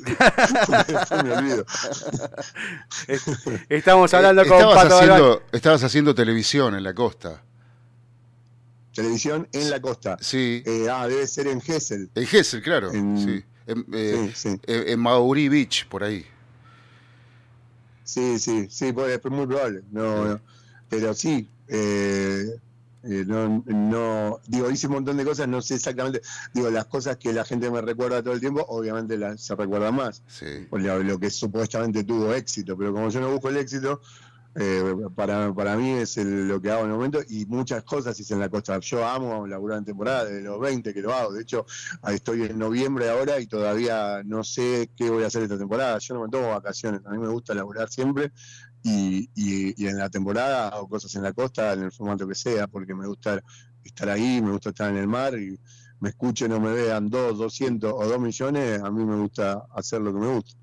me 1.24 1.32
olvido. 1.32 1.66
Estamos 3.68 4.14
hablando 4.14 4.46
con 4.46 4.58
estabas 4.58 4.92
haciendo, 4.92 5.42
Estabas 5.52 5.84
haciendo 5.84 6.14
televisión 6.14 6.74
en 6.74 6.84
la 6.84 6.94
costa. 6.94 7.42
Televisión 8.94 9.48
en 9.52 9.70
la 9.70 9.80
costa. 9.80 10.16
Sí. 10.20 10.62
Eh, 10.66 10.88
ah, 10.90 11.08
debe 11.08 11.26
ser 11.26 11.46
en 11.46 11.60
Gessel. 11.60 12.10
En 12.14 12.26
Gessel, 12.26 12.62
claro. 12.62 12.92
En, 12.92 13.18
sí. 13.18 13.44
En, 13.66 13.86
eh, 13.92 14.32
en, 14.66 15.00
Mauri 15.00 15.48
Beach, 15.48 15.86
por 15.88 16.04
ahí. 16.04 16.26
Sí, 18.04 18.38
sí, 18.38 18.66
sí, 18.68 18.88
es 18.88 19.24
muy 19.30 19.46
probable. 19.46 19.82
No, 19.90 20.24
no. 20.24 20.40
Pero 20.88 21.14
sí, 21.14 21.48
eh, 21.68 22.56
eh, 23.02 23.24
no, 23.26 23.64
no, 23.66 24.40
digo, 24.46 24.70
hice 24.70 24.86
un 24.86 24.94
montón 24.94 25.16
de 25.16 25.24
cosas, 25.24 25.48
no 25.48 25.62
sé 25.62 25.76
exactamente, 25.76 26.20
digo, 26.52 26.70
las 26.70 26.86
cosas 26.86 27.16
que 27.16 27.32
la 27.32 27.44
gente 27.44 27.70
me 27.70 27.80
recuerda 27.80 28.22
todo 28.22 28.34
el 28.34 28.40
tiempo, 28.40 28.64
obviamente 28.68 29.18
se 29.38 29.54
recuerda 29.54 29.90
más, 29.90 30.22
por 30.68 30.82
lo, 30.82 31.18
que 31.18 31.30
supuestamente 31.30 32.04
tuvo 32.04 32.34
éxito, 32.34 32.76
pero 32.76 32.92
como 32.92 33.08
yo 33.08 33.20
no 33.20 33.30
busco 33.30 33.48
el 33.48 33.56
éxito, 33.56 34.02
eh, 34.56 34.96
para, 35.14 35.54
para 35.54 35.76
mí 35.76 35.92
es 35.92 36.16
lo 36.16 36.60
que 36.60 36.70
hago 36.72 36.80
en 36.80 36.90
el 36.90 36.96
momento 36.96 37.20
y 37.28 37.46
muchas 37.46 37.84
cosas 37.84 38.18
hice 38.18 38.34
en 38.34 38.40
la 38.40 38.48
costa. 38.48 38.80
Yo 38.80 39.06
amo 39.06 39.46
laburar 39.46 39.78
en 39.78 39.84
temporada, 39.84 40.24
desde 40.24 40.42
los 40.42 40.58
20 40.58 40.92
que 40.92 41.00
lo 41.00 41.14
hago, 41.14 41.32
de 41.32 41.42
hecho, 41.42 41.66
estoy 42.08 42.42
en 42.42 42.58
noviembre 42.58 43.08
ahora 43.08 43.38
y 43.38 43.46
todavía 43.46 44.22
no 44.24 44.42
sé 44.42 44.90
qué 44.96 45.08
voy 45.08 45.22
a 45.22 45.28
hacer 45.28 45.44
esta 45.44 45.56
temporada, 45.56 45.98
yo 45.98 46.14
no 46.14 46.24
me 46.24 46.28
tomo 46.28 46.48
vacaciones, 46.48 47.00
a 47.06 47.10
mí 47.10 47.18
me 47.18 47.28
gusta 47.28 47.54
laburar 47.54 47.88
siempre, 47.90 48.32
y, 48.82 49.30
y, 49.34 49.86
en 49.86 49.98
la 49.98 50.08
temporada 50.08 50.68
hago 50.68 50.88
cosas 50.88 51.14
en 51.14 51.22
la 51.22 51.32
costa, 51.32 51.72
en 51.72 51.82
el 51.82 51.92
formato 51.92 52.26
que 52.26 52.34
sea, 52.34 52.66
porque 52.66 52.94
me 52.94 53.06
gusta 53.06 53.42
estar 53.84 54.08
ahí, 54.08 54.40
me 54.40 54.52
gusta 54.52 54.70
estar 54.70 54.90
en 54.90 54.96
el 54.96 55.06
mar 55.06 55.38
y 55.38 55.58
me 56.00 56.10
escuchen 56.10 56.52
o 56.52 56.60
me 56.60 56.72
vean 56.72 57.10
dos, 57.10 57.38
doscientos 57.38 57.92
o 57.94 58.06
dos 58.06 58.20
millones, 58.20 58.80
a 58.82 58.90
mí 58.90 59.04
me 59.04 59.16
gusta 59.16 59.66
hacer 59.74 60.00
lo 60.00 60.12
que 60.12 60.20
me 60.20 60.28
gusta. 60.28 60.56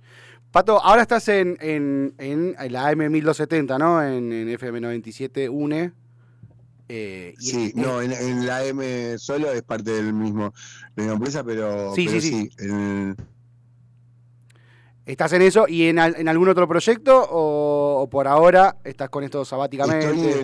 Pato, 0.51 0.81
ahora 0.81 1.03
estás 1.03 1.27
en, 1.27 1.57
en, 1.59 2.15
en 2.17 2.55
la 2.71 2.91
AM1270, 2.91 3.77
¿no? 3.77 4.01
En, 4.01 4.31
en 4.31 4.47
FM97 4.47 5.49
UNE. 5.51 5.91
Eh, 6.89 7.35
sí, 7.37 7.73
no, 7.75 8.01
en, 8.01 8.45
la 8.45 8.63
M 8.63 9.17
solo 9.17 9.51
es 9.51 9.61
parte 9.61 9.91
del 9.91 10.13
mismo, 10.13 10.53
de 10.95 11.05
la 11.05 11.13
empresa, 11.13 11.43
pero 11.43 11.93
sí, 11.93 12.07
sí, 12.07 12.21
sí. 12.21 12.49
¿Estás 15.07 15.31
en 15.31 15.41
eso 15.41 15.69
y 15.69 15.83
en, 15.83 15.99
en 15.99 16.27
algún 16.27 16.49
otro 16.49 16.67
proyecto 16.67 17.25
o, 17.31 18.09
por 18.11 18.27
ahora 18.27 18.75
estás 18.83 19.09
con 19.09 19.23
esto 19.23 19.45
sabáticamente? 19.45 20.05
Estoy 20.05 20.41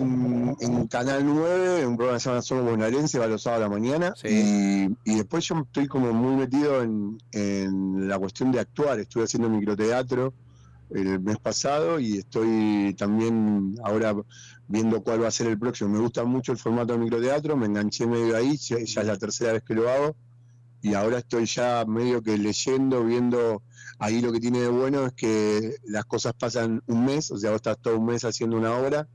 en, 0.60 0.86
Canal 0.88 1.22
9, 1.22 1.86
un 1.86 1.98
programa 1.98 2.16
que 2.16 2.22
se 2.22 2.30
llama 2.30 2.40
Somos 2.40 2.64
Bonaerense, 2.64 3.18
va 3.18 3.26
los 3.26 3.42
sábados 3.42 3.66
a 3.66 3.68
la 3.68 3.74
mañana. 3.74 4.14
Y, 4.24 4.88
después 5.16 5.46
yo 5.46 5.56
estoy 5.56 5.86
como 5.86 6.14
muy 6.14 6.36
metido 6.36 6.82
en, 6.82 8.08
la 8.08 8.18
cuestión 8.18 8.52
de 8.52 8.60
actuar. 8.60 8.98
Estuve 9.00 9.24
haciendo 9.24 9.50
microteatro 9.50 10.32
el 10.94 11.20
mes 11.20 11.36
pasado 11.38 12.00
y 12.00 12.16
estoy 12.16 12.94
también 12.96 13.74
ahora 13.84 14.14
viendo 14.66 15.02
cuál 15.02 15.24
va 15.24 15.28
a 15.28 15.30
ser 15.30 15.48
el 15.48 15.58
próximo. 15.58 15.90
Me 15.90 15.98
gusta 15.98 16.24
mucho 16.24 16.52
el 16.52 16.58
formato 16.58 16.94
de 16.94 17.00
microteatro, 17.00 17.54
me 17.54 17.66
enganché 17.66 18.06
medio 18.06 18.34
ahí, 18.34 18.56
ya 18.56 18.78
es 18.78 18.96
la 18.96 19.18
tercera 19.18 19.52
vez 19.52 19.62
que 19.62 19.74
lo 19.74 19.90
hago 19.90 20.16
y 20.84 20.92
ahora 20.92 21.16
estoy 21.16 21.46
ya 21.46 21.82
medio 21.86 22.22
que 22.22 22.36
leyendo, 22.36 23.02
viendo, 23.06 23.62
ahí 23.98 24.20
lo 24.20 24.30
que 24.32 24.38
tiene 24.38 24.60
de 24.60 24.68
bueno 24.68 25.06
es 25.06 25.14
que 25.14 25.76
las 25.84 26.04
cosas 26.04 26.34
pasan 26.34 26.82
un 26.86 27.06
mes, 27.06 27.30
o 27.30 27.38
sea, 27.38 27.52
vos 27.52 27.56
estás 27.56 27.78
todo 27.78 27.98
un 27.98 28.04
mes 28.04 28.22
haciendo 28.22 28.58
una 28.58 28.76
obra 28.76 29.08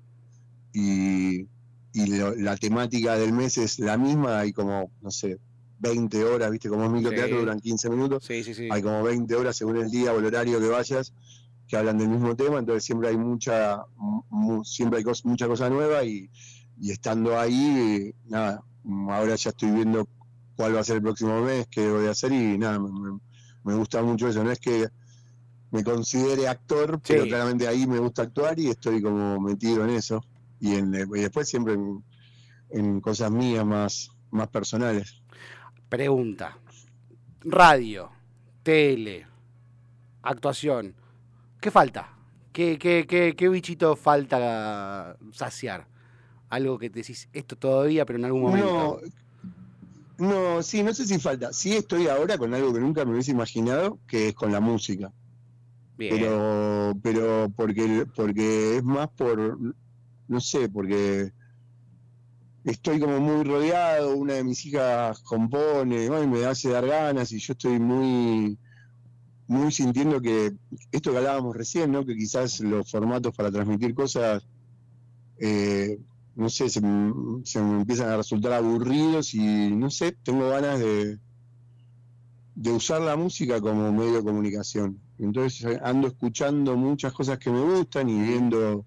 y, 0.73 1.47
la 1.93 2.57
temática 2.57 3.17
del 3.17 3.33
mes 3.33 3.59
es 3.59 3.77
la 3.77 3.97
misma, 3.97 4.39
hay 4.39 4.51
como, 4.51 4.91
no 5.01 5.11
sé, 5.11 5.39
20 5.79 6.23
horas, 6.23 6.49
viste, 6.49 6.69
como 6.69 6.85
es 6.85 6.91
microteatro, 6.91 7.39
duran 7.39 7.59
15 7.59 7.89
minutos, 7.91 8.25
sí, 8.25 8.43
sí, 8.43 8.67
hay 8.71 8.81
como 8.81 9.03
20 9.03 9.35
horas 9.35 9.55
según 9.55 9.77
el 9.77 9.91
día 9.91 10.11
o 10.11 10.17
el 10.17 10.25
horario 10.25 10.59
que 10.59 10.67
vayas 10.69 11.13
que 11.67 11.77
hablan 11.77 11.99
del 11.99 12.09
mismo 12.09 12.35
tema, 12.35 12.57
entonces 12.57 12.83
siempre 12.83 13.09
hay 13.09 13.17
mucha, 13.17 13.83
siempre 14.63 14.99
hay 14.99 15.05
mucha 15.23 15.47
cosa 15.47 15.69
nueva 15.69 16.03
y, 16.03 16.31
y 16.79 16.89
estando 16.89 17.37
ahí, 17.37 18.11
nada, 18.27 18.63
ahora 19.09 19.35
ya 19.35 19.51
estoy 19.51 19.69
viendo 19.69 20.07
cuál 20.59 20.75
va 20.75 20.81
a 20.81 20.83
ser 20.83 20.97
el 20.97 21.01
próximo 21.01 21.41
mes, 21.41 21.67
qué 21.67 21.89
voy 21.89 22.07
a 22.07 22.11
hacer 22.11 22.33
y 22.33 22.57
nada, 22.57 22.77
me, 22.79 23.75
gusta 23.75 24.01
mucho 24.01 24.27
eso. 24.27 24.43
No 24.43 24.51
es 24.51 24.59
que 24.59 24.89
me 25.71 25.85
considere 25.85 26.49
actor, 26.49 26.99
pero 27.07 27.23
claramente 27.23 27.65
ahí 27.65 27.87
me 27.87 27.97
gusta 27.97 28.23
actuar 28.23 28.59
y 28.59 28.67
estoy 28.67 29.01
como 29.01 29.39
metido 29.39 29.85
en 29.85 29.91
eso. 29.91 30.21
Y, 30.59 30.75
en, 30.75 30.91
después 30.91 31.47
siempre 31.47 31.77
en, 32.71 32.99
cosas 32.99 33.31
mías 33.31 33.65
más, 33.65 34.11
más 34.31 34.49
personales. 34.49 35.21
Pregunta. 35.87 36.57
Radio, 37.39 38.11
tele, 38.61 39.25
actuación. 40.23 40.93
¿Qué 41.61 41.71
falta? 41.71 42.09
¿Qué, 42.51 42.77
qué, 42.77 43.05
qué, 43.07 43.33
qué 43.33 43.47
bichito 43.47 43.95
falta 43.95 45.15
saciar? 45.31 45.87
Algo 46.49 46.77
que 46.77 46.89
te 46.89 46.99
decís, 46.99 47.29
esto 47.31 47.55
todavía, 47.55 48.05
pero 48.05 48.19
en 48.19 48.25
algún 48.25 48.41
momento. 48.41 48.99
No, 49.01 49.28
sí, 50.61 50.83
no 50.83 50.93
sé 50.93 51.05
si 51.05 51.19
falta. 51.19 51.53
Sí 51.53 51.73
estoy 51.73 52.07
ahora 52.07 52.37
con 52.37 52.53
algo 52.53 52.73
que 52.73 52.79
nunca 52.79 53.05
me 53.05 53.13
hubiese 53.13 53.31
imaginado, 53.31 53.99
que 54.07 54.29
es 54.29 54.33
con 54.35 54.51
la 54.51 54.59
música. 54.59 55.11
Pero, 55.97 56.93
pero 57.01 57.51
porque, 57.55 58.05
porque 58.15 58.77
es 58.77 58.83
más 58.83 59.09
por, 59.09 59.59
no 60.27 60.39
sé, 60.39 60.69
porque 60.69 61.33
estoy 62.63 62.99
como 62.99 63.19
muy 63.19 63.43
rodeado, 63.43 64.15
una 64.15 64.35
de 64.35 64.43
mis 64.43 64.65
hijas 64.65 65.19
compone, 65.21 66.05
y 66.05 66.27
me 66.27 66.45
hace 66.45 66.69
dar 66.69 66.85
ganas 66.85 67.31
y 67.31 67.39
yo 67.39 67.53
estoy 67.53 67.79
muy, 67.79 68.57
muy 69.47 69.71
sintiendo 69.71 70.21
que 70.21 70.53
esto 70.91 71.11
que 71.11 71.17
hablábamos 71.17 71.55
recién, 71.55 71.91
¿no? 71.91 72.05
que 72.05 72.15
quizás 72.15 72.59
los 72.61 72.89
formatos 72.89 73.35
para 73.35 73.51
transmitir 73.51 73.93
cosas 73.93 74.47
eh, 75.39 75.99
no 76.39 76.49
sé, 76.49 76.69
se, 76.69 76.79
me 76.79 77.43
empiezan 77.53 78.09
a 78.09 78.17
resultar 78.17 78.53
aburridos 78.53 79.33
y 79.33 79.71
no 79.71 79.89
sé, 79.89 80.13
tengo 80.23 80.49
ganas 80.49 80.79
de, 80.79 81.19
de 82.55 82.71
usar 82.71 83.01
la 83.01 83.17
música 83.17 83.59
como 83.59 83.91
medio 83.91 84.13
de 84.13 84.23
comunicación. 84.23 84.99
Entonces 85.17 85.65
eh, 85.65 85.79
ando 85.83 86.07
escuchando 86.07 86.77
muchas 86.77 87.11
cosas 87.11 87.39
que 87.39 87.51
me 87.51 87.61
gustan 87.61 88.07
y 88.07 88.21
viendo 88.21 88.85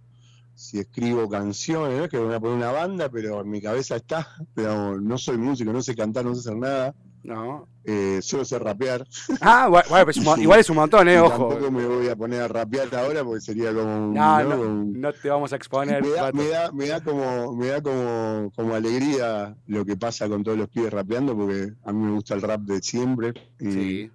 si 0.54 0.78
escribo 0.78 1.28
canciones, 1.28 2.00
no 2.00 2.08
que 2.08 2.16
voy 2.16 2.34
a 2.34 2.40
poner 2.40 2.56
una 2.56 2.72
banda, 2.72 3.10
pero 3.10 3.42
en 3.42 3.50
mi 3.50 3.60
cabeza 3.60 3.96
está, 3.96 4.26
pero 4.54 4.98
no 4.98 5.18
soy 5.18 5.36
músico, 5.36 5.74
no 5.74 5.82
sé 5.82 5.94
cantar, 5.94 6.24
no 6.24 6.34
sé 6.34 6.40
hacer 6.40 6.56
nada, 6.56 6.94
No. 7.24 7.68
eh, 7.84 8.18
solo 8.20 8.44
sé 8.44 8.58
rapear. 8.58 9.06
Ah, 9.40 9.68
bueno, 9.68 9.86
pues 10.04 10.16
igual 10.38 10.60
es 10.60 10.70
un 10.70 10.76
montón, 10.76 11.08
eh, 11.08 11.20
ojo. 11.20 11.48
Tampoco 11.48 11.70
me 11.70 11.86
voy 11.86 12.08
a 12.08 12.16
poner 12.16 12.42
a 12.42 12.48
rapear 12.48 12.92
ahora 12.94 13.22
porque 13.24 13.40
sería 13.40 13.72
como 13.72 14.08
un- 14.08 14.14
No, 14.14 14.42
¿no? 14.42 14.84
no, 14.84 15.12
te 15.12 15.28
vamos 15.28 15.52
a 15.52 15.56
exponer. 15.56 16.02
me 16.02 16.10
da, 16.10 16.32
me 16.32 16.48
da, 16.48 16.72
me 16.72 16.86
da 16.88 17.00
como, 17.00 17.52
me 17.54 17.66
da 17.68 17.80
como, 17.82 18.50
como 18.56 18.74
alegría 18.74 19.54
lo 19.66 19.84
que 19.84 19.96
pasa 19.96 20.28
con 20.28 20.42
todos 20.42 20.58
los 20.58 20.68
pibes 20.68 20.92
rapeando, 20.92 21.36
porque 21.36 21.72
a 21.84 21.92
mí 21.92 22.04
me 22.06 22.12
gusta 22.12 22.34
el 22.34 22.42
rap 22.42 22.60
de 22.62 22.80
siempre. 22.82 23.32
y- 23.60 23.70
Sí. 23.72 24.10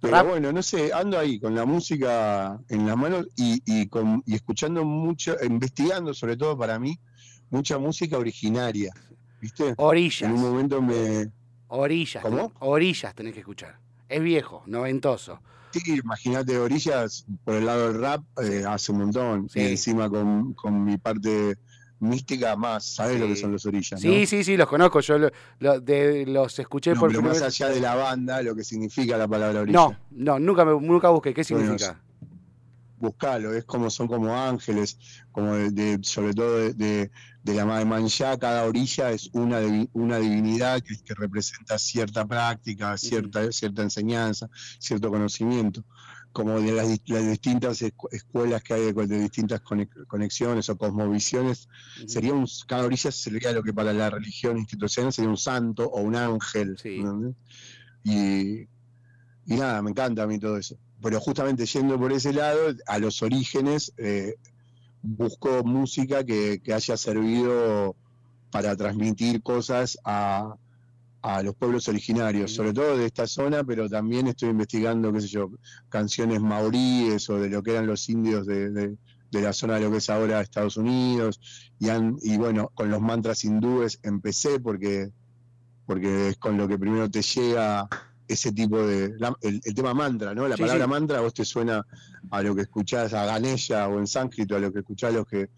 Pero 0.00 0.12
Rap- 0.14 0.28
bueno, 0.28 0.52
no 0.52 0.62
sé, 0.62 0.92
ando 0.92 1.18
ahí 1.18 1.40
con 1.40 1.56
la 1.56 1.64
música 1.64 2.56
en 2.68 2.86
las 2.86 2.96
manos 2.96 3.26
y, 3.36 3.60
y, 3.66 3.88
con, 3.88 4.22
y 4.26 4.34
escuchando 4.36 4.84
mucho, 4.84 5.34
investigando 5.44 6.14
sobre 6.14 6.36
todo 6.36 6.56
para 6.56 6.78
mí, 6.78 6.96
mucha 7.50 7.78
música 7.78 8.16
originaria. 8.16 8.92
¿Viste? 9.40 9.74
Orillas. 9.76 10.22
En 10.22 10.32
un 10.36 10.40
momento 10.42 10.80
me. 10.82 11.30
Orillas. 11.68 12.22
¿Cómo? 12.22 12.52
Orillas 12.60 13.14
tenés 13.14 13.34
que 13.34 13.40
escuchar. 13.40 13.78
Es 14.08 14.22
viejo, 14.22 14.62
noventoso. 14.66 15.40
Sí, 15.70 15.80
imagínate 16.02 16.58
Orillas 16.58 17.26
por 17.44 17.54
el 17.54 17.66
lado 17.66 17.92
del 17.92 18.00
rap 18.00 18.22
eh, 18.42 18.64
hace 18.66 18.90
un 18.92 18.98
montón. 18.98 19.48
Sí. 19.50 19.60
Y 19.60 19.66
encima 19.72 20.08
con, 20.08 20.54
con 20.54 20.82
mi 20.82 20.96
parte 20.96 21.56
mística 22.00 22.56
más, 22.56 22.84
¿sabes 22.84 23.14
Sí. 23.14 23.18
lo 23.20 23.26
que 23.26 23.36
son 23.36 23.52
los 23.52 23.66
Orillas? 23.66 24.00
Sí, 24.00 24.20
¿no? 24.20 24.26
sí, 24.26 24.44
sí, 24.44 24.56
los 24.56 24.66
conozco. 24.68 25.00
Yo 25.00 25.18
lo- 25.18 25.30
lo- 25.58 25.80
de, 25.80 26.24
los 26.26 26.58
escuché 26.58 26.94
No, 26.94 27.00
por 27.00 27.10
pero 27.10 27.20
más 27.22 27.34
vez. 27.34 27.42
allá 27.42 27.68
de 27.68 27.80
la 27.80 27.94
banda, 27.96 28.40
lo 28.42 28.54
que 28.54 28.64
significa 28.64 29.18
la 29.18 29.28
palabra 29.28 29.60
orilla. 29.60 29.78
No, 29.78 29.96
no, 30.12 30.38
nunca, 30.38 30.64
me, 30.64 30.72
nunca 30.80 31.10
busqué. 31.10 31.34
¿Qué 31.34 31.42
Bueno, 31.50 31.66
significa? 31.76 32.00
Buscalo, 33.00 33.54
es 33.54 33.64
como 33.64 33.90
son 33.90 34.08
como 34.08 34.34
ángeles, 34.34 34.98
como 35.30 35.54
de, 35.54 35.70
de- 35.70 35.98
sobre 36.02 36.32
todo 36.34 36.56
de, 36.58 36.74
de, 36.74 37.10
de 37.48 37.54
la 37.54 37.64
Madre 37.64 37.86
Manchá, 37.86 38.36
cada 38.38 38.64
orilla 38.64 39.10
es 39.10 39.30
una, 39.32 39.60
una 39.94 40.18
divinidad 40.18 40.82
que, 40.82 40.96
que 41.02 41.14
representa 41.14 41.78
cierta 41.78 42.26
práctica, 42.26 42.96
cierta, 42.98 43.50
cierta 43.52 43.82
enseñanza, 43.82 44.48
cierto 44.78 45.10
conocimiento, 45.10 45.82
como 46.32 46.60
de 46.60 46.72
las, 46.72 46.86
dis- 46.86 47.02
las 47.06 47.26
distintas 47.26 47.80
escu- 47.82 48.08
escuelas 48.12 48.62
que 48.62 48.74
hay 48.74 48.92
de, 48.92 49.06
de 49.06 49.20
distintas 49.20 49.62
conex- 49.62 50.06
conexiones 50.06 50.68
o 50.68 50.76
cosmovisiones, 50.76 51.68
sería 52.06 52.34
un, 52.34 52.46
cada 52.66 52.84
orilla 52.84 53.10
sería 53.10 53.52
lo 53.52 53.62
que 53.62 53.72
para 53.72 53.92
la 53.92 54.10
religión 54.10 54.58
institucional 54.58 55.12
sería 55.12 55.30
un 55.30 55.38
santo 55.38 55.88
o 55.88 56.00
un 56.02 56.16
ángel. 56.16 56.76
Sí. 56.80 56.96
¿entendés? 56.96 57.34
Y, 58.04 58.68
y 59.46 59.56
nada, 59.56 59.80
me 59.82 59.90
encanta 59.90 60.22
a 60.24 60.26
mí 60.26 60.38
todo 60.38 60.58
eso. 60.58 60.76
Pero 61.00 61.18
justamente 61.20 61.64
yendo 61.64 61.98
por 61.98 62.12
ese 62.12 62.32
lado, 62.32 62.74
a 62.86 62.98
los 62.98 63.22
orígenes, 63.22 63.92
eh, 63.96 64.34
busco 65.02 65.62
música 65.64 66.24
que, 66.24 66.60
que 66.62 66.74
haya 66.74 66.96
servido 66.96 67.96
para 68.50 68.76
transmitir 68.76 69.42
cosas 69.42 69.98
a, 70.04 70.54
a 71.22 71.42
los 71.42 71.54
pueblos 71.54 71.88
originarios, 71.88 72.54
sobre 72.54 72.72
todo 72.72 72.96
de 72.96 73.06
esta 73.06 73.26
zona, 73.26 73.64
pero 73.64 73.88
también 73.88 74.26
estoy 74.28 74.50
investigando, 74.50 75.12
qué 75.12 75.20
sé 75.20 75.28
yo, 75.28 75.50
canciones 75.88 76.40
maoríes 76.40 77.28
o 77.30 77.38
de 77.38 77.50
lo 77.50 77.62
que 77.62 77.72
eran 77.72 77.86
los 77.86 78.08
indios 78.08 78.46
de, 78.46 78.70
de- 78.70 78.96
de 79.30 79.42
la 79.42 79.52
zona 79.52 79.74
de 79.74 79.80
lo 79.82 79.90
que 79.90 79.98
es 79.98 80.08
ahora 80.08 80.40
Estados 80.40 80.78
Unidos. 80.78 81.38
Y, 81.78 81.90
han- 81.90 82.16
y 82.22 82.38
bueno, 82.38 82.70
con 82.74 82.90
los 82.90 83.00
mantras 83.02 83.44
hindúes 83.44 84.00
empecé 84.02 84.58
porque, 84.58 85.10
porque 85.84 86.28
es 86.30 86.38
con 86.38 86.56
lo 86.56 86.66
que 86.66 86.78
primero 86.78 87.10
te 87.10 87.20
llega 87.20 87.86
ese 88.28 88.52
tipo 88.52 88.86
de... 88.86 89.14
la- 89.18 89.34
el, 89.40 89.60
el 89.64 89.74
tema 89.74 89.94
mantra, 89.94 90.34
¿no? 90.34 90.46
La 90.46 90.56
Sí, 90.56 90.62
palabra 90.62 90.84
sí. 90.84 90.90
mantra 90.90 91.18
a 91.18 91.20
vos 91.22 91.34
te 91.34 91.44
suena 91.44 91.84
a 92.30 92.42
lo 92.42 92.54
que 92.54 92.62
escuchás 92.62 93.14
a 93.14 93.24
Ganesha 93.24 93.88
o 93.88 93.98
en 93.98 94.06
sánscrito, 94.06 94.54
a 94.56 94.60
lo 94.60 94.72
que 94.72 94.80
escuchás 94.80 95.12
los 95.14 95.26
que, 95.26 95.50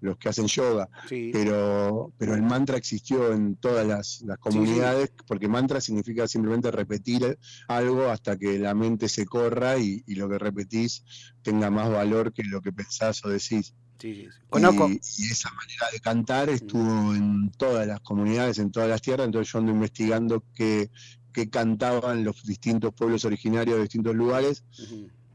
los 0.00 0.18
que 0.18 0.28
hacen 0.28 0.46
yoga 0.46 0.88
Sí. 1.08 1.30
pero, 1.32 2.12
pero 2.18 2.34
el 2.34 2.42
mantra 2.42 2.76
existió 2.76 3.32
en 3.32 3.56
todas 3.56 3.86
las, 3.86 4.20
las 4.26 4.38
comunidades, 4.38 5.10
porque 5.26 5.48
mantra 5.48 5.80
significa 5.80 6.28
simplemente 6.28 6.70
repetir 6.70 7.38
algo 7.68 8.10
hasta 8.10 8.36
que 8.36 8.58
la 8.58 8.74
mente 8.74 9.08
se 9.08 9.24
corra 9.24 9.78
y, 9.78 10.02
y 10.06 10.14
lo 10.16 10.28
que 10.28 10.38
repetís 10.38 11.04
tenga 11.42 11.70
más 11.70 11.90
valor 11.90 12.32
que 12.32 12.42
lo 12.44 12.60
que 12.60 12.72
pensás 12.72 13.24
o 13.24 13.28
decís. 13.30 13.74
sí, 13.98 14.14
sí, 14.14 14.24
sí. 14.30 14.30
Conozco. 14.50 14.88
Y, 14.88 15.00
y 15.18 15.32
esa 15.32 15.50
manera 15.52 15.86
de 15.92 16.00
cantar 16.00 16.50
estuvo 16.50 17.14
en 17.14 17.50
todas 17.52 17.86
las 17.86 18.00
comunidades, 18.00 18.58
en 18.58 18.70
todas 18.70 18.88
las 18.90 19.00
tierras, 19.00 19.26
entonces 19.26 19.50
yo 19.52 19.58
ando 19.60 19.72
investigando 19.72 20.44
qué, 20.54 20.90
qué 21.36 21.50
cantaban 21.50 22.24
los 22.24 22.42
distintos 22.44 22.94
pueblos 22.94 23.26
originarios 23.26 23.76
de 23.76 23.82
distintos 23.82 24.14
lugares 24.14 24.64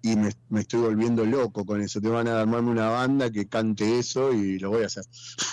y 0.01 0.15
me, 0.15 0.31
me 0.49 0.61
estoy 0.61 0.81
volviendo 0.81 1.23
loco 1.23 1.63
con 1.63 1.79
eso. 1.79 2.01
Te 2.01 2.09
van 2.09 2.27
a 2.27 2.41
armarme 2.41 2.71
una 2.71 2.89
banda 2.89 3.29
que 3.29 3.47
cante 3.47 3.99
eso 3.99 4.33
y 4.33 4.57
lo 4.57 4.71
voy 4.71 4.81
a 4.81 4.87
hacer. 4.87 5.03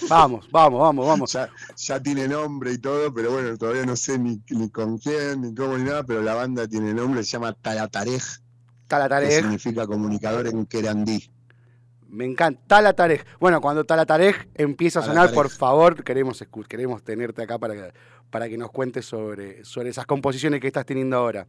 Vamos, 0.08 0.48
vamos, 0.50 0.80
vamos, 0.80 1.06
vamos. 1.06 1.32
Ya, 1.34 1.50
ya 1.76 2.02
tiene 2.02 2.26
nombre 2.28 2.72
y 2.72 2.78
todo, 2.78 3.12
pero 3.12 3.30
bueno, 3.30 3.58
todavía 3.58 3.84
no 3.84 3.94
sé 3.94 4.18
ni, 4.18 4.40
ni 4.48 4.70
con 4.70 4.96
quién, 4.96 5.42
ni 5.42 5.54
cómo, 5.54 5.76
ni 5.76 5.84
nada, 5.84 6.02
pero 6.04 6.22
la 6.22 6.32
banda 6.32 6.66
tiene 6.66 6.94
nombre, 6.94 7.22
se 7.24 7.32
llama 7.32 7.52
Talatarej, 7.52 8.22
que 8.22 8.86
Talatarej. 8.86 9.42
significa 9.42 9.86
comunicador 9.86 10.46
en 10.46 10.64
Querandí. 10.64 11.30
Me 12.08 12.24
encanta. 12.24 12.60
Talatarej. 12.66 13.24
Bueno, 13.38 13.60
cuando 13.60 13.84
Talatarej 13.84 14.48
empieza 14.54 15.00
a 15.00 15.02
sonar, 15.02 15.26
Talatarej. 15.28 15.34
por 15.34 15.50
favor, 15.50 16.04
queremos, 16.04 16.42
queremos 16.68 17.02
tenerte 17.02 17.42
acá 17.42 17.58
para 17.58 17.74
que, 17.74 17.92
para 18.30 18.48
que 18.48 18.56
nos 18.56 18.70
cuentes 18.70 19.04
sobre, 19.06 19.64
sobre 19.64 19.90
esas 19.90 20.06
composiciones 20.06 20.60
que 20.60 20.66
estás 20.66 20.86
teniendo 20.86 21.16
ahora. 21.16 21.46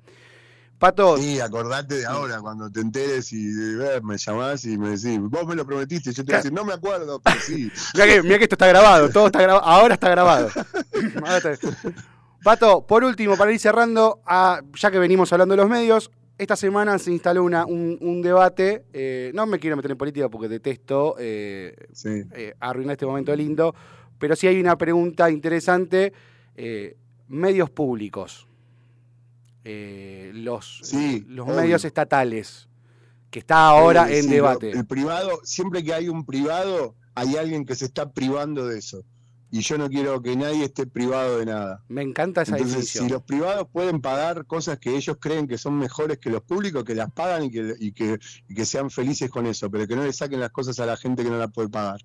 Pato, 0.78 1.18
Sí, 1.18 1.42
acordate 1.42 1.96
de 1.96 2.06
ahora, 2.06 2.40
cuando 2.40 2.72
te 2.72 2.80
enteres 2.80 3.34
y 3.34 3.50
eh, 3.50 4.00
me 4.02 4.18
llamás 4.18 4.64
y 4.64 4.78
me 4.78 4.92
decís, 4.92 5.20
vos 5.20 5.46
me 5.46 5.54
lo 5.54 5.66
prometiste, 5.66 6.14
yo 6.14 6.24
te 6.24 6.32
voy 6.32 6.36
a 6.36 6.38
decir, 6.38 6.54
no 6.54 6.64
me 6.64 6.72
acuerdo, 6.72 7.20
pero 7.20 7.36
sí. 7.42 7.70
Mirá 7.94 8.06
que, 8.08 8.24
mirá 8.24 8.38
que 8.38 8.44
esto 8.46 8.56
está 8.56 8.68
grabado, 8.68 9.10
todo 9.10 9.26
está 9.26 9.42
grabado, 9.42 9.66
ahora 9.66 9.96
está 9.96 10.10
grabado. 10.10 10.50
Pato, 12.44 12.88
por 12.88 13.04
último, 13.04 13.36
para 13.36 13.52
ir 13.52 13.60
cerrando, 13.60 14.22
ah, 14.26 14.62
ya 14.74 14.90
que 14.90 15.00
venimos 15.00 15.34
hablando 15.34 15.54
de 15.54 15.58
los 15.58 15.70
medios, 15.70 16.12
esta 16.40 16.56
semana 16.56 16.98
se 16.98 17.12
instaló 17.12 17.44
una, 17.44 17.66
un, 17.66 17.98
un 18.02 18.22
debate, 18.22 18.86
eh, 18.94 19.32
no 19.36 19.46
me 19.46 19.60
quiero 19.60 19.76
meter 19.76 19.92
en 19.92 19.98
política 19.98 20.30
porque 20.30 20.48
detesto 20.48 21.16
eh, 21.20 21.76
Sí. 21.94 22.24
eh, 22.34 22.56
arruinar 22.60 22.94
este 22.94 23.06
momento 23.06 23.36
lindo, 23.36 23.76
pero 24.18 24.36
sí 24.36 24.48
hay 24.48 24.60
una 24.60 24.78
pregunta 24.78 25.30
interesante, 25.30 26.14
eh, 26.56 26.96
medios 27.28 27.70
públicos, 27.70 28.48
eh, 29.66 30.32
los, 30.34 30.80
Sí, 30.84 31.26
los 31.28 31.46
obvio. 31.48 31.58
medios 31.62 31.84
estatales, 31.86 32.68
que 33.30 33.40
está 33.40 33.68
ahora 33.68 34.08
Sí, 34.08 34.16
en 34.16 34.30
debate. 34.30 34.72
el 34.72 34.86
privado, 34.86 35.40
siempre 35.44 35.84
que 35.84 35.94
hay 35.94 36.10
un 36.10 36.26
privado, 36.26 36.96
hay 37.16 37.36
alguien 37.36 37.66
que 37.66 37.76
se 37.76 37.86
está 37.86 38.12
privando 38.12 38.66
de 38.66 38.80
eso. 38.80 39.04
Y 39.52 39.62
yo 39.62 39.78
no 39.78 39.90
quiero 39.90 40.22
que 40.22 40.36
nadie 40.36 40.66
esté 40.66 40.86
privado 40.86 41.40
de 41.40 41.46
nada. 41.48 41.84
Me 41.88 42.04
encanta 42.04 42.44
esa 42.44 42.52
Entonces, 42.56 42.76
definición. 42.76 43.06
si 43.06 43.12
los 43.12 43.24
privados 43.24 43.68
pueden 43.72 44.00
pagar 44.00 44.46
cosas 44.46 44.78
que 44.78 44.96
ellos 44.96 45.18
creen 45.20 45.48
que 45.48 45.58
son 45.58 45.78
mejores 45.78 46.20
que 46.20 46.30
los 46.30 46.42
públicos, 46.44 46.84
que 46.84 46.94
las 46.94 47.12
pagan 47.12 47.46
y 47.46 47.52
que, 47.52 47.74
y 47.80 47.92
que, 47.92 48.20
y 48.48 48.54
que 48.54 48.66
sean 48.66 48.92
felices 48.92 49.30
con 49.30 49.48
eso, 49.48 49.70
pero 49.72 49.88
que 49.88 49.96
no 49.96 50.04
le 50.04 50.14
saquen 50.14 50.40
las 50.40 50.52
cosas 50.52 50.80
a 50.80 50.86
la 50.86 50.98
gente 50.98 51.24
que 51.24 51.30
no 51.30 51.38
las 51.38 51.52
puede 51.52 51.70
pagar. 51.70 52.00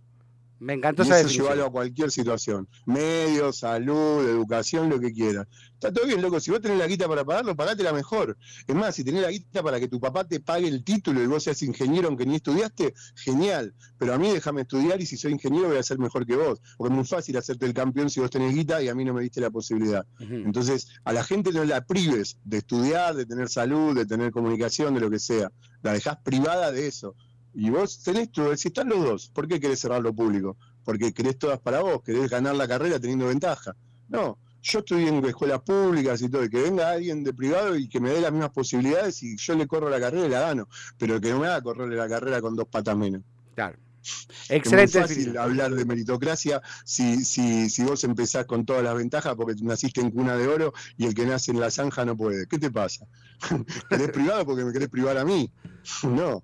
Me 0.59 0.75
encantó 0.75 1.03
Y 1.03 1.07
esa 1.07 1.23
llevarlo 1.23 1.67
a 1.67 1.71
cualquier 1.71 2.11
situación. 2.11 2.69
Medios, 2.87 3.59
salud, 3.59 4.27
educación, 4.29 4.89
lo 4.89 5.01
que 5.01 5.13
quieras. 5.13 5.47
Está 5.75 5.93
todo 5.93 6.07
bien, 6.07 6.23
loco. 6.23 6.41
Si 6.41 6.51
vos 6.51 6.61
tenés 6.61 6.79
la 6.79 6.87
guita 6.87 7.07
para 7.09 7.25
pagarlo, 7.25 7.55
pagátela 7.55 7.93
mejor. 7.93 8.39
Es 8.67 8.75
más, 8.75 8.95
si 8.95 9.05
tenés 9.05 9.23
la 9.23 9.31
guita 9.31 9.63
para 9.63 9.79
que 9.79 9.89
tu 9.89 10.01
papá 10.01 10.25
te 10.25 10.41
pague 10.41 10.67
el 10.67 10.83
título 10.83 11.23
y 11.23 11.27
vos 11.27 11.43
seas 11.43 11.61
ingeniero 11.63 12.09
aunque 12.09 12.25
ni 12.25 12.37
estudiaste, 12.37 12.95
genial. 13.17 13.75
Pero 13.99 14.15
a 14.15 14.19
mí 14.19 14.31
déjame 14.31 14.63
estudiar 14.63 15.01
y 15.03 15.07
si 15.07 15.17
soy 15.17 15.33
ingeniero 15.33 15.69
voy 15.69 15.77
a 15.77 15.83
ser 15.83 15.99
mejor 15.99 16.25
que 16.25 16.37
vos. 16.37 16.61
Porque 16.79 16.93
es 16.93 16.97
muy 16.97 17.05
fácil 17.05 17.37
hacerte 17.37 17.67
el 17.67 17.75
campeón 17.75 18.09
si 18.09 18.21
vos 18.21 18.31
tenés 18.31 18.55
guita 18.55 18.83
y 18.83 18.89
a 18.89 18.95
mí 18.95 19.05
no 19.05 19.13
me 19.13 19.23
diste 19.23 19.41
la 19.41 19.51
posibilidad. 19.51 20.07
Entonces, 20.19 20.89
a 21.05 21.13
la 21.13 21.23
gente 21.25 21.53
no 21.53 21.65
la 21.65 21.85
prives 21.85 22.39
de 22.45 22.59
estudiar, 22.59 23.15
de 23.15 23.27
tener 23.27 23.49
salud, 23.49 23.95
de 23.95 24.07
tener 24.07 24.31
comunicación, 24.31 24.95
de 24.95 25.01
lo 25.01 25.11
que 25.11 25.19
sea. 25.19 25.51
La 25.83 25.93
dejás 25.93 26.17
privada 26.25 26.73
de 26.73 26.87
eso. 26.87 27.15
Y 27.55 27.71
vos 27.71 28.03
tenés 28.03 28.33
todo, 28.33 28.57
si 28.57 28.69
están 28.69 28.89
los 28.89 29.05
dos, 29.05 29.29
¿por 29.29 29.47
qué 29.47 29.61
querés 29.61 29.81
cerrar 29.81 30.03
lo 30.03 30.13
público? 30.13 30.57
Porque 30.85 31.13
querés 31.15 31.39
todas 31.39 31.61
para 31.61 31.81
vos, 31.81 32.03
querés 32.03 32.29
ganar 32.29 32.57
la 32.57 32.67
carrera 32.67 32.99
teniendo 32.99 33.29
ventaja. 33.29 33.77
No, 34.09 34.39
yo 34.63 34.79
estoy 34.81 35.07
en 35.07 35.25
escuelas 35.25 35.61
públicas 35.61 36.21
y 36.23 36.29
todo, 36.29 36.45
y 36.45 36.49
que 36.49 36.63
venga 36.63 36.91
alguien 36.91 37.23
de 37.23 37.33
privado 37.33 37.77
y 37.77 37.89
que 37.89 38.01
me 38.01 38.11
dé 38.11 38.21
las 38.21 38.33
mismas 38.33 38.51
posibilidades 38.51 39.23
y 39.23 39.37
yo 39.37 39.55
le 39.55 39.67
corro 39.67 39.89
la 39.89 40.01
carrera 40.01 40.27
y 40.27 40.31
la 40.31 40.41
gano, 40.41 40.69
pero 40.99 41.21
que 41.21 41.31
no 41.31 41.41
me 41.41 41.47
haga 41.47 41.63
correrle 41.63 41.97
la 41.97 42.09
carrera 42.09 42.41
con 42.41 42.57
dos 42.57 42.67
patas 42.69 42.97
menos. 42.97 43.23
Claro. 43.55 43.79
Es 44.05 44.51
Excelente 44.51 44.99
muy 44.99 45.09
fácil 45.09 45.39
hablar 45.39 45.75
de 45.75 45.85
meritocracia 45.87 46.61
si, 46.85 47.25
si, 47.25 47.71
si 47.71 47.83
vos 47.85 48.05
empezás 48.05 48.45
con 48.45 48.67
todas 48.67 48.85
las 48.85 48.95
ventajas 48.95 49.35
porque 49.35 49.55
naciste 49.63 50.03
en 50.03 50.11
cuna 50.11 50.37
de 50.37 50.47
oro 50.47 50.75
y 50.99 51.07
el 51.07 51.15
que 51.15 51.25
nace 51.25 51.53
en 51.53 51.61
la 51.61 51.71
zanja 51.71 52.05
no 52.05 52.15
puede. 52.15 52.47
¿Qué 52.47 52.59
te 52.59 52.71
pasa? 52.71 53.07
¿Querés 53.89 54.11
privado 54.11 54.45
porque 54.45 54.65
me 54.65 54.73
querés 54.73 54.89
privar 54.89 55.17
a 55.17 55.25
mí? 55.25 55.51
No. 56.03 56.43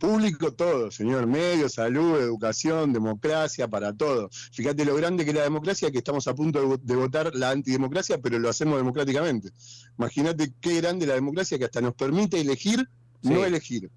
Público 0.00 0.52
todo, 0.52 0.90
señor. 0.90 1.26
Medio, 1.26 1.68
salud, 1.68 2.18
educación, 2.18 2.92
democracia, 2.92 3.68
para 3.68 3.92
todo. 3.92 4.30
Fíjate 4.50 4.84
lo 4.84 4.96
grande 4.96 5.24
que 5.24 5.30
es 5.30 5.36
la 5.36 5.42
democracia, 5.42 5.90
que 5.92 5.98
estamos 5.98 6.26
a 6.26 6.34
punto 6.34 6.58
de, 6.58 6.66
vo- 6.66 6.80
de 6.82 6.96
votar 6.96 7.30
la 7.34 7.50
antidemocracia, 7.50 8.18
pero 8.18 8.38
lo 8.38 8.48
hacemos 8.48 8.78
democráticamente. 8.78 9.50
Imagínate 9.98 10.52
qué 10.60 10.80
grande 10.80 11.06
la 11.06 11.14
democracia 11.14 11.58
que 11.58 11.66
hasta 11.66 11.80
nos 11.82 11.94
permite 11.94 12.40
elegir, 12.40 12.88
Sí. 13.22 13.28
no 13.28 13.44
elegir. 13.44 13.90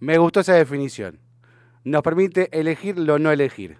Me 0.00 0.18
gustó 0.18 0.40
esa 0.40 0.52
definición. 0.54 1.18
Nos 1.84 2.02
permite 2.02 2.48
elegir 2.56 2.98
lo 2.98 3.18
no 3.18 3.32
elegir. 3.32 3.78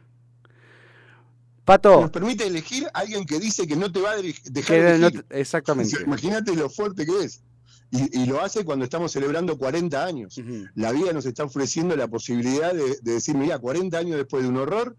Pato, 1.66 2.00
Nos 2.00 2.10
permite 2.10 2.46
elegir 2.46 2.86
a 2.94 3.00
alguien 3.00 3.26
que 3.26 3.38
dice 3.38 3.66
que 3.66 3.76
no 3.76 3.92
te 3.92 4.00
va 4.00 4.12
a 4.12 4.16
dej- 4.16 4.42
dejar 4.44 4.76
que 4.76 4.90
elegir. 4.94 5.22
te- 5.24 5.40
exactamente. 5.40 6.02
Imagínate 6.02 6.56
lo 6.56 6.70
fuerte 6.70 7.04
que 7.04 7.24
es. 7.24 7.42
Y, 7.90 8.22
y 8.22 8.26
lo 8.26 8.42
hace 8.42 8.64
cuando 8.64 8.84
estamos 8.84 9.12
celebrando 9.12 9.56
40 9.56 10.04
años. 10.04 10.40
La 10.74 10.92
vida 10.92 11.12
nos 11.12 11.24
está 11.26 11.44
ofreciendo 11.44 11.96
la 11.96 12.08
posibilidad 12.08 12.74
de, 12.74 12.98
de 13.00 13.12
decir, 13.12 13.36
mira, 13.36 13.58
40 13.58 13.96
años 13.96 14.16
después 14.16 14.42
de 14.42 14.48
un 14.50 14.58
horror, 14.58 14.96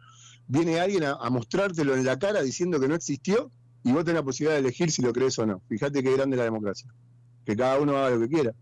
viene 0.47 0.79
alguien 0.79 1.03
a, 1.03 1.11
a 1.13 1.29
mostrártelo 1.29 1.93
en 1.95 2.05
la 2.05 2.17
cara 2.17 2.41
diciendo 2.41 2.79
que 2.79 2.87
no 2.87 2.95
existió 2.95 3.51
y 3.83 3.91
vos 3.91 4.03
tenés 4.03 4.19
la 4.21 4.23
posibilidad 4.23 4.55
de 4.55 4.67
elegir 4.67 4.91
si 4.91 5.01
lo 5.01 5.13
crees 5.13 5.37
o 5.39 5.45
no. 5.45 5.61
Fíjate 5.69 6.03
qué 6.03 6.15
grande 6.15 6.35
la 6.35 6.43
democracia. 6.43 6.91
Que 7.45 7.55
cada 7.55 7.79
uno 7.79 7.97
haga 7.97 8.15
lo 8.15 8.21
que 8.21 8.29
quiera. 8.29 8.53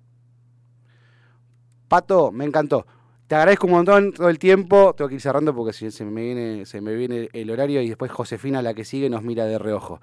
Pato, 1.87 2.31
me 2.31 2.45
encantó. 2.45 2.85
Te 3.27 3.35
agradezco 3.35 3.67
un 3.67 3.73
montón 3.73 4.13
todo 4.13 4.29
el 4.29 4.39
tiempo. 4.39 4.93
Tengo 4.95 5.09
que 5.09 5.15
ir 5.15 5.21
cerrando 5.21 5.53
porque 5.55 5.73
si 5.73 5.91
se 5.91 6.05
me 6.05 6.21
viene, 6.21 6.65
se 6.65 6.81
me 6.81 6.95
viene 6.95 7.29
el 7.33 7.49
horario 7.49 7.81
y 7.81 7.89
después 7.89 8.11
Josefina, 8.11 8.61
la 8.61 8.73
que 8.73 8.85
sigue, 8.85 9.09
nos 9.09 9.23
mira 9.23 9.45
de 9.45 9.57
reojo. 9.57 9.99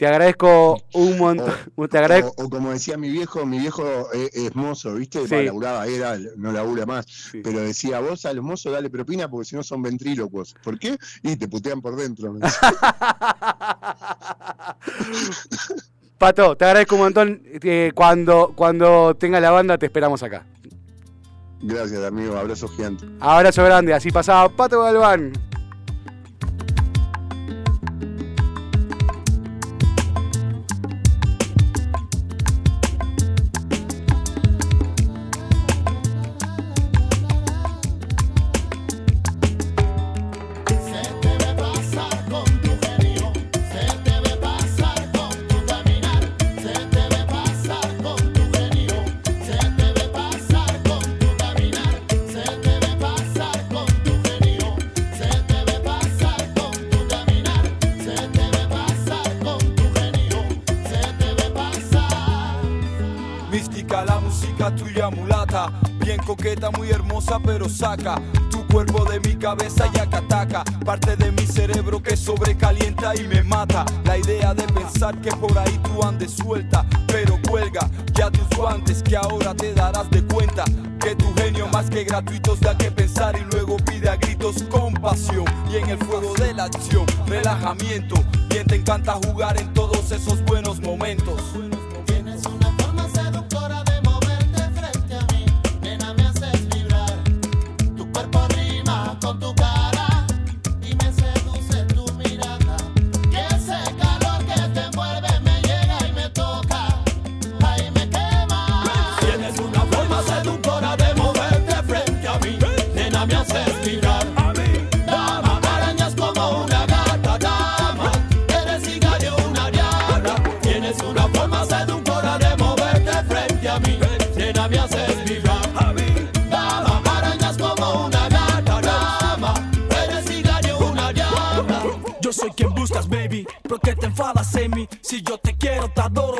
Te 0.00 0.06
agradezco 0.06 0.82
un 0.94 1.18
montón. 1.18 1.52
Te 1.90 1.98
agradezco. 1.98 2.32
O, 2.38 2.44
o 2.44 2.48
como 2.48 2.70
decía 2.70 2.96
mi 2.96 3.10
viejo, 3.10 3.44
mi 3.44 3.58
viejo 3.58 4.10
es, 4.14 4.34
es 4.34 4.56
mozo, 4.56 4.94
¿viste? 4.94 5.28
Sí. 5.28 5.44
Laburaba, 5.44 5.86
era, 5.86 6.16
no 6.38 6.52
labura 6.52 6.86
más. 6.86 7.04
Sí. 7.06 7.42
Pero 7.44 7.60
decía, 7.60 8.00
vos 8.00 8.24
a 8.24 8.32
los 8.32 8.42
mozos 8.42 8.72
dale 8.72 8.88
propina 8.88 9.28
porque 9.28 9.44
si 9.44 9.56
no 9.56 9.62
son 9.62 9.82
ventrílocos. 9.82 10.56
¿Por 10.64 10.78
qué? 10.78 10.96
Y 11.22 11.36
te 11.36 11.48
putean 11.48 11.82
por 11.82 11.96
dentro. 11.96 12.34
Pato, 16.16 16.56
te 16.56 16.64
agradezco 16.64 16.94
un 16.94 17.02
montón. 17.02 17.42
Eh, 17.44 17.92
cuando, 17.94 18.54
cuando 18.56 19.14
tenga 19.16 19.38
la 19.38 19.50
banda, 19.50 19.76
te 19.76 19.84
esperamos 19.84 20.22
acá. 20.22 20.46
Gracias, 21.60 22.02
amigo. 22.02 22.38
Abrazo 22.38 22.68
gigante. 22.68 23.04
Abrazo 23.20 23.62
grande. 23.64 23.92
Así 23.92 24.10
pasaba 24.10 24.48
Pato 24.48 24.80
Galván. 24.80 25.49
Tu 68.50 68.64
cuerpo 68.68 69.04
de 69.04 69.18
mi 69.18 69.34
cabeza 69.34 69.90
y 69.92 69.98
acataca, 69.98 70.62
parte 70.84 71.16
de 71.16 71.32
mi 71.32 71.44
cerebro 71.44 72.00
que 72.00 72.16
sobrecalienta 72.16 73.16
y 73.16 73.26
me 73.26 73.42
mata. 73.42 73.84
La 74.04 74.16
idea 74.16 74.54
de 74.54 74.62
pensar 74.72 75.20
que 75.20 75.30
por 75.32 75.58
ahí 75.58 75.76
tú 75.82 76.04
andes 76.04 76.30
suelta, 76.30 76.86
pero 77.08 77.36
cuelga 77.48 77.90
ya 78.14 78.30
tus 78.30 78.48
guantes 78.56 79.02
que 79.02 79.16
ahora 79.16 79.54
te 79.54 79.74
darás 79.74 80.08
de 80.10 80.24
cuenta 80.24 80.64
que 81.00 81.16
tu 81.16 81.34
genio 81.34 81.66
más 81.68 81.90
que 81.90 82.04
gratuitos 82.04 82.60
da 82.60 82.78
que 82.78 82.92
pensar 82.92 83.36
y 83.36 83.44
luego 83.52 83.76
pide 83.78 84.08
a 84.08 84.16
gritos 84.16 84.62
compasión 84.64 85.44
y 85.72 85.76
en 85.76 85.88
el 85.90 85.98
fuego 85.98 86.32
de 86.34 86.54
la 86.54 86.64
acción 86.64 87.06
relajamiento. 87.26 88.14
Bien 88.50 88.66
te 88.66 88.76
encanta 88.76 89.14
jugar 89.14 89.60
en 89.60 89.72
todos 89.72 90.12
esos 90.12 90.44
buenos 90.44 90.80
momentos. 90.80 91.29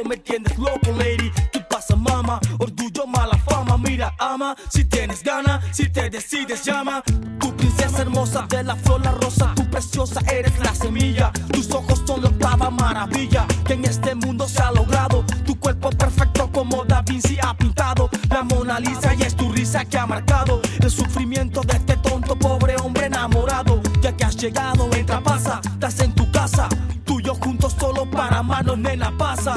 Me 0.04 0.16
tienes 0.16 0.56
loco, 0.58 0.92
lady. 0.96 1.30
¿Qué 1.52 1.60
pasa, 1.60 1.96
mama? 1.96 2.40
Orgullo, 2.58 3.06
mala 3.06 3.36
fama. 3.38 3.76
Mira, 3.78 4.14
ama, 4.18 4.56
si 4.70 4.84
tienes 4.84 5.22
gana, 5.22 5.60
si 5.72 5.88
te 5.88 6.10
decides, 6.10 6.64
llama. 6.64 7.02
Tu 7.40 7.54
princesa 7.56 8.02
hermosa 8.02 8.46
de 8.48 8.62
la 8.64 8.76
flor, 8.76 9.04
la 9.04 9.12
rosa. 9.12 9.52
Tu 9.54 9.68
preciosa 9.70 10.20
eres 10.32 10.58
la 10.58 10.74
semilla. 10.74 11.32
Tus 11.52 11.70
ojos 11.70 12.02
son 12.06 12.22
la 12.22 12.28
octava 12.28 12.70
maravilla 12.70 13.46
que 13.66 13.74
en 13.74 13.84
este 13.84 14.14
mundo 14.14 14.48
se 14.48 14.62
ha 14.62 14.70
logrado. 14.72 15.24
Tu 15.46 15.58
cuerpo 15.58 15.90
perfecto 15.90 16.50
como 16.52 16.84
Da 16.84 17.02
Vinci 17.02 17.38
ha 17.42 17.54
pintado. 17.56 18.10
La 18.30 18.42
Mona 18.42 18.80
Lisa 18.80 19.14
y 19.14 19.22
es 19.22 19.34
tu 19.36 19.50
risa 19.52 19.84
que 19.84 19.98
ha 19.98 20.06
marcado 20.06 20.60
el 20.80 20.90
sufrimiento 20.90 21.60
de 21.62 21.76
este 21.76 21.96
tonto 21.96 22.36
pobre 22.36 22.76
hombre 22.76 23.06
enamorado. 23.06 23.80
Ya 24.00 24.16
que 24.16 24.24
has 24.24 24.36
llegado, 24.36 24.88
entra, 24.94 25.20
pasa, 25.20 25.60
estás 25.64 26.00
en 26.00 26.14
tu 26.14 26.30
casa. 26.30 26.68
Tú 27.04 27.18
y 27.20 27.24
yo 27.24 27.34
juntos 27.34 27.74
solo 27.78 28.08
para 28.10 28.38
amarnos, 28.38 28.78
nena, 28.78 29.12
pasa. 29.16 29.56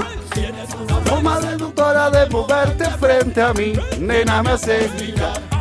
Forma 1.06 1.40
seductora 1.42 2.10
de 2.10 2.28
moverte 2.30 2.86
frente 2.92 3.42
a 3.42 3.54
mí, 3.54 3.74
nena 4.00 4.42
me 4.42 4.52
hace 4.52 4.90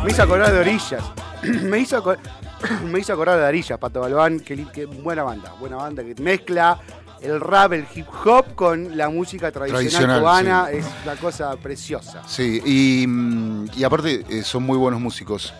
Me 0.03 0.09
hizo 0.11 0.23
acordar 0.23 0.51
de 0.51 0.59
orillas. 0.59 1.03
me, 1.43 1.79
hizo 1.79 1.97
aco- 1.97 2.17
me 2.85 2.99
hizo 2.99 3.13
acordar 3.13 3.39
de 3.39 3.45
orillas, 3.45 3.77
Pato 3.77 4.01
Galván. 4.01 4.39
Qué, 4.39 4.55
li- 4.55 4.67
qué 4.73 4.85
buena 4.85 5.23
banda, 5.23 5.53
buena 5.59 5.75
banda 5.77 6.03
que 6.03 6.15
mezcla 6.21 6.79
el 7.21 7.39
rap, 7.39 7.73
el 7.73 7.85
hip 7.93 8.07
hop 8.25 8.55
con 8.55 8.97
la 8.97 9.09
música 9.09 9.51
tradicional, 9.51 9.83
Tradicional, 9.89 10.19
cubana. 10.19 10.67
sí. 10.71 10.77
Es 10.77 10.85
una 11.03 11.15
cosa 11.17 11.55
preciosa. 11.57 12.23
Sí, 12.27 12.61
y, 12.65 13.05
mm, 13.07 13.67
y 13.75 13.83
aparte 13.83 14.25
eh, 14.29 14.43
son 14.43 14.63
muy 14.63 14.77
buenos 14.77 14.99
músicos. 14.99 15.53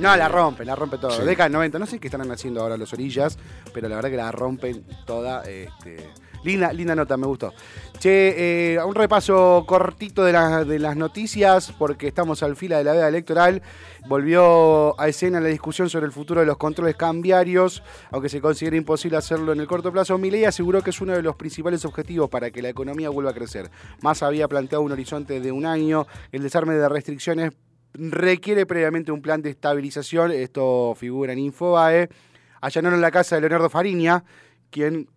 No, 0.00 0.14
la 0.14 0.28
rompen, 0.28 0.66
la 0.66 0.74
rompe 0.76 0.98
todo. 0.98 1.12
Sí. 1.12 1.22
Década 1.22 1.44
del 1.44 1.52
90, 1.54 1.78
no 1.78 1.86
sé 1.86 1.98
qué 1.98 2.08
están 2.08 2.30
haciendo 2.30 2.60
ahora 2.60 2.76
los 2.76 2.92
orillas, 2.92 3.38
pero 3.72 3.88
la 3.88 3.94
verdad 3.96 4.10
que 4.10 4.16
la 4.16 4.30
rompen 4.32 4.84
toda. 5.06 5.42
Este, 5.44 6.10
linda, 6.46 6.72
linda 6.72 6.94
nota, 6.94 7.16
me 7.16 7.26
gustó. 7.26 7.52
Che, 7.98 8.74
eh, 8.74 8.82
un 8.84 8.94
repaso 8.94 9.64
cortito 9.66 10.24
de, 10.24 10.32
la- 10.32 10.64
de 10.64 10.78
las 10.78 10.96
noticias, 10.96 11.72
porque 11.78 12.06
estamos 12.08 12.42
al 12.42 12.56
fila 12.56 12.78
de 12.78 12.84
la 12.84 12.92
veda 12.92 13.08
electoral. 13.08 13.62
Volvió 14.06 14.98
a 15.00 15.08
escena 15.08 15.40
la 15.40 15.48
discusión 15.48 15.90
sobre 15.90 16.06
el 16.06 16.12
futuro 16.12 16.40
de 16.40 16.46
los 16.46 16.56
controles 16.56 16.94
cambiarios, 16.96 17.82
aunque 18.12 18.28
se 18.28 18.40
considera 18.40 18.76
imposible 18.76 19.16
hacerlo 19.16 19.52
en 19.52 19.60
el 19.60 19.66
corto 19.66 19.90
plazo. 19.92 20.16
Milei 20.16 20.44
aseguró 20.44 20.82
que 20.82 20.90
es 20.90 21.00
uno 21.00 21.12
de 21.12 21.22
los 21.22 21.34
principales 21.36 21.84
objetivos 21.84 22.30
para 22.30 22.50
que 22.50 22.62
la 22.62 22.68
economía 22.68 23.10
vuelva 23.10 23.32
a 23.32 23.34
crecer. 23.34 23.70
Más 24.02 24.22
había 24.22 24.46
planteado 24.46 24.82
un 24.82 24.92
horizonte 24.92 25.40
de 25.40 25.50
un 25.52 25.66
año. 25.66 26.06
El 26.30 26.42
desarme 26.42 26.74
de 26.74 26.88
restricciones 26.88 27.52
requiere 27.94 28.66
previamente 28.66 29.10
un 29.10 29.22
plan 29.22 29.42
de 29.42 29.50
estabilización. 29.50 30.30
Esto 30.30 30.94
figura 30.96 31.32
en 31.32 31.40
Infobae. 31.40 32.08
Allanaron 32.60 33.00
la 33.00 33.10
casa 33.10 33.34
de 33.36 33.42
Leonardo 33.42 33.68
Fariña, 33.68 34.24
quien, 34.76 35.08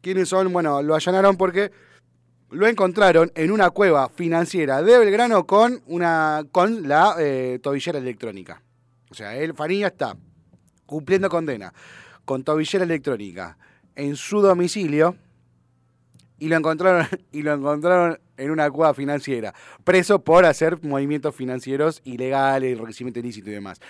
quienes 0.00 0.30
son, 0.30 0.50
bueno, 0.50 0.80
lo 0.80 0.94
allanaron 0.94 1.36
porque 1.36 1.70
lo 2.48 2.66
encontraron 2.66 3.30
en 3.34 3.50
una 3.50 3.68
cueva 3.68 4.08
financiera 4.08 4.82
de 4.82 4.96
Belgrano 4.96 5.46
con, 5.46 5.82
una, 5.84 6.42
con 6.50 6.88
la 6.88 7.14
eh, 7.18 7.58
tobillera 7.62 7.98
electrónica. 7.98 8.62
O 9.10 9.14
sea, 9.14 9.36
él, 9.36 9.52
Fariña 9.52 9.88
está 9.88 10.16
cumpliendo 10.86 11.28
condena 11.28 11.74
con 12.24 12.44
tobillera 12.44 12.84
electrónica 12.84 13.58
en 13.94 14.16
su 14.16 14.40
domicilio 14.40 15.16
y 16.38 16.48
lo 16.48 16.56
encontraron 16.56 17.06
y 17.30 17.42
lo 17.42 17.52
encontraron 17.52 18.18
en 18.38 18.50
una 18.50 18.70
cueva 18.70 18.94
financiera, 18.94 19.52
preso 19.84 20.24
por 20.24 20.46
hacer 20.46 20.82
movimientos 20.82 21.34
financieros 21.34 22.00
ilegales, 22.04 22.72
enriquecimiento 22.72 23.20
ilícito 23.20 23.50
y 23.50 23.52
demás. 23.52 23.82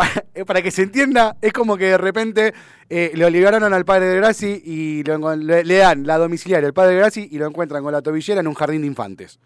Para, 0.00 0.24
eh, 0.34 0.46
para 0.46 0.62
que 0.62 0.70
se 0.70 0.82
entienda, 0.82 1.36
es 1.42 1.52
como 1.52 1.76
que 1.76 1.84
de 1.84 1.98
repente 1.98 2.54
eh, 2.88 3.12
lo 3.16 3.28
liberaron 3.28 3.74
al 3.74 3.84
padre 3.84 4.06
de 4.06 4.16
Graci 4.16 4.62
y 4.64 5.02
le 5.02 5.76
dan 5.76 6.06
la 6.06 6.16
domiciliaria 6.16 6.66
al 6.66 6.72
padre 6.72 6.94
de 6.94 7.00
Graci 7.00 7.28
y 7.30 7.36
lo 7.36 7.46
encuentran 7.46 7.82
con 7.82 7.92
la 7.92 8.00
tobillera 8.00 8.40
en 8.40 8.46
un 8.46 8.54
jardín 8.54 8.80
de 8.80 8.86
infantes. 8.86 9.38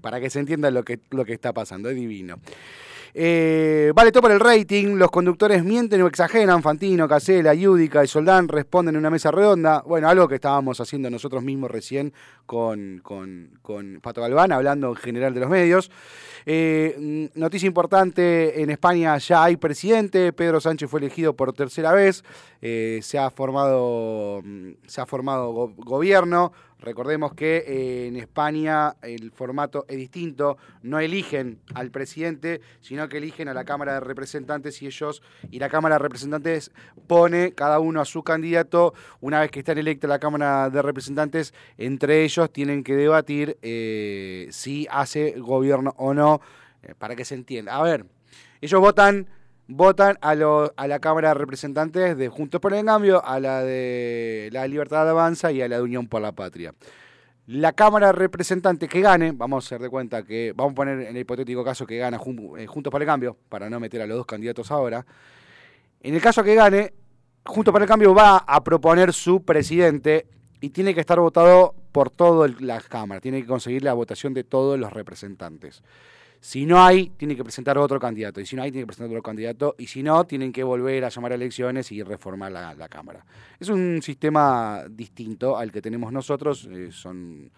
Para 0.00 0.20
que 0.20 0.30
se 0.30 0.38
entienda 0.38 0.70
lo 0.70 0.84
que, 0.84 1.00
lo 1.10 1.24
que 1.24 1.32
está 1.32 1.52
pasando, 1.52 1.90
es 1.90 1.96
divino. 1.96 2.38
Eh, 3.14 3.92
vale 3.94 4.12
todo 4.12 4.22
por 4.22 4.30
el 4.32 4.40
rating, 4.40 4.96
los 4.96 5.10
conductores 5.10 5.64
mienten 5.64 6.02
o 6.02 6.06
exageran, 6.06 6.62
Fantino, 6.62 7.08
Casela, 7.08 7.54
Yudica 7.54 8.04
y 8.04 8.06
Soldán 8.08 8.48
responden 8.48 8.94
en 8.94 8.98
una 9.00 9.10
mesa 9.10 9.30
redonda, 9.30 9.82
bueno, 9.86 10.08
algo 10.08 10.28
que 10.28 10.36
estábamos 10.36 10.80
haciendo 10.80 11.10
nosotros 11.10 11.42
mismos 11.42 11.70
recién 11.70 12.12
con, 12.46 13.00
con, 13.02 14.00
Pato 14.02 14.20
Galván, 14.20 14.52
hablando 14.52 14.88
en 14.90 14.96
general 14.96 15.34
de 15.34 15.40
los 15.40 15.48
medios. 15.50 15.90
Eh, 16.46 17.28
noticia 17.34 17.66
importante, 17.66 18.62
en 18.62 18.70
España 18.70 19.16
ya 19.18 19.44
hay 19.44 19.56
presidente, 19.56 20.32
Pedro 20.32 20.60
Sánchez 20.60 20.88
fue 20.90 21.00
elegido 21.00 21.34
por 21.34 21.52
tercera 21.52 21.92
vez, 21.92 22.24
eh, 22.62 23.00
se 23.02 23.18
ha 23.18 23.30
formado, 23.30 24.40
mm, 24.44 24.70
se 24.86 25.00
ha 25.00 25.06
formado 25.06 25.52
go- 25.52 25.72
gobierno, 25.76 26.52
Recordemos 26.80 27.34
que 27.34 27.64
eh, 27.66 28.06
en 28.06 28.16
España 28.16 28.94
el 29.02 29.32
formato 29.32 29.84
es 29.88 29.96
distinto, 29.96 30.58
no 30.82 31.00
eligen 31.00 31.58
al 31.74 31.90
presidente, 31.90 32.60
sino 32.80 33.08
que 33.08 33.18
eligen 33.18 33.48
a 33.48 33.54
la 33.54 33.64
Cámara 33.64 33.94
de 33.94 34.00
Representantes 34.00 34.80
y 34.80 34.86
ellos, 34.86 35.22
y 35.50 35.58
la 35.58 35.68
Cámara 35.68 35.96
de 35.96 36.00
Representantes 36.00 36.70
pone 37.08 37.52
cada 37.52 37.80
uno 37.80 38.00
a 38.00 38.04
su 38.04 38.22
candidato, 38.22 38.94
una 39.20 39.40
vez 39.40 39.50
que 39.50 39.58
están 39.58 39.78
electa 39.78 40.06
la 40.06 40.20
Cámara 40.20 40.70
de 40.70 40.80
Representantes, 40.80 41.52
entre 41.78 42.22
ellos 42.22 42.52
tienen 42.52 42.84
que 42.84 42.94
debatir 42.94 43.58
eh, 43.62 44.46
si 44.50 44.86
hace 44.90 45.32
gobierno 45.38 45.94
o 45.96 46.14
no, 46.14 46.40
eh, 46.84 46.94
para 46.96 47.16
que 47.16 47.24
se 47.24 47.34
entienda. 47.34 47.76
A 47.76 47.82
ver, 47.82 48.06
ellos 48.60 48.80
votan 48.80 49.26
votan 49.68 50.18
a, 50.22 50.34
lo- 50.34 50.72
a 50.76 50.88
la 50.88 50.98
Cámara 50.98 51.28
de 51.28 51.34
Representantes 51.34 52.16
de 52.16 52.28
Juntos 52.28 52.60
por 52.60 52.72
el 52.74 52.84
Cambio, 52.84 53.24
a 53.24 53.38
la 53.38 53.62
de 53.62 54.48
la 54.52 54.66
Libertad 54.66 55.04
de 55.04 55.10
Avanza 55.10 55.52
y 55.52 55.62
a 55.62 55.68
la 55.68 55.76
de 55.76 55.82
Unión 55.82 56.08
por 56.08 56.20
la 56.22 56.32
Patria. 56.32 56.74
La 57.46 57.72
Cámara 57.72 58.08
de 58.08 58.12
Representantes 58.14 58.88
que 58.88 59.00
gane, 59.00 59.32
vamos 59.32 59.64
a 59.64 59.66
hacer 59.66 59.80
de 59.80 59.88
cuenta 59.88 60.22
que, 60.22 60.52
vamos 60.54 60.72
a 60.72 60.74
poner 60.74 61.00
en 61.00 61.16
el 61.16 61.18
hipotético 61.18 61.64
caso 61.64 61.86
que 61.86 61.96
gana 61.96 62.18
eh, 62.58 62.66
Juntos 62.66 62.90
por 62.90 63.00
el 63.00 63.06
Cambio, 63.06 63.36
para 63.48 63.70
no 63.70 63.78
meter 63.78 64.02
a 64.02 64.06
los 64.06 64.16
dos 64.18 64.26
candidatos 64.26 64.70
ahora. 64.70 65.06
En 66.00 66.14
el 66.14 66.20
caso 66.20 66.42
que 66.42 66.54
gane, 66.54 66.92
Juntos 67.44 67.72
por 67.72 67.80
el 67.80 67.88
Cambio 67.88 68.14
va 68.14 68.38
a 68.38 68.62
proponer 68.64 69.12
su 69.12 69.42
presidente 69.44 70.26
y 70.60 70.70
tiene 70.70 70.92
que 70.94 71.00
estar 71.00 71.20
votado 71.20 71.74
por 71.92 72.10
toda 72.10 72.48
la 72.60 72.80
Cámara, 72.80 73.20
tiene 73.20 73.40
que 73.40 73.46
conseguir 73.46 73.82
la 73.82 73.94
votación 73.94 74.34
de 74.34 74.44
todos 74.44 74.78
los 74.78 74.92
representantes. 74.92 75.82
Si 76.40 76.66
no 76.66 76.82
hay, 76.82 77.10
tiene 77.10 77.34
que 77.34 77.42
presentar 77.42 77.76
otro 77.78 77.98
candidato. 77.98 78.40
Y 78.40 78.46
si 78.46 78.56
no 78.56 78.62
hay, 78.62 78.70
tiene 78.70 78.82
que 78.82 78.88
presentar 78.88 79.10
otro 79.10 79.22
candidato. 79.22 79.74
Y 79.78 79.86
si 79.86 80.02
no, 80.02 80.24
tienen 80.24 80.52
que 80.52 80.62
volver 80.62 81.04
a 81.04 81.08
llamar 81.08 81.32
a 81.32 81.34
elecciones 81.34 81.90
y 81.92 82.02
reformar 82.02 82.52
la, 82.52 82.88
Cámara. 82.88 83.24
Es 83.58 83.68
un 83.68 84.00
sistema 84.02 84.84
distinto 84.88 85.56
al 85.56 85.72
que 85.72 85.82
tenemos 85.82 86.12
nosotros. 86.12 86.68
eh, 86.70 86.90
son 86.92 87.50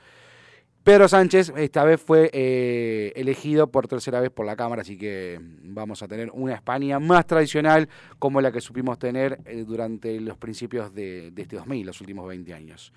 Pedro 0.83 1.09
Sánchez 1.09 1.53
esta 1.57 1.85
vez 1.85 2.01
fue 2.01 2.31
eh, 2.33 3.13
elegido 3.15 3.71
por 3.71 3.87
tercera 3.87 4.19
vez 4.19 4.31
por 4.31 4.47
la 4.47 4.57
Cámara, 4.57 4.81
así 4.81 4.97
que 4.97 5.39
vamos 5.41 6.03
a 6.03 6.09
tener 6.09 6.31
una 6.33 6.55
España 6.55 6.99
más 6.99 7.27
tradicional 7.27 7.87
como 8.19 8.41
la 8.41 8.51
que 8.51 8.63
supimos 8.63 8.99
tener 8.99 9.41
eh, 9.45 9.65
durante 9.67 10.19
los 10.21 10.39
principios 10.39 10.95
de, 10.95 11.33
de 11.33 11.43
este 11.43 11.57
2000, 11.57 11.87
los 11.87 12.01
últimos 12.01 12.27
20 12.27 12.55
años. 12.55 12.95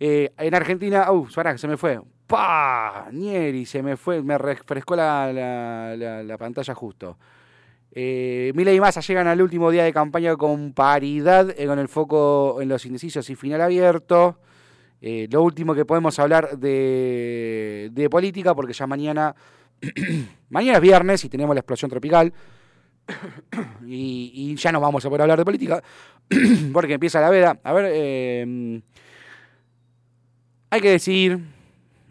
Eh, 0.00 0.32
en 0.38 0.54
Argentina, 0.54 1.10
uh, 1.12 1.26
pará, 1.34 1.56
se 1.58 1.66
me 1.68 1.76
fue. 1.76 2.00
¡Pah! 2.26 3.08
Nieri, 3.10 3.64
se 3.66 3.82
me 3.82 3.96
fue, 3.96 4.22
me 4.22 4.36
refrescó 4.38 4.94
la, 4.94 5.32
la- 5.32 5.96
la- 5.96 6.22
la 6.22 6.38
pantalla 6.38 6.74
justo. 6.74 7.18
Eh, 7.90 8.52
Milei 8.54 8.76
y 8.76 8.80
Massa 8.80 9.00
llegan 9.00 9.26
al 9.26 9.40
último 9.40 9.70
día 9.70 9.82
de 9.84 9.92
campaña 9.92 10.36
con 10.36 10.72
paridad, 10.74 11.50
eh, 11.58 11.66
con 11.66 11.78
el 11.78 11.88
foco 11.88 12.60
en 12.60 12.68
los 12.68 12.84
indecisos 12.86 13.28
y 13.30 13.34
final 13.34 13.60
abierto. 13.62 14.38
Eh, 15.00 15.26
lo 15.30 15.42
último 15.42 15.74
que 15.74 15.84
podemos 15.86 16.18
hablar 16.18 16.58
de, 16.58 17.88
de 17.92 18.10
política, 18.10 18.54
porque 18.54 18.72
ya 18.74 18.86
mañana, 18.86 19.34
mañana 20.50 20.76
es 20.78 20.82
viernes 20.82 21.24
y 21.24 21.28
tenemos 21.28 21.54
la 21.54 21.60
explosión 21.60 21.90
tropical. 21.90 22.32
y, 23.86 24.54
ya 24.56 24.70
no 24.70 24.80
vamos 24.80 25.04
a 25.04 25.08
poder 25.08 25.22
hablar 25.22 25.38
de 25.38 25.44
política, 25.44 25.82
porque 26.72 26.94
empieza 26.94 27.20
la 27.20 27.30
veda. 27.30 27.58
A 27.64 27.72
ver, 27.72 27.86
hay 30.70 30.80
que 30.80 30.90
decir, 30.90 31.40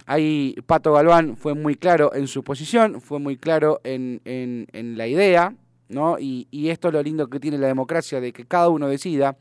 ahí 0.05 0.55
Pato 0.65 0.93
Galván 0.93 1.37
fue 1.37 1.53
muy 1.53 1.75
claro 1.75 2.13
en 2.13 2.27
su 2.27 2.43
posición, 2.43 3.01
fue 3.01 3.19
muy 3.19 3.37
claro 3.37 3.79
en, 3.83 4.21
en- 4.25 4.97
la 4.97 5.07
idea, 5.07 5.53
¿no? 5.89 6.17
Y, 6.19 6.47
y 6.51 6.69
esto 6.69 6.87
es 6.87 6.93
lo 6.93 7.03
lindo 7.03 7.27
que 7.29 7.39
tiene 7.39 7.57
la 7.57 7.67
democracia, 7.67 8.19
de 8.19 8.33
que 8.33 8.45
cada 8.45 8.69
uno 8.69 8.87
decida. 8.87 9.37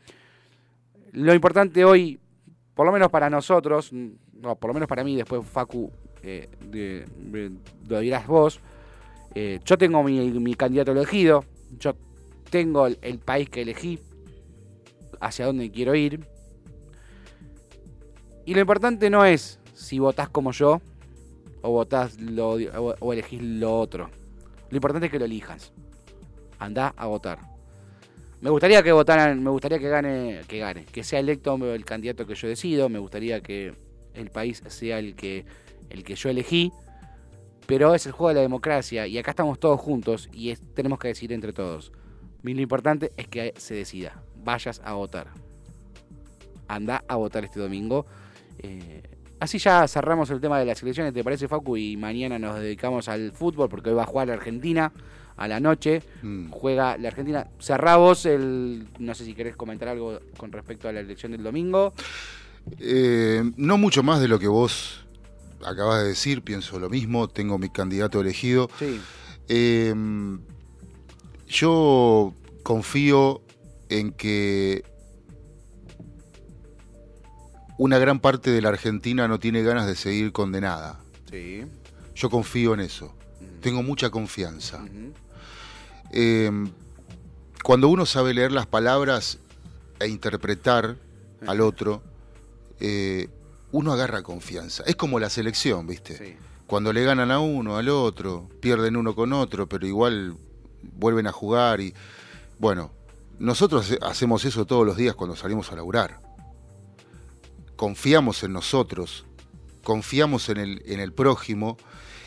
Lo 1.12 1.34
importante 1.34 1.84
hoy, 1.84 2.18
por 2.74 2.84
lo 2.86 2.92
menos 2.92 3.10
para 3.10 3.30
nosotros, 3.30 3.90
no, 3.92 4.56
por 4.56 4.68
lo 4.68 4.74
menos 4.74 4.88
para 4.88 5.02
mí, 5.02 5.16
después 5.16 5.46
Facu, 5.46 5.90
eh, 6.22 6.48
de- 6.70 7.06
de- 7.16 7.52
lo 7.88 8.00
dirás 8.00 8.26
vos, 8.26 8.60
eh, 9.34 9.60
yo 9.64 9.78
tengo 9.78 10.02
mi, 10.02 10.30
mi 10.40 10.54
candidato 10.54 10.92
elegido, 10.92 11.44
yo 11.78 11.94
tengo 12.50 12.86
el, 12.86 12.98
el 13.02 13.18
país 13.18 13.48
que 13.48 13.62
elegí, 13.62 13.98
hacia 15.20 15.46
dónde 15.46 15.70
quiero 15.70 15.94
ir. 15.94 16.20
Y 18.46 18.54
lo 18.54 18.60
importante 18.60 19.10
no 19.10 19.24
es 19.24 19.58
si 19.74 19.98
votás 19.98 20.30
como 20.30 20.52
yo 20.52 20.80
o 21.60 21.70
votás 21.70 22.20
lo, 22.20 22.52
o, 22.52 22.94
o 23.00 23.12
elegís 23.12 23.42
lo 23.42 23.78
otro. 23.78 24.08
Lo 24.70 24.76
importante 24.76 25.06
es 25.06 25.12
que 25.12 25.18
lo 25.18 25.26
elijas. 25.26 25.72
Andá 26.58 26.94
a 26.96 27.06
votar. 27.06 27.38
Me 28.40 28.50
gustaría 28.50 28.82
que 28.82 28.92
votaran, 28.92 29.42
me 29.42 29.50
gustaría 29.50 29.78
que 29.78 29.88
gane, 29.88 30.42
que 30.46 30.58
gane, 30.58 30.84
que 30.84 31.02
sea 31.02 31.18
electo 31.18 31.56
el 31.74 31.84
candidato 31.84 32.26
que 32.26 32.34
yo 32.34 32.48
decido, 32.48 32.88
me 32.88 32.98
gustaría 32.98 33.40
que 33.40 33.74
el 34.14 34.30
país 34.30 34.62
sea 34.68 34.98
el 34.98 35.14
que, 35.14 35.44
el 35.90 36.04
que 36.04 36.14
yo 36.14 36.28
elegí, 36.28 36.70
pero 37.66 37.94
es 37.94 38.06
el 38.06 38.12
juego 38.12 38.28
de 38.28 38.34
la 38.36 38.40
democracia 38.42 39.06
y 39.06 39.18
acá 39.18 39.30
estamos 39.32 39.58
todos 39.58 39.80
juntos 39.80 40.28
y 40.32 40.54
tenemos 40.54 40.98
que 40.98 41.08
decidir 41.08 41.32
entre 41.32 41.52
todos. 41.52 41.92
Lo 42.42 42.60
importante 42.60 43.10
es 43.16 43.26
que 43.26 43.54
se 43.56 43.74
decida, 43.74 44.22
vayas 44.44 44.80
a 44.84 44.92
votar. 44.92 45.28
Anda 46.68 47.04
a 47.08 47.16
votar 47.16 47.44
este 47.44 47.58
domingo. 47.58 48.06
Eh, 48.58 49.02
así 49.40 49.58
ya 49.58 49.86
cerramos 49.88 50.30
el 50.30 50.40
tema 50.40 50.58
de 50.58 50.66
las 50.66 50.82
elecciones, 50.82 51.12
¿te 51.12 51.24
parece 51.24 51.48
Facu? 51.48 51.76
Y 51.76 51.96
mañana 51.96 52.38
nos 52.38 52.58
dedicamos 52.58 53.08
al 53.08 53.32
fútbol 53.32 53.68
porque 53.68 53.90
hoy 53.90 53.96
va 53.96 54.02
a 54.02 54.06
jugar 54.06 54.28
la 54.28 54.34
Argentina 54.34 54.92
a 55.36 55.48
la 55.48 55.60
noche. 55.60 56.02
Mm. 56.22 56.50
Juega 56.50 56.96
la 56.96 57.08
Argentina. 57.08 57.48
Cerrá 57.58 57.96
vos 57.96 58.26
el... 58.26 58.88
No 58.98 59.14
sé 59.14 59.24
si 59.24 59.34
querés 59.34 59.56
comentar 59.56 59.88
algo 59.88 60.20
con 60.36 60.52
respecto 60.52 60.88
a 60.88 60.92
la 60.92 61.00
elección 61.00 61.32
del 61.32 61.42
domingo. 61.42 61.92
Eh, 62.78 63.42
no 63.56 63.78
mucho 63.78 64.02
más 64.02 64.20
de 64.20 64.28
lo 64.28 64.38
que 64.38 64.48
vos 64.48 65.04
acabas 65.64 66.02
de 66.02 66.08
decir, 66.08 66.42
pienso 66.42 66.78
lo 66.78 66.90
mismo, 66.90 67.28
tengo 67.28 67.58
mi 67.58 67.68
candidato 67.68 68.20
elegido. 68.20 68.68
Sí. 68.78 69.00
Eh, 69.48 69.94
yo 71.46 72.34
confío 72.62 73.42
en 73.88 74.12
que 74.12 74.84
una 77.78 77.98
gran 77.98 78.20
parte 78.20 78.50
de 78.50 78.60
la 78.62 78.70
Argentina 78.70 79.28
no 79.28 79.38
tiene 79.38 79.62
ganas 79.62 79.86
de 79.86 79.96
seguir 79.96 80.32
condenada. 80.32 80.98
Sí. 81.30 81.64
Yo 82.14 82.30
confío 82.30 82.74
en 82.74 82.80
eso. 82.80 83.14
Tengo 83.60 83.82
mucha 83.82 84.10
confianza. 84.10 84.82
Eh, 86.12 86.50
cuando 87.62 87.88
uno 87.88 88.06
sabe 88.06 88.32
leer 88.34 88.52
las 88.52 88.66
palabras 88.66 89.38
e 89.98 90.08
interpretar 90.08 90.96
al 91.46 91.60
otro, 91.60 92.02
eh, 92.80 93.28
uno 93.72 93.92
agarra 93.92 94.22
confianza. 94.22 94.82
Es 94.86 94.96
como 94.96 95.18
la 95.18 95.28
selección, 95.30 95.86
¿viste? 95.86 96.16
Sí. 96.16 96.36
Cuando 96.66 96.92
le 96.92 97.04
ganan 97.04 97.30
a 97.30 97.40
uno, 97.40 97.76
al 97.76 97.88
otro, 97.88 98.48
pierden 98.60 98.96
uno 98.96 99.14
con 99.14 99.32
otro, 99.32 99.68
pero 99.68 99.86
igual 99.86 100.36
vuelven 100.98 101.26
a 101.26 101.32
jugar 101.32 101.80
y 101.80 101.92
bueno, 102.58 102.90
nosotros 103.38 103.84
hace- 103.86 103.98
hacemos 104.02 104.44
eso 104.44 104.64
todos 104.64 104.86
los 104.86 104.96
días 104.96 105.14
cuando 105.14 105.36
salimos 105.36 105.70
a 105.72 105.76
laburar. 105.76 106.20
Confiamos 107.76 108.42
en 108.42 108.52
nosotros, 108.52 109.26
confiamos 109.82 110.48
en 110.48 110.56
el, 110.56 110.82
en 110.86 111.00
el 111.00 111.12
prójimo 111.12 111.76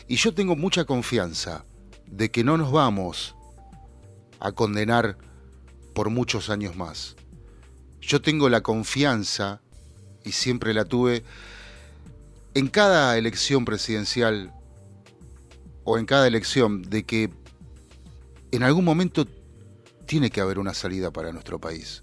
y 0.08 0.16
yo 0.16 0.32
tengo 0.32 0.56
mucha 0.56 0.84
confianza 0.84 1.64
de 2.06 2.30
que 2.30 2.44
no 2.44 2.56
nos 2.56 2.72
vamos 2.72 3.34
a 4.40 4.52
condenar 4.52 5.18
por 5.94 6.10
muchos 6.10 6.50
años 6.50 6.76
más. 6.76 7.16
Yo 8.00 8.22
tengo 8.22 8.48
la 8.48 8.62
confianza, 8.62 9.60
y 10.24 10.32
siempre 10.32 10.74
la 10.74 10.84
tuve, 10.84 11.24
en 12.54 12.68
cada 12.68 13.16
elección 13.16 13.64
presidencial 13.64 14.52
o 15.84 15.98
en 15.98 16.06
cada 16.06 16.26
elección, 16.26 16.82
de 16.82 17.04
que 17.04 17.30
en 18.50 18.62
algún 18.62 18.84
momento 18.84 19.26
tiene 20.06 20.30
que 20.30 20.40
haber 20.40 20.58
una 20.58 20.74
salida 20.74 21.10
para 21.10 21.32
nuestro 21.32 21.60
país. 21.60 22.02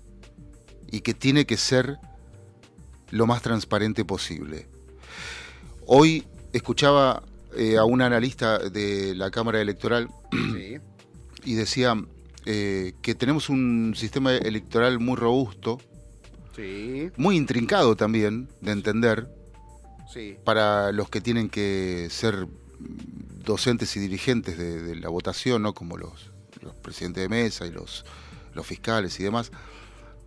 Y 0.89 1.01
que 1.01 1.13
tiene 1.13 1.45
que 1.45 1.57
ser 1.57 1.97
lo 3.11 3.25
más 3.27 3.41
transparente 3.41 4.05
posible. 4.05 4.67
Hoy 5.85 6.25
escuchaba 6.53 7.23
eh, 7.55 7.77
a 7.77 7.85
un 7.85 8.01
analista 8.01 8.59
de 8.59 9.15
la 9.15 9.31
Cámara 9.31 9.61
Electoral 9.61 10.09
Sí. 10.31 10.77
y 11.45 11.53
decía 11.55 11.95
eh, 12.45 12.93
que 13.01 13.15
tenemos 13.15 13.49
un 13.49 13.93
sistema 13.95 14.33
electoral 14.35 14.99
muy 14.99 15.15
robusto, 15.15 15.79
Sí. 16.55 17.11
muy 17.17 17.35
intrincado 17.35 17.95
también 17.95 18.49
de 18.61 18.71
entender 18.71 19.27
Sí. 20.13 20.37
para 20.43 20.91
los 20.91 21.09
que 21.09 21.21
tienen 21.21 21.49
que 21.49 22.07
ser 22.09 22.47
docentes 23.43 23.95
y 23.95 23.99
dirigentes 23.99 24.57
de, 24.57 24.81
de 24.81 24.95
la 24.95 25.09
votación, 25.09 25.61
¿no? 25.63 25.73
como 25.73 25.97
los, 25.97 26.31
los 26.61 26.73
presidentes 26.75 27.23
de 27.23 27.29
mesa 27.29 27.65
y 27.65 27.71
los, 27.71 28.05
los 28.53 28.65
fiscales 28.65 29.19
y 29.19 29.23
demás, 29.23 29.51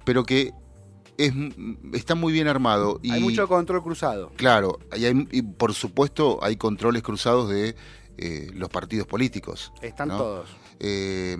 pero 0.05 0.25
que 0.25 0.53
es, 1.27 1.33
está 1.93 2.15
muy 2.15 2.33
bien 2.33 2.49
armado. 2.49 2.99
Y, 3.03 3.11
Hay 3.13 3.21
mucho 3.21 3.47
control 3.49 3.83
cruzado. 3.83 4.33
Claro, 4.37 4.79
y, 4.97 5.05
hay- 5.05 5.29
y 5.31 5.43
por 5.43 5.75
supuesto 5.75 6.39
hay 6.43 6.57
controles 6.57 7.03
cruzados 7.03 7.49
de 7.51 7.75
eh, 8.19 8.51
los 8.55 8.69
partidos 8.69 9.07
políticos. 9.07 9.73
Están 9.83 10.09
¿no? 10.09 10.19
todos. 10.19 10.51
Eh, 10.81 11.37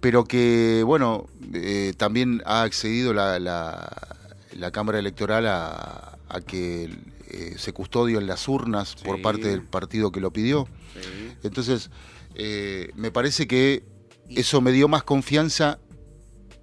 pero 0.00 0.24
que, 0.24 0.82
bueno, 0.84 1.26
eh, 1.54 1.94
también 1.96 2.42
ha 2.46 2.62
accedido 2.62 3.12
la, 3.14 3.38
la- 3.38 4.16
la 4.56 4.70
Cámara 4.70 4.98
Electoral 4.98 5.46
a, 5.46 6.18
a 6.28 6.40
que 6.40 6.90
se 7.56 7.72
custodien 7.72 8.26
las 8.26 8.46
urnas 8.46 8.94
por 8.96 9.22
parte 9.22 9.48
del 9.48 9.62
partido 9.62 10.12
que 10.12 10.20
lo 10.20 10.30
pidió. 10.32 10.68
Sí. 11.00 11.32
Entonces, 11.42 11.90
me 12.94 13.10
parece 13.10 13.46
que 13.46 13.84
eso 14.28 14.60
me 14.60 14.70
dio 14.72 14.86
más 14.88 15.02
confianza 15.02 15.78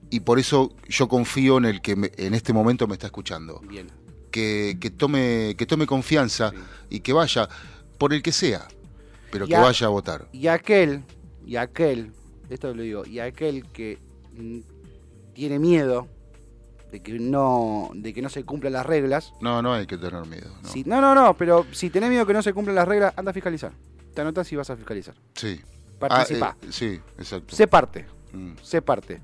y 0.09 0.21
por 0.21 0.39
eso 0.39 0.73
yo 0.87 1.07
confío 1.07 1.57
en 1.57 1.65
el 1.65 1.81
que 1.81 1.95
me- 1.95 2.11
en 2.17 2.33
este 2.33 2.53
momento 2.53 2.87
me 2.87 2.93
está 2.93 3.07
escuchando. 3.07 3.59
Bien. 3.61 3.87
Que, 4.31 4.77
que 4.79 4.89
tome, 4.91 5.55
que 5.57 5.65
tome 5.65 5.85
confianza 5.87 6.51
Sí. 6.51 6.57
y 6.89 6.99
que 7.01 7.13
vaya, 7.13 7.47
por 7.97 8.13
el 8.13 8.21
que 8.21 8.31
sea, 8.31 8.67
pero 9.31 9.45
que 9.45 9.51
Ya- 9.51 9.61
vaya 9.61 9.87
a 9.87 9.89
votar. 9.89 10.27
Y 10.31 10.47
aquel, 10.47 11.03
y 11.45 11.55
aquel, 11.55 12.11
esto 12.49 12.73
lo 12.73 12.81
digo, 12.83 13.05
y 13.05 13.19
aquel 13.19 13.65
que 13.71 13.97
tiene 15.33 15.59
miedo 15.59 16.07
de 16.91 17.01
que 17.01 17.13
no, 17.19 17.91
de 17.93 18.13
que 18.13 18.21
no 18.21 18.29
se 18.29 18.43
cumplan 18.43 18.73
las 18.73 18.85
reglas. 18.85 19.33
No, 19.41 19.61
no 19.61 19.73
hay 19.73 19.85
que 19.85 19.97
tener 19.97 20.25
miedo. 20.25 20.51
No. 20.63 20.69
Si- 20.69 20.83
no, 20.83 21.01
no, 21.01 21.13
no, 21.13 21.35
pero 21.37 21.65
si 21.71 21.89
tenés 21.89 22.09
miedo 22.09 22.25
que 22.25 22.33
no 22.33 22.41
se 22.41 22.53
cumplan 22.53 22.75
las 22.75 22.87
reglas, 22.87 23.13
anda 23.15 23.31
a 23.31 23.33
fiscalizar. 23.33 23.71
Te 24.13 24.21
anotas 24.21 24.51
y 24.51 24.55
vas 24.55 24.69
a 24.69 24.75
fiscalizar. 24.75 25.15
Sí. 25.35 25.59
Participa. 25.99 26.55
Ah, 26.59 26.65
eh, 26.65 26.71
sí, 26.71 26.99
exacto. 27.17 27.55
Sé 27.55 27.67
parte, 27.67 28.05
Mm. 28.33 28.53
sé 28.63 28.81
parte. 28.81 29.21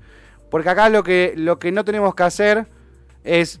Porque 0.50 0.68
acá 0.70 0.88
lo 0.88 1.02
que, 1.02 1.34
lo 1.36 1.58
que 1.58 1.72
no 1.72 1.84
tenemos 1.84 2.14
que 2.14 2.22
hacer 2.22 2.66
es 3.24 3.60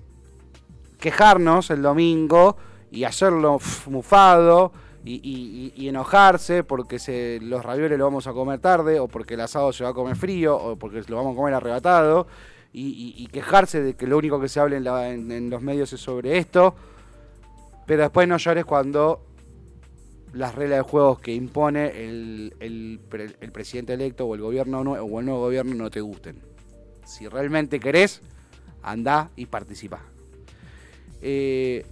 quejarnos 0.98 1.70
el 1.70 1.82
domingo 1.82 2.56
y 2.90 3.04
hacerlo 3.04 3.58
mufado 3.88 4.72
y, 5.04 5.86
enojarse 5.88 6.64
porque 6.64 6.98
se, 6.98 7.38
los 7.40 7.64
ravioles 7.64 7.98
lo 7.98 8.04
vamos 8.06 8.26
a 8.26 8.32
comer 8.32 8.58
tarde 8.60 8.98
o 8.98 9.06
porque 9.08 9.34
el 9.34 9.40
asado 9.40 9.72
se 9.72 9.84
va 9.84 9.90
a 9.90 9.94
comer 9.94 10.16
frío 10.16 10.56
o 10.56 10.76
porque 10.76 11.02
lo 11.06 11.16
vamos 11.16 11.34
a 11.34 11.36
comer 11.36 11.54
arrebatado 11.54 12.26
y, 12.72 13.26
quejarse 13.32 13.82
de 13.82 13.94
que 13.94 14.06
lo 14.06 14.18
único 14.18 14.40
que 14.40 14.48
se 14.48 14.60
habla 14.60 14.76
en, 14.76 14.84
la- 14.84 15.08
en- 15.10 15.48
los 15.50 15.62
medios 15.62 15.92
es 15.92 16.00
sobre 16.00 16.38
esto, 16.38 16.74
pero 17.86 18.02
después 18.02 18.26
no 18.28 18.36
llores 18.36 18.64
cuando 18.64 19.20
las 20.32 20.54
reglas 20.54 20.78
de 20.78 20.82
juegos 20.82 21.20
que 21.20 21.32
impone 21.34 21.86
el, 22.04 22.54
el 22.60 23.00
el 23.40 23.52
presidente 23.52 23.94
electo 23.94 24.26
o 24.26 24.34
el 24.34 24.40
gobierno 24.42 24.80
o 24.80 25.20
el 25.20 25.24
nuevo 25.26 25.40
gobierno 25.40 25.74
no 25.74 25.90
te 25.90 26.00
gusten. 26.00 26.36
Si 27.06 27.26
realmente 27.28 27.80
querés, 27.80 28.20
anda 28.82 29.30
y 29.36 29.46
participa. 29.46 30.00
Eh, 31.22 31.84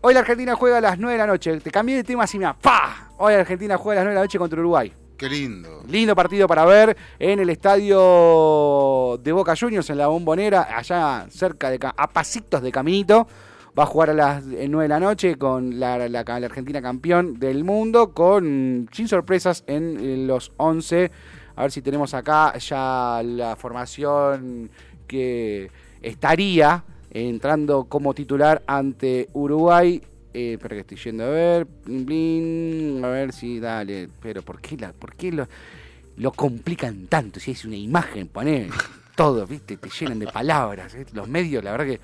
hoy 0.00 0.14
la 0.14 0.20
Argentina 0.20 0.54
juega 0.54 0.78
a 0.78 0.80
las 0.80 0.98
9 0.98 1.12
de 1.12 1.18
la 1.18 1.26
noche. 1.26 1.60
Te 1.60 1.70
cambié 1.70 1.96
de 1.96 2.04
tema 2.04 2.24
así, 2.24 2.38
mira, 2.38 2.54
¡pa! 2.54 3.10
Hoy 3.18 3.34
la 3.34 3.40
Argentina 3.40 3.76
juega 3.76 4.00
a 4.00 4.04
las 4.04 4.06
9 4.06 4.14
de 4.14 4.20
la 4.20 4.24
noche 4.24 4.38
contra 4.38 4.58
Uruguay. 4.60 4.92
Qué 5.16 5.28
lindo. 5.28 5.82
Lindo 5.88 6.16
partido 6.16 6.48
para 6.48 6.64
ver 6.64 6.96
en 7.18 7.38
el 7.38 7.50
estadio 7.50 9.18
de 9.22 9.32
Boca 9.32 9.54
Juniors, 9.56 9.88
en 9.90 9.98
la 9.98 10.08
Bombonera, 10.08 10.76
allá 10.76 11.26
cerca 11.30 11.70
de, 11.70 11.78
a 11.82 12.08
pasitos 12.10 12.62
de 12.62 12.72
caminito. 12.72 13.28
Va 13.78 13.84
a 13.84 13.86
jugar 13.86 14.10
a 14.10 14.14
las 14.14 14.44
9 14.44 14.82
de 14.82 14.88
la 14.88 15.00
noche 15.00 15.36
con 15.36 15.78
la, 15.80 15.96
la- 16.08 16.22
la 16.24 16.46
Argentina 16.46 16.82
campeón 16.82 17.38
del 17.38 17.64
mundo, 17.64 18.12
con 18.12 18.88
sin 18.92 19.08
sorpresas 19.08 19.64
en, 19.66 19.98
en 19.98 20.26
los 20.26 20.52
11. 20.58 21.10
A 21.56 21.62
ver 21.62 21.72
si 21.72 21.82
tenemos 21.82 22.14
acá 22.14 22.56
ya 22.58 23.22
la 23.24 23.56
formación 23.56 24.70
que 25.06 25.70
estaría 26.00 26.84
entrando 27.10 27.84
como 27.84 28.14
titular 28.14 28.62
ante 28.66 29.28
Uruguay. 29.34 30.00
Eh, 30.34 30.54
espera 30.54 30.76
que 30.76 30.80
estoy 30.80 30.96
yendo 30.98 31.24
a 31.24 31.28
ver. 31.28 31.66
A 33.04 33.08
ver 33.08 33.32
si 33.32 33.60
dale. 33.60 34.08
Pero 34.20 34.42
¿por 34.42 34.60
qué, 34.60 34.76
la, 34.76 34.92
por 34.92 35.14
qué 35.14 35.32
lo, 35.32 35.46
lo 36.16 36.32
complican 36.32 37.06
tanto? 37.06 37.38
Si 37.38 37.50
es 37.50 37.64
una 37.64 37.76
imagen, 37.76 38.28
poner 38.28 38.70
todo, 39.14 39.46
¿viste? 39.46 39.76
Te 39.76 39.90
llenan 39.90 40.18
de 40.18 40.26
palabras. 40.26 40.94
¿eh? 40.94 41.06
Los 41.12 41.28
medios, 41.28 41.62
la 41.62 41.72
verdad 41.72 41.86
que 41.86 42.00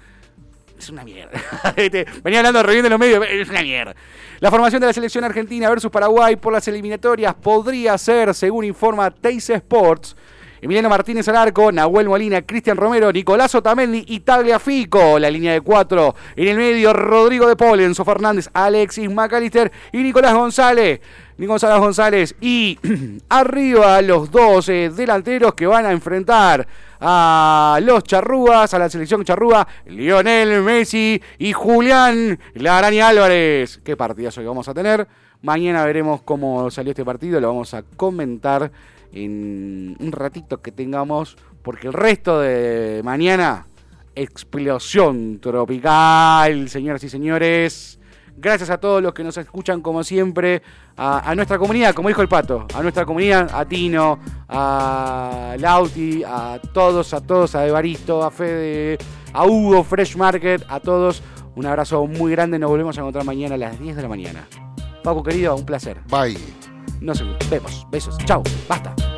es 0.79 0.91
una 0.91 1.05
mierda. 1.05 1.41
¿Viste? 1.77 2.07
Venía 2.25 2.41
hablando 2.41 2.63
bien 2.65 2.83
de 2.83 2.91
los 2.91 2.99
medios, 2.99 3.25
es 3.29 3.49
una 3.49 3.63
mierda. 3.63 3.95
La 4.41 4.51
formación 4.51 4.81
de 4.81 4.87
la 4.87 4.93
selección 4.93 5.25
argentina 5.25 5.69
versus 5.69 5.91
Paraguay 5.91 6.37
por 6.37 6.53
las 6.53 6.67
eliminatorias 6.69 7.35
podría 7.35 7.99
ser, 7.99 8.35
según 8.35 8.65
informa 8.65 9.11
Teis 9.11 9.51
Sports, 9.51 10.17
Emiliano 10.61 10.89
Martínez 10.89 11.29
al 11.29 11.37
arco, 11.37 11.71
Nahuel 11.71 12.09
Molina, 12.09 12.43
Cristian 12.43 12.77
Romero, 12.77 13.13
Nicolás 13.13 13.55
Otamendi 13.55 14.05
y 14.09 14.21
Tagliafico. 14.21 15.19
La 15.19 15.31
línea 15.31 15.53
de 15.53 15.61
cuatro. 15.61 16.15
En 16.35 16.49
el 16.49 16.57
medio, 16.57 16.93
Rodrigo 16.93 17.47
de 17.47 17.57
Paul, 17.57 17.81
Enzo 17.81 18.05
Fernández, 18.05 18.49
Alexis 18.53 19.11
McAllister 19.11 19.71
y 19.93 19.99
Nicolás 19.99 20.35
González. 20.35 21.01
Nicolás 21.37 21.79
González. 21.81 22.35
Y 22.41 22.79
arriba 23.29 24.03
los 24.03 24.31
dos 24.31 24.69
eh, 24.69 24.91
delanteros 24.95 25.55
que 25.55 25.67
van 25.67 25.87
a 25.87 25.93
enfrentar 25.93 26.67
a 27.01 27.79
los 27.83 28.03
charrúas, 28.03 28.75
a 28.75 28.79
la 28.79 28.91
selección 28.91 29.25
charrúa, 29.25 29.67
Lionel 29.87 30.63
Messi 30.63 31.23
y 31.39 31.53
Julián 31.53 32.39
La 32.55 32.79
Araña 32.79 33.09
Álvarez. 33.09 33.81
Qué 33.85 33.97
partidazo 33.97 34.41
que 34.41 34.49
vamos 34.49 34.69
a 34.69 34.75
tener. 34.75 35.07
Mañana 35.43 35.85
veremos 35.85 36.23
cómo 36.23 36.69
salió 36.69 36.91
este 36.91 37.05
partido, 37.05 37.41
lo 37.41 37.47
vamos 37.47 37.73
a 37.73 37.85
comentar 37.97 38.73
en 39.25 39.97
un 39.99 40.13
ratito 40.13 40.61
que 40.61 40.73
tengamos, 40.73 41.37
porque 41.63 41.87
el 41.87 41.93
resto 41.93 42.41
de 42.41 43.01
mañana, 43.05 43.67
explosión 44.15 45.39
tropical, 45.41 46.69
señoras 46.69 47.03
y 47.05 47.09
señores. 47.09 47.99
Gracias 48.41 48.71
a 48.71 48.79
todos 48.79 49.03
los 49.03 49.13
que 49.15 49.25
nos 49.25 49.37
escuchan 49.37 49.81
como 49.81 50.05
siempre, 50.05 50.63
a, 50.97 51.35
nuestra 51.35 51.59
comunidad, 51.59 51.93
como 51.93 52.09
dijo 52.09 52.23
el 52.23 52.29
pato, 52.29 52.69
a 52.73 52.83
nuestra 52.83 53.05
comunidad, 53.05 53.51
a 53.53 53.65
Tino, 53.65 54.21
a 54.49 55.57
Lauti, 55.59 56.23
a 56.25 56.61
todos, 56.73 57.13
a 57.15 57.21
todos, 57.21 57.57
a 57.57 57.67
Evaristo, 57.67 58.23
a 58.23 58.31
Fede, 58.31 58.97
a 59.33 59.45
Hugo, 59.45 59.83
Fresh 59.83 60.17
Market, 60.17 60.65
a 60.69 60.79
todos. 60.79 61.21
Un 61.57 61.67
abrazo 61.67 62.07
muy 62.07 62.31
grande, 62.31 62.61
nos 62.61 62.71
volvemos 62.71 62.97
a 62.97 63.01
encontrar 63.01 63.25
mañana 63.25 63.57
a 63.57 63.59
las 63.59 63.81
10 63.81 63.97
de 63.97 64.03
la 64.03 64.09
mañana. 64.09 64.47
Paco 65.03 65.25
querido, 65.25 65.57
un 65.57 65.67
placer. 65.67 66.01
Bye. 66.09 66.58
Nos 67.01 67.23
vemos. 67.51 67.87
Besos. 67.91 68.17
Chao. 68.27 68.43
Basta. 68.69 69.18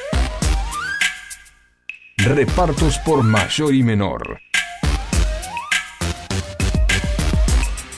Repartos 2.23 2.99
por 2.99 3.23
mayor 3.23 3.73
y 3.73 3.81
menor. 3.81 4.39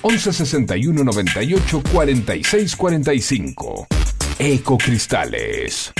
11 0.01 0.33
61 0.33 1.03
98 1.03 1.83
46 1.91 2.75
45. 2.75 3.87
Ecocristales. 4.39 5.93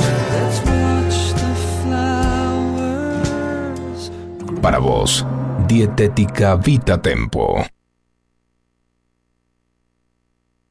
Para 4.62 4.80
vos, 4.80 5.26
Dietética 5.68 6.58
Vita 6.58 7.02
Tempo. 7.02 7.66